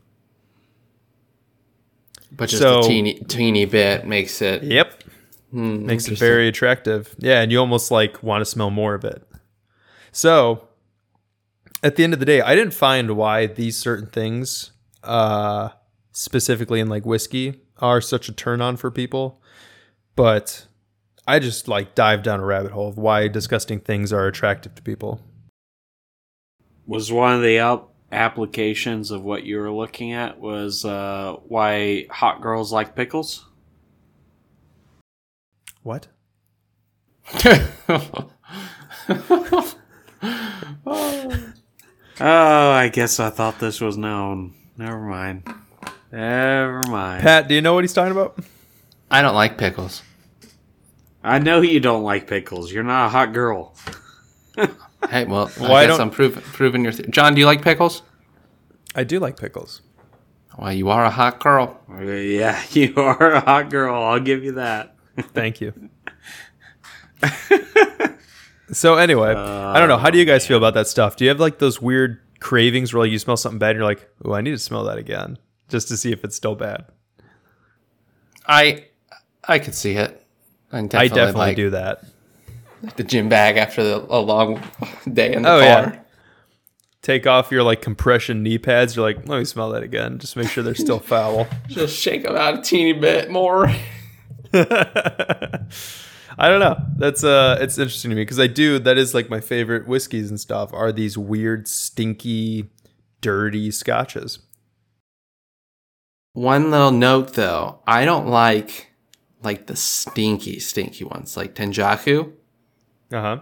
But 2.32 2.48
just 2.48 2.62
So- 2.62 2.80
a 2.80 2.82
teeny 2.82 3.14
teeny 3.28 3.64
bit 3.64 4.06
makes 4.06 4.40
it. 4.42 4.62
yep. 4.62 5.02
Hmm, 5.50 5.86
makes 5.86 6.06
it 6.08 6.16
very 6.18 6.46
attractive. 6.48 7.14
Yeah 7.18 7.40
and 7.40 7.50
you 7.50 7.58
almost 7.58 7.90
like 7.90 8.22
want 8.22 8.40
to 8.42 8.44
smell 8.44 8.70
more 8.70 8.94
of 8.94 9.04
it. 9.04 9.26
So 10.12 10.68
at 11.82 11.96
the 11.96 12.04
end 12.04 12.12
of 12.12 12.18
the 12.20 12.26
day 12.26 12.40
i 12.40 12.54
didn't 12.54 12.74
find 12.74 13.16
why 13.16 13.46
these 13.46 13.76
certain 13.76 14.06
things 14.06 14.72
uh 15.04 15.68
specifically 16.12 16.80
in 16.80 16.88
like 16.88 17.06
whiskey 17.06 17.60
are 17.78 18.00
such 18.00 18.28
a 18.28 18.32
turn 18.32 18.60
on 18.60 18.76
for 18.76 18.90
people 18.90 19.40
but 20.16 20.66
i 21.26 21.38
just 21.38 21.68
like 21.68 21.94
dived 21.94 22.24
down 22.24 22.40
a 22.40 22.44
rabbit 22.44 22.72
hole 22.72 22.88
of 22.88 22.98
why 22.98 23.28
disgusting 23.28 23.80
things 23.80 24.12
are 24.12 24.26
attractive 24.26 24.74
to 24.74 24.82
people 24.82 25.20
Was 26.86 27.12
one 27.12 27.34
of 27.34 27.42
the 27.42 27.58
up 27.60 27.94
applications 28.12 29.12
of 29.12 29.22
what 29.22 29.44
you 29.44 29.56
were 29.58 29.70
looking 29.70 30.12
at 30.12 30.40
was 30.40 30.84
uh, 30.84 31.36
why 31.46 32.06
hot 32.10 32.42
girls 32.42 32.72
like 32.72 32.96
pickles? 32.96 33.46
what 35.82 36.08
Oh, 40.86 41.52
I 42.20 42.90
guess 42.92 43.18
I 43.20 43.30
thought 43.30 43.58
this 43.58 43.80
was 43.80 43.96
known. 43.96 44.54
Never 44.76 44.98
mind. 45.00 45.42
Never 46.12 46.82
mind. 46.88 47.22
pat 47.22 47.48
do 47.48 47.54
you 47.54 47.60
know 47.62 47.74
what 47.74 47.84
he's 47.84 47.92
talking 47.92 48.12
about 48.12 48.38
I 49.10 49.22
don't 49.22 49.34
like 49.34 49.56
pickles. 49.58 50.02
I 51.22 51.38
know 51.38 51.60
you 51.60 51.80
don't 51.80 52.02
like 52.02 52.26
pickles. 52.26 52.72
You're 52.72 52.82
not 52.84 53.06
a 53.06 53.08
hot 53.10 53.32
girl. 53.32 53.74
Hey, 55.08 55.24
well, 55.24 55.48
Why 55.58 55.82
I 55.82 55.86
guess 55.86 55.96
don't- 55.98 56.00
I'm 56.08 56.10
prov- 56.10 56.42
proving 56.42 56.82
your. 56.84 56.92
Th- 56.92 57.08
John, 57.10 57.34
do 57.34 57.40
you 57.40 57.46
like 57.46 57.62
pickles? 57.62 58.02
i 58.96 59.04
do 59.04 59.20
like 59.20 59.38
pickles 59.38 59.82
Well, 60.58 60.72
you 60.72 60.88
are 60.90 61.04
a 61.04 61.10
hot 61.10 61.38
girl. 61.40 61.80
Uh, 61.90 62.00
Yeah, 62.02 62.60
you 62.70 62.92
are 62.96 63.32
a 63.34 63.40
hot 63.40 63.70
girl. 63.70 64.02
I'll 64.02 64.18
give 64.20 64.42
you 64.44 64.52
that. 64.52 64.96
Thank 65.32 65.60
you. 65.60 65.72
so 68.72 68.94
anyway, 68.96 69.34
I 69.34 69.78
don't 69.78 69.88
know. 69.88 69.98
How 69.98 70.10
do 70.10 70.18
you 70.18 70.24
oh, 70.24 70.26
guys 70.26 70.46
feel 70.46 70.56
about 70.58 70.74
that 70.74 70.86
stuff? 70.86 71.16
Do 71.16 71.24
you 71.24 71.30
have 71.30 71.40
like 71.40 71.58
those 71.58 71.80
weird 71.80 72.20
cravings 72.40 72.92
where 72.92 73.02
like 73.02 73.12
you 73.12 73.18
smell 73.18 73.36
something 73.36 73.58
bad 73.58 73.70
and 73.70 73.78
you're 73.78 73.86
like, 73.86 74.08
"Oh, 74.24 74.32
I 74.32 74.40
need 74.40 74.52
to 74.52 74.58
smell 74.58 74.84
that 74.84 74.98
again," 74.98 75.38
just 75.68 75.88
to 75.88 75.96
see 75.96 76.12
if 76.12 76.24
it's 76.24 76.36
still 76.36 76.54
bad? 76.54 76.84
I 78.46 78.86
I 79.46 79.58
could 79.58 79.74
see 79.74 79.92
it. 79.92 80.26
I 80.72 80.82
definitely, 80.82 80.98
I 80.98 81.08
definitely 81.08 81.40
like 81.40 81.56
do 81.56 81.70
that. 81.70 82.04
the 82.96 83.02
gym 83.04 83.28
bag 83.28 83.56
after 83.56 83.82
the, 83.82 84.06
a 84.08 84.20
long 84.20 84.62
day 85.12 85.32
in 85.34 85.42
the 85.42 85.48
Oh, 85.48 85.58
car. 85.60 85.66
yeah. 85.66 85.96
Take 87.02 87.26
off 87.26 87.50
your 87.50 87.62
like 87.62 87.80
compression 87.82 88.42
knee 88.42 88.58
pads. 88.58 88.94
You're 88.94 89.04
like, 89.06 89.26
let 89.26 89.38
me 89.38 89.44
smell 89.44 89.70
that 89.70 89.82
again. 89.82 90.18
Just 90.18 90.36
make 90.36 90.48
sure 90.48 90.62
they're 90.62 90.74
still 90.74 90.98
foul. 91.00 91.48
Just 91.68 91.96
shake 91.98 92.22
them 92.24 92.36
out 92.36 92.58
a 92.58 92.62
teeny 92.62 92.92
bit 92.92 93.30
more. 93.30 93.72
I 96.38 96.48
don't 96.48 96.60
know. 96.60 96.76
That's 96.96 97.24
uh, 97.24 97.58
it's 97.60 97.76
interesting 97.78 98.10
to 98.10 98.14
me 98.16 98.22
because 98.22 98.38
I 98.40 98.46
do. 98.46 98.78
That 98.78 98.98
is 98.98 99.14
like 99.14 99.28
my 99.28 99.40
favorite 99.40 99.86
whiskeys 99.88 100.30
and 100.30 100.38
stuff. 100.38 100.72
Are 100.72 100.92
these 100.92 101.18
weird, 101.18 101.66
stinky, 101.68 102.70
dirty 103.20 103.70
scotches? 103.70 104.38
One 106.32 106.70
little 106.70 106.92
note 106.92 107.34
though, 107.34 107.80
I 107.86 108.04
don't 108.04 108.28
like 108.28 108.92
like 109.42 109.66
the 109.66 109.76
stinky, 109.76 110.60
stinky 110.60 111.04
ones, 111.04 111.36
like 111.36 111.54
Tenjaku. 111.54 112.32
Uh 113.12 113.20
huh. 113.20 113.40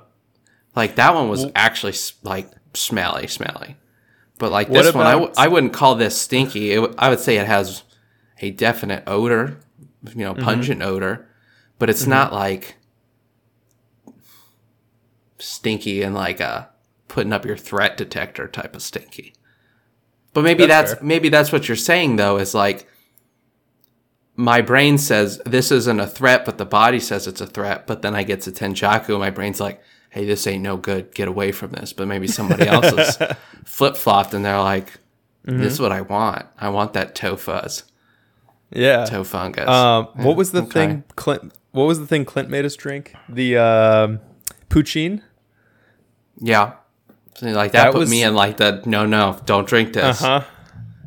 Like 0.74 0.96
that 0.96 1.14
one 1.14 1.28
was 1.28 1.46
actually 1.54 1.94
like 2.22 2.50
smelly, 2.74 3.26
smelly. 3.26 3.76
But 4.38 4.52
like 4.52 4.68
this 4.70 4.94
one, 4.94 5.06
I 5.06 5.12
w- 5.12 5.30
about- 5.32 5.38
I 5.38 5.48
wouldn't 5.48 5.72
call 5.72 5.96
this 5.96 6.18
stinky. 6.20 6.72
It 6.72 6.76
w- 6.76 6.94
I 6.96 7.10
would 7.10 7.20
say 7.20 7.36
it 7.36 7.46
has 7.46 7.82
a 8.40 8.50
definite 8.52 9.02
odor, 9.06 9.58
you 10.14 10.24
know, 10.24 10.34
pungent 10.34 10.80
odor, 10.82 11.28
but 11.78 11.90
it's 11.90 12.06
not 12.06 12.32
like 12.32 12.76
stinky 15.38 16.02
and 16.02 16.14
like 16.14 16.40
a 16.40 16.68
putting 17.08 17.32
up 17.32 17.44
your 17.44 17.56
threat 17.56 17.96
detector 17.96 18.46
type 18.48 18.74
of 18.76 18.82
stinky. 18.82 19.34
But 20.34 20.44
maybe 20.44 20.66
That's 20.66 20.92
that's, 20.92 21.02
maybe 21.02 21.30
that's 21.30 21.50
what 21.52 21.68
you're 21.68 21.76
saying 21.76 22.16
though 22.16 22.38
is 22.38 22.54
like 22.54 22.86
my 24.36 24.60
brain 24.60 24.98
says 24.98 25.40
this 25.44 25.72
isn't 25.72 25.98
a 25.98 26.06
threat, 26.06 26.44
but 26.44 26.58
the 26.58 26.64
body 26.64 27.00
says 27.00 27.26
it's 27.26 27.40
a 27.40 27.46
threat. 27.46 27.88
But 27.88 28.02
then 28.02 28.14
I 28.14 28.22
get 28.22 28.42
to 28.42 28.52
Tenjaku, 28.52 29.08
and 29.08 29.18
my 29.18 29.30
brain's 29.30 29.58
like, 29.58 29.82
"Hey, 30.10 30.26
this 30.26 30.46
ain't 30.46 30.62
no 30.62 30.76
good. 30.76 31.12
Get 31.12 31.26
away 31.26 31.50
from 31.50 31.72
this." 31.72 31.92
But 31.92 32.06
maybe 32.06 32.28
somebody 32.28 32.66
else 32.68 32.86
is 32.92 33.18
flip 33.64 33.96
flopped, 33.96 34.34
and 34.34 34.44
they're 34.44 34.60
like, 34.60 34.92
"This 35.44 35.72
is 35.72 35.80
what 35.80 35.90
I 35.90 36.02
want. 36.02 36.46
I 36.56 36.68
want 36.68 36.92
that 36.92 37.16
toe 37.16 37.34
fuzz, 37.34 37.82
Yeah. 38.70 39.06
toe 39.06 39.24
fungus." 39.24 39.68
Um, 39.68 40.06
what 40.14 40.36
was 40.36 40.52
the 40.52 40.62
okay. 40.62 40.70
thing 40.70 41.04
Clint? 41.16 41.52
What 41.72 41.86
was 41.86 41.98
the 41.98 42.06
thing 42.06 42.24
Clint 42.24 42.48
made 42.48 42.64
us 42.64 42.76
drink? 42.76 43.16
The 43.28 43.56
um, 43.56 44.20
poutine. 44.70 45.22
Yeah, 46.40 46.72
So, 47.36 47.46
like 47.48 47.72
that, 47.72 47.84
that 47.84 47.92
put 47.92 48.00
was- 48.00 48.10
me 48.10 48.22
in 48.22 48.34
like 48.34 48.56
the 48.58 48.82
no, 48.86 49.06
no, 49.06 49.38
don't 49.46 49.66
drink 49.66 49.96
Uh 49.96 50.08
this 50.08 50.20
huh. 50.20 50.42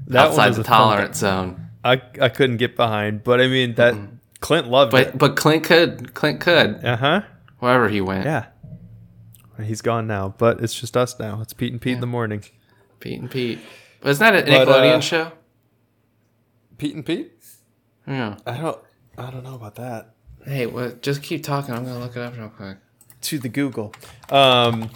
That 0.08 0.28
outside 0.28 0.48
was 0.50 0.58
the 0.58 0.64
tolerance 0.64 1.18
zone. 1.20 1.68
I 1.84 2.02
I 2.22 2.30
couldn't 2.30 2.58
get 2.58 2.76
behind, 2.76 3.24
but 3.24 3.40
I 3.42 3.48
mean 3.48 3.76
that 3.76 3.96
Clint 4.40 4.68
loved 4.68 4.92
But 4.92 5.08
it. 5.08 5.18
but 5.18 5.36
Clint 5.36 5.64
could, 5.64 6.14
Clint 6.14 6.40
could, 6.42 6.84
Uh 6.84 6.98
huh. 6.98 7.22
wherever 7.60 7.88
he 7.90 8.02
went. 8.02 8.26
Yeah. 8.26 8.46
He's 9.64 9.82
gone 9.82 10.08
now, 10.08 10.34
but 10.38 10.60
it's 10.62 10.74
just 10.74 10.98
us 10.98 11.20
now. 11.20 11.40
It's 11.42 11.54
Pete 11.54 11.72
and 11.72 11.80
Pete 11.82 11.94
in 11.94 12.02
the 12.02 12.08
morning. 12.08 12.44
Pete 13.00 13.20
and 13.22 13.30
Pete. 13.30 13.60
Wasn't 14.04 14.34
that 14.34 14.48
a 14.48 14.52
But, 14.66 14.68
Nickelodeon 14.68 14.98
uh, 14.98 15.02
show? 15.02 15.32
Pete 16.80 16.96
and 16.96 17.06
Pete? 17.06 17.32
Yeah. 18.08 18.38
I 18.48 18.58
don't. 18.58 18.80
I 19.18 19.30
don't 19.30 19.44
know 19.44 19.54
about 19.56 19.76
that. 19.76 20.16
Hey, 20.46 20.66
what, 20.66 21.04
just 21.04 21.22
keep 21.22 21.44
talking. 21.44 21.76
I'm 21.76 21.86
gonna 21.86 22.00
look 22.00 22.16
it 22.16 22.22
up 22.22 22.36
real 22.36 22.50
quick. 22.50 22.78
to 23.22 23.38
the 23.38 23.50
Google. 23.50 23.94
Um, 24.32 24.90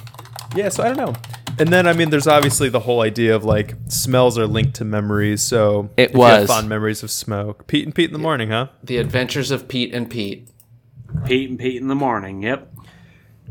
yeah, 0.55 0.69
so 0.69 0.83
I 0.83 0.87
don't 0.93 0.97
know. 0.97 1.13
And 1.57 1.69
then 1.69 1.87
I 1.87 1.93
mean, 1.93 2.09
there's 2.09 2.27
obviously 2.27 2.67
the 2.69 2.81
whole 2.81 3.01
idea 3.01 3.35
of 3.35 3.43
like 3.45 3.75
smells 3.87 4.37
are 4.37 4.47
linked 4.47 4.75
to 4.75 4.85
memories. 4.85 5.41
So 5.41 5.89
It 5.97 6.09
if 6.09 6.15
you 6.15 6.21
have 6.23 6.41
was. 6.41 6.49
fond 6.49 6.67
memories 6.69 7.01
of 7.03 7.11
smoke. 7.11 7.67
Pete 7.67 7.85
and 7.85 7.95
Pete 7.95 8.07
in 8.09 8.13
the 8.13 8.19
morning, 8.19 8.49
huh? 8.49 8.67
The 8.83 8.97
Adventures 8.97 9.51
of 9.51 9.67
Pete 9.67 9.93
and 9.93 10.09
Pete. 10.09 10.47
Pete 11.25 11.49
and 11.49 11.57
Pete 11.59 11.81
in 11.81 11.87
the 11.87 11.95
morning. 11.95 12.41
Yep. 12.41 12.73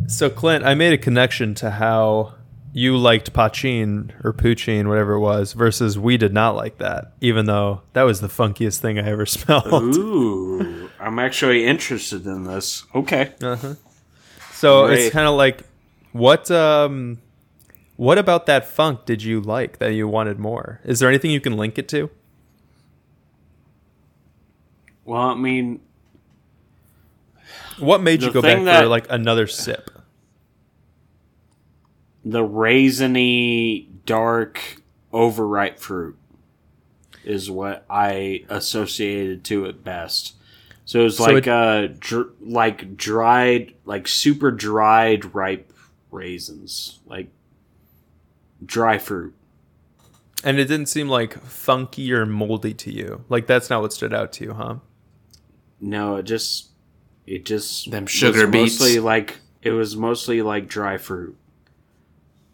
So 0.09 0.29
Clint, 0.29 0.65
I 0.65 0.75
made 0.75 0.93
a 0.93 0.99
connection 0.99 1.55
to 1.57 1.71
how 1.71 2.35
you 2.77 2.97
liked 2.97 3.33
Pachin 3.33 4.11
or 4.25 4.33
Poutine, 4.33 4.89
whatever 4.89 5.13
it 5.13 5.21
was, 5.21 5.53
versus 5.53 5.97
we 5.99 6.17
did 6.17 6.33
not 6.35 6.57
like 6.57 6.79
that, 6.79 7.13
even 7.21 7.47
though 7.47 7.83
that 7.93 8.03
was 8.03 8.21
the 8.21 8.27
funkiest 8.29 8.81
thing 8.81 8.99
I 8.99 9.09
ever 9.09 9.25
smelled. 9.27 9.73
Ooh, 9.97 10.91
I'm 11.01 11.19
actually 11.21 11.65
interested 11.65 12.27
in 12.27 12.45
this. 12.45 12.85
Okay. 12.95 13.33
Uh-huh. 13.41 13.75
So 14.53 14.89
Great. 14.89 14.99
it's 14.99 15.13
kind 15.13 15.29
of 15.29 15.35
like, 15.37 15.63
what 16.15 16.49
um, 16.51 17.19
what 17.97 18.19
about 18.19 18.47
that 18.47 18.65
funk 18.67 19.05
did 19.05 19.23
you 19.23 19.41
like 19.41 19.79
that 19.79 19.95
you 19.95 20.07
wanted 20.09 20.39
more? 20.39 20.81
Is 20.85 21.01
there 21.01 21.09
anything 21.09 21.33
you 21.33 21.41
can 21.41 21.57
link 21.57 21.77
it 21.77 21.89
to? 21.89 22.09
Well, 25.05 25.21
I 25.21 25.35
mean, 25.35 25.81
What 27.79 28.01
made 28.03 28.23
you 28.23 28.33
go 28.33 28.41
back 28.41 28.63
that- 28.65 28.83
for 28.83 28.89
like 28.89 29.07
another 29.11 29.47
sip? 29.47 29.91
the 32.27 32.41
raisiny, 32.43 33.87
dark, 34.07 34.77
overripe 35.13 35.79
fruit 35.79 36.17
is 37.23 37.51
what 37.51 37.85
I 37.91 38.45
associated 38.49 39.45
to 39.45 39.67
it 39.67 39.85
best. 39.85 40.33
So 40.87 41.01
it 41.01 41.05
was 41.05 41.19
So 41.19 41.25
like 41.25 41.47
it- 41.47 41.49
uh, 41.51 41.89
dr- 41.99 42.31
like 42.41 42.97
dried, 42.97 43.75
like 43.85 44.09
super 44.09 44.51
dried 44.51 45.35
ripe 45.35 45.71
raisins, 46.15 47.01
like 47.07 47.29
dry 48.65 48.99
fruit. 48.99 49.35
And 50.43 50.59
it 50.59 50.67
didn't 50.67 50.87
seem 50.87 51.09
like 51.09 51.41
funky 51.43 52.13
or 52.13 52.27
moldy 52.27 52.75
to 52.75 52.93
you. 52.93 53.25
Like 53.29 53.47
that's 53.47 53.71
not 53.71 53.83
what 53.83 53.93
stood 53.93 54.15
out 54.15 54.33
to 54.35 54.45
you, 54.45 54.53
huh? 54.55 54.77
No, 55.81 56.17
it 56.17 56.25
just 56.25 56.71
it 57.27 57.45
just 57.45 57.91
Them 57.91 58.07
sugar 58.07 58.47
was 58.47 58.51
beets. 58.51 58.81
Mostly 58.81 59.01
like 59.01 59.41
it 59.63 59.71
was 59.73 59.97
mostly 59.97 60.43
like 60.43 60.69
dry 60.69 60.99
fruit. 60.99 61.37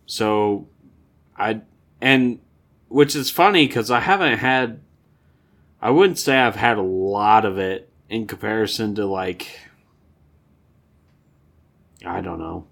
So 0.06 0.68
I 1.36 1.62
and 2.00 2.40
which 2.88 3.14
is 3.14 3.30
funny 3.30 3.66
because 3.66 3.90
I 3.90 4.00
haven't 4.00 4.38
had. 4.38 4.80
I 5.82 5.90
wouldn't 5.90 6.18
say 6.18 6.36
I've 6.36 6.56
had 6.56 6.76
a 6.76 6.82
lot 6.82 7.44
of 7.44 7.58
it 7.58 7.90
in 8.08 8.26
comparison 8.26 8.94
to 8.96 9.06
like. 9.06 9.58
I 12.04 12.20
don't 12.20 12.38
know. 12.38 12.66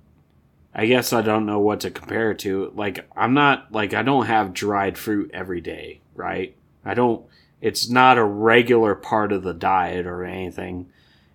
I 0.78 0.86
guess 0.86 1.12
I 1.12 1.22
don't 1.22 1.44
know 1.44 1.58
what 1.58 1.80
to 1.80 1.90
compare 1.90 2.30
it 2.30 2.38
to. 2.40 2.70
Like 2.72 3.04
I'm 3.16 3.34
not 3.34 3.72
like 3.72 3.94
I 3.94 4.02
don't 4.02 4.26
have 4.26 4.54
dried 4.54 4.96
fruit 4.96 5.28
every 5.34 5.60
day, 5.60 6.02
right? 6.14 6.54
I 6.84 6.94
don't 6.94 7.26
it's 7.60 7.90
not 7.90 8.16
a 8.16 8.22
regular 8.24 8.94
part 8.94 9.32
of 9.32 9.42
the 9.42 9.52
diet 9.52 10.06
or 10.06 10.22
anything. 10.22 10.88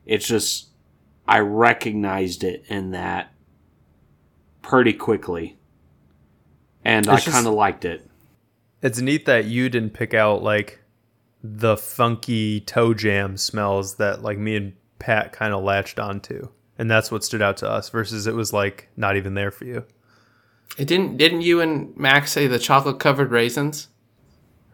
It's 0.06 0.26
just 0.26 0.70
I 1.28 1.40
recognized 1.40 2.46
it 2.46 2.64
in 2.70 2.92
that 2.92 3.34
pretty 4.62 4.94
quickly. 4.94 5.58
And 6.86 7.10
I 7.10 7.16
It's 7.16 7.26
just- 7.26 7.36
kind 7.36 7.46
of 7.46 7.54
liked 7.54 7.84
it. 7.84 8.10
It's 8.82 9.02
neat 9.02 9.26
that 9.26 9.44
you 9.44 9.68
didn't 9.68 9.94
pick 9.94 10.14
out 10.14 10.42
like 10.42 10.82
the 11.44 11.76
funky 11.76 12.62
toe 12.62 12.94
jam 12.94 13.36
smells 13.36 13.96
that 13.96 14.22
like 14.22 14.38
me 14.38 14.56
and 14.56 14.74
Pat 15.00 15.34
kind 15.34 15.54
of 15.54 15.64
latched 15.66 16.00
onto. 16.00 16.48
And 16.78 16.90
that's 16.90 17.12
what 17.12 17.24
stood 17.24 17.42
out 17.42 17.58
to 17.58 17.70
us 17.70 17.90
versus 17.90 18.26
it 18.28 18.34
was 18.34 18.52
like 18.52 18.90
not 18.98 19.16
even 19.18 19.36
there 19.36 19.52
for 19.52 19.66
you. 19.66 19.86
It 20.78 20.88
didn't 20.88 21.18
didn't 21.18 21.42
you 21.42 21.62
and 21.62 21.96
Max 21.96 22.32
say 22.32 22.48
the 22.48 22.58
chocolate 22.60 23.00
covered 23.00 23.32
raisins? 23.32 23.90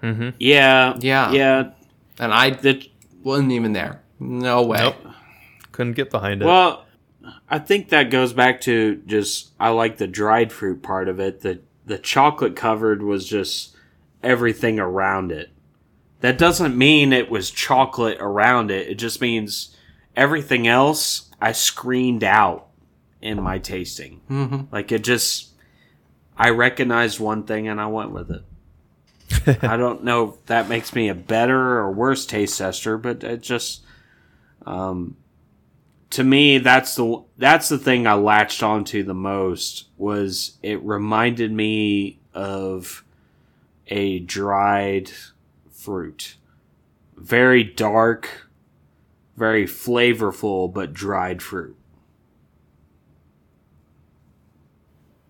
Mm-hmm. 0.02 0.30
Yeah. 0.40 0.96
Yeah. 1.00 1.32
Yeah. 1.32 1.72
And 2.20 2.34
I 2.34 2.52
The, 2.52 2.90
wasn't 3.22 3.52
even 3.52 3.74
there. 3.74 4.02
No 4.20 4.64
way. 4.64 4.78
Nope. 4.80 4.96
Couldn't 5.74 5.94
get 5.94 6.10
behind 6.10 6.42
it. 6.42 6.46
well, 6.46 6.86
I 7.50 7.60
think 7.60 7.90
that 7.90 8.10
goes 8.12 8.32
back 8.34 8.62
to 8.62 9.02
just 9.06 9.52
I 9.60 9.70
like 9.70 9.98
the 9.98 10.08
dried 10.08 10.52
fruit 10.54 10.82
part 10.82 11.10
of 11.10 11.20
it. 11.20 11.42
The 11.42 11.60
the 11.86 11.98
chocolate 11.98 12.56
covered 12.56 13.02
was 13.04 13.28
just 13.28 13.76
everything 14.24 14.80
around 14.80 15.32
it. 15.32 15.50
That 16.22 16.38
doesn't 16.38 16.78
mean 16.78 17.12
it 17.14 17.30
was 17.30 17.50
chocolate 17.52 18.18
around 18.20 18.72
it. 18.72 18.88
It 18.88 18.96
just 18.96 19.22
means 19.22 19.76
everything 20.16 20.68
else 20.68 21.29
I 21.42 21.52
screened 21.54 22.24
out 22.24 22.68
in 23.22 23.42
my 23.42 23.60
tasting. 23.60 24.22
hmm 24.28 24.62
Like 24.72 24.92
it 24.92 25.04
just, 25.04 25.50
I 26.38 26.50
recognized 26.50 27.20
one 27.20 27.44
thing 27.44 27.68
and 27.68 27.80
I 27.80 27.88
went 27.88 28.12
with 28.12 28.32
it. 28.32 28.44
I 29.64 29.78
don't 29.78 30.04
know 30.04 30.30
if 30.30 30.46
that 30.48 30.70
makes 30.70 30.94
me 30.94 31.10
a 31.10 31.16
better 31.16 31.78
or 31.80 31.92
worse 31.92 32.26
taste 32.26 32.58
tester, 32.58 32.98
but 32.98 33.24
it 33.24 33.42
just, 33.42 33.84
um, 34.66 35.18
to 36.12 36.24
me, 36.24 36.58
that's 36.58 36.96
the 36.96 37.24
that's 37.38 37.70
the 37.70 37.78
thing 37.78 38.08
I 38.08 38.14
latched 38.14 38.64
onto 38.64 39.04
the 39.04 39.14
most 39.14 39.90
was 39.98 40.58
it 40.64 40.82
reminded 40.84 41.52
me 41.52 42.20
of 42.34 43.04
a 43.88 44.20
dried 44.20 45.12
fruit, 45.72 46.38
very 47.16 47.64
dark, 47.64 48.49
very 49.40 49.66
flavorful, 49.66 50.72
but 50.72 50.94
dried 50.94 51.42
fruit. 51.42 51.76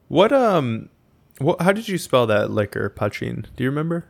what 0.09 0.33
um 0.33 0.89
what 1.37 1.61
how 1.61 1.71
did 1.71 1.87
you 1.87 1.97
spell 1.97 2.27
that 2.27 2.51
liquor, 2.51 2.89
Pachin? 2.89 3.45
Do 3.55 3.63
you 3.63 3.69
remember? 3.69 4.05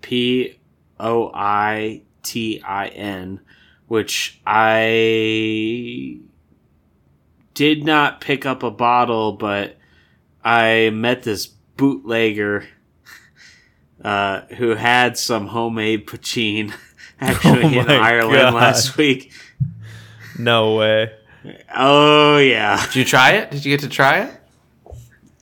P 0.00 0.58
O 0.98 1.30
I 1.34 2.02
T 2.22 2.62
I 2.64 2.86
N, 2.86 3.40
which 3.88 4.40
I 4.46 6.20
did 7.52 7.84
not 7.84 8.22
pick 8.22 8.46
up 8.46 8.62
a 8.62 8.70
bottle, 8.70 9.32
but 9.32 9.76
I 10.42 10.90
met 10.90 11.24
this 11.24 11.48
bootlegger 11.76 12.66
uh, 14.02 14.42
who 14.56 14.76
had 14.76 15.18
some 15.18 15.48
homemade 15.48 16.06
poutine 16.06 16.72
actually 17.20 17.62
Oh 17.78 17.80
in 17.80 17.90
Ireland 17.90 18.32
God. 18.36 18.54
last 18.54 18.96
week. 18.96 19.32
No 20.38 20.76
way. 20.76 21.12
Oh 21.74 22.38
yeah, 22.38 22.84
Did 22.86 22.96
you 22.96 23.04
try 23.04 23.32
it? 23.32 23.50
Did 23.50 23.64
you 23.64 23.72
get 23.72 23.80
to 23.80 23.88
try 23.88 24.20
it? 24.20 24.34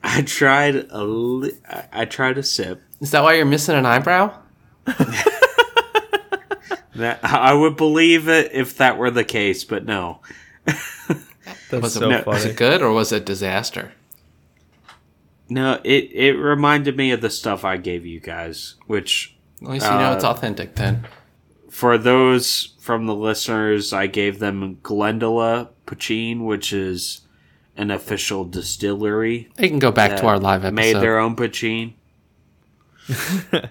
I 0.02 0.22
tried 0.22 0.76
a 0.90 1.04
li- 1.04 1.58
I- 1.68 1.84
I 1.92 2.04
tried 2.04 2.38
a 2.38 2.42
sip. 2.42 2.82
Is 3.00 3.10
that 3.10 3.22
why 3.22 3.34
you're 3.34 3.44
missing 3.46 3.74
an 3.76 3.86
eyebrow? 3.86 4.32
That 6.94 7.20
I 7.22 7.52
would 7.52 7.76
believe 7.76 8.26
it 8.26 8.52
if 8.54 8.78
that 8.78 8.96
were 8.96 9.10
the 9.10 9.22
case, 9.24 9.64
but 9.64 9.84
no. 9.84 10.20
That's 10.64 11.82
Was 11.82 11.96
it, 11.96 12.00
so 12.00 12.08
no- 12.08 12.22
funny. 12.22 12.34
was 12.36 12.44
it 12.46 12.56
good 12.56 12.80
or 12.80 12.90
was 12.90 13.12
it 13.12 13.26
disaster? 13.26 13.92
No, 15.50 15.78
it 15.84 16.10
it 16.12 16.32
reminded 16.32 16.96
me 16.96 17.10
of 17.10 17.20
the 17.20 17.28
stuff 17.28 17.64
I 17.66 17.76
gave 17.76 18.06
you 18.06 18.18
guys, 18.18 18.76
which 18.86 19.36
At 19.60 19.68
least 19.68 19.84
you 19.84 19.92
know 19.92 20.12
Uh, 20.12 20.14
it's 20.14 20.24
authentic 20.24 20.74
then. 20.76 21.06
For 21.76 21.98
those 21.98 22.72
from 22.80 23.04
the 23.04 23.14
listeners, 23.14 23.92
I 23.92 24.06
gave 24.06 24.38
them 24.38 24.76
Glendalough 24.76 25.68
Poutine, 25.86 26.46
which 26.46 26.72
is 26.72 27.20
an 27.76 27.90
official 27.90 28.46
distillery. 28.46 29.50
They 29.56 29.68
can 29.68 29.78
go 29.78 29.92
back 29.92 30.16
to 30.16 30.26
our 30.26 30.38
live 30.38 30.64
episode. 30.64 30.74
Made 30.74 30.96
their 30.96 31.18
own 31.18 31.36
poutine. 31.36 31.92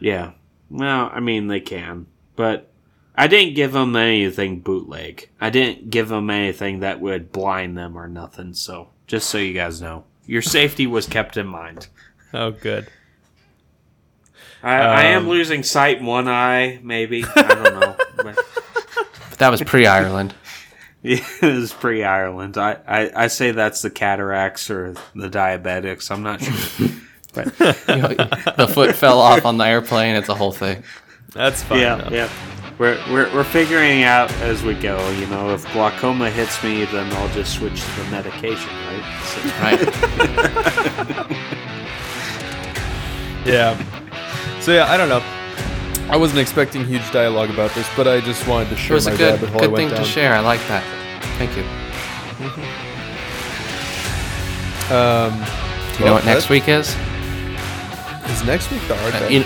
yeah. 0.00 0.30
Well, 0.70 1.10
I 1.12 1.20
mean 1.20 1.48
they 1.48 1.60
can, 1.60 2.06
but 2.36 2.70
I 3.14 3.26
didn't 3.26 3.54
give 3.54 3.72
them 3.72 3.96
anything 3.96 4.60
bootleg. 4.60 5.28
I 5.38 5.50
didn't 5.50 5.90
give 5.90 6.08
them 6.08 6.30
anything 6.30 6.80
that 6.80 7.02
would 7.02 7.32
blind 7.32 7.76
them 7.76 7.98
or 7.98 8.08
nothing. 8.08 8.54
So 8.54 8.88
just 9.06 9.28
so 9.28 9.36
you 9.36 9.52
guys 9.52 9.82
know, 9.82 10.04
your 10.24 10.40
safety 10.40 10.86
was 10.86 11.06
kept 11.06 11.36
in 11.36 11.48
mind. 11.48 11.88
Oh 12.32 12.52
good. 12.52 12.88
I, 14.62 14.74
I 14.78 15.02
am 15.04 15.22
Um, 15.24 15.28
losing 15.28 15.62
sight 15.62 15.98
in 15.98 16.06
one 16.06 16.28
eye, 16.28 16.78
maybe. 16.82 17.24
I 17.24 17.42
don't 17.42 17.80
know. 17.80 17.96
But 18.22 18.36
But 19.30 19.38
that 19.38 19.48
was 19.50 19.60
pre 19.62 19.86
Ireland. 19.86 20.34
yeah, 21.02 21.24
was 21.42 21.72
pre 21.72 22.04
Ireland. 22.04 22.56
I, 22.56 22.76
I, 22.86 23.24
I 23.24 23.26
say 23.26 23.50
that's 23.50 23.82
the 23.82 23.90
cataracts 23.90 24.70
or 24.70 24.94
the 25.16 25.28
diabetics. 25.28 26.10
I'm 26.10 26.22
not 26.22 26.40
sure. 26.40 26.88
But 27.34 27.46
the 27.56 28.68
foot 28.72 28.94
fell 28.94 29.18
off 29.18 29.46
on 29.46 29.56
the 29.56 29.64
airplane. 29.64 30.16
It's 30.16 30.28
a 30.28 30.34
whole 30.34 30.52
thing. 30.52 30.84
That's 31.32 31.62
fine. 31.62 31.80
yeah, 31.80 31.94
though. 31.96 32.14
yeah. 32.14 32.28
We're, 32.78 32.98
we're, 33.10 33.32
we're 33.34 33.44
figuring 33.44 34.02
out 34.02 34.30
as 34.34 34.62
we 34.62 34.74
go. 34.74 34.98
You 35.12 35.26
know, 35.28 35.54
if 35.54 35.64
glaucoma 35.72 36.28
hits 36.30 36.62
me, 36.62 36.84
then 36.84 37.10
I'll 37.14 37.28
just 37.30 37.54
switch 37.54 37.80
to 37.82 37.90
the 38.00 38.10
medication, 38.10 38.68
right? 38.68 39.04
So, 39.24 39.40
Right. 41.26 41.36
Yeah. 43.46 43.82
So 44.62 44.72
yeah, 44.72 44.90
I 44.90 44.96
don't 44.96 45.08
know. 45.08 45.22
I 46.08 46.16
wasn't 46.16 46.40
expecting 46.40 46.84
huge 46.84 47.10
dialogue 47.10 47.50
about 47.50 47.72
this, 47.74 47.88
but 47.96 48.06
I 48.06 48.20
just 48.20 48.46
wanted 48.46 48.68
to 48.70 48.76
share 48.76 48.92
It 48.92 48.94
was 48.94 49.06
my 49.06 49.12
a 49.12 49.16
good, 49.16 49.34
rabbit 49.34 49.48
hole 49.50 49.60
good 49.60 49.76
thing 49.76 49.88
to 49.90 50.04
share. 50.04 50.34
I 50.34 50.40
like 50.40 50.60
that. 50.68 50.84
Thank 51.38 51.56
you. 51.56 51.64
Um, 54.94 55.32
Do 55.94 55.98
you 56.00 56.04
know 56.06 56.12
what 56.14 56.24
next 56.24 56.48
week 56.48 56.68
is? 56.68 56.88
is 58.30 58.44
next 58.44 58.70
week 58.70 58.86
the 58.88 58.96
hard 58.96 59.14
Uh, 59.14 59.20
day? 59.20 59.34
you- 59.38 59.44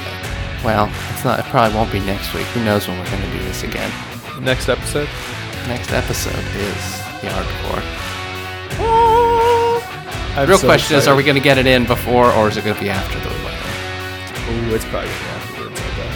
well, 0.64 0.90
it's 1.14 1.24
not. 1.24 1.38
It 1.38 1.44
probably 1.46 1.76
won't 1.76 1.92
be 1.92 2.00
next 2.00 2.34
week. 2.34 2.46
Who 2.48 2.64
knows 2.64 2.88
when 2.88 2.98
we're 2.98 3.08
going 3.10 3.22
to 3.22 3.30
do 3.30 3.38
this 3.44 3.62
again? 3.62 3.90
next 4.40 4.68
episode? 4.68 5.08
Next 5.68 5.92
episode 5.92 6.34
is 6.56 6.98
the 7.22 7.28
hardcore. 7.28 7.82
I'm 10.36 10.48
Real 10.48 10.58
so 10.58 10.66
question 10.66 10.96
is. 10.98 11.06
Are 11.08 11.16
we 11.16 11.22
going 11.22 11.36
to 11.36 11.42
get 11.42 11.56
it 11.58 11.66
in 11.66 11.84
before, 11.86 12.30
or 12.32 12.48
is 12.48 12.56
it 12.56 12.64
going 12.64 12.76
to 12.76 12.82
be 12.82 12.90
after 12.90 13.18
the? 13.20 13.35
Ooh, 14.48 14.74
it's 14.74 14.84
probably 14.86 15.08
gonna 15.08 15.20
be 15.20 15.26
afterwards. 15.36 15.80
I 15.80 15.82
bet. 15.96 16.12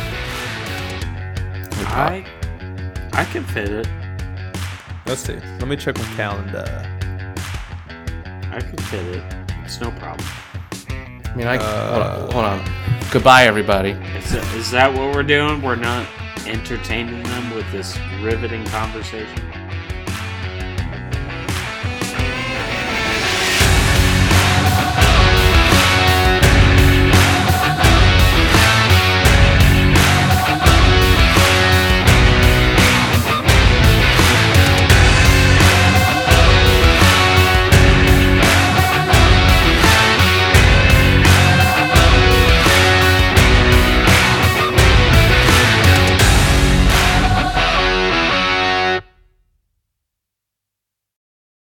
I, 3.14 3.20
I 3.20 3.24
can 3.24 3.44
fit 3.44 3.70
it. 3.70 3.88
Let's 5.06 5.22
see. 5.22 5.36
Let 5.58 5.68
me 5.68 5.76
check 5.76 5.96
my 5.98 6.04
calendar. 6.14 6.64
I 8.52 8.60
can 8.60 8.76
fit 8.76 9.06
it. 9.16 9.22
It's 9.64 9.80
no 9.80 9.90
problem. 9.92 10.26
I 11.24 11.34
mean, 11.34 11.46
I 11.46 11.56
Uh, 11.56 11.90
hold, 11.90 12.02
on, 12.02 12.30
hold 12.32 12.44
on. 12.44 12.60
Goodbye, 13.10 13.44
everybody. 13.44 13.90
Is 13.90 14.30
that, 14.32 14.54
is 14.54 14.70
that 14.70 14.92
what 14.94 15.14
we're 15.14 15.22
doing? 15.24 15.60
We're 15.62 15.74
not 15.76 16.06
entertaining 16.46 17.22
them 17.24 17.50
with 17.54 17.70
this 17.72 17.98
riveting 18.22 18.64
conversation? 18.66 19.42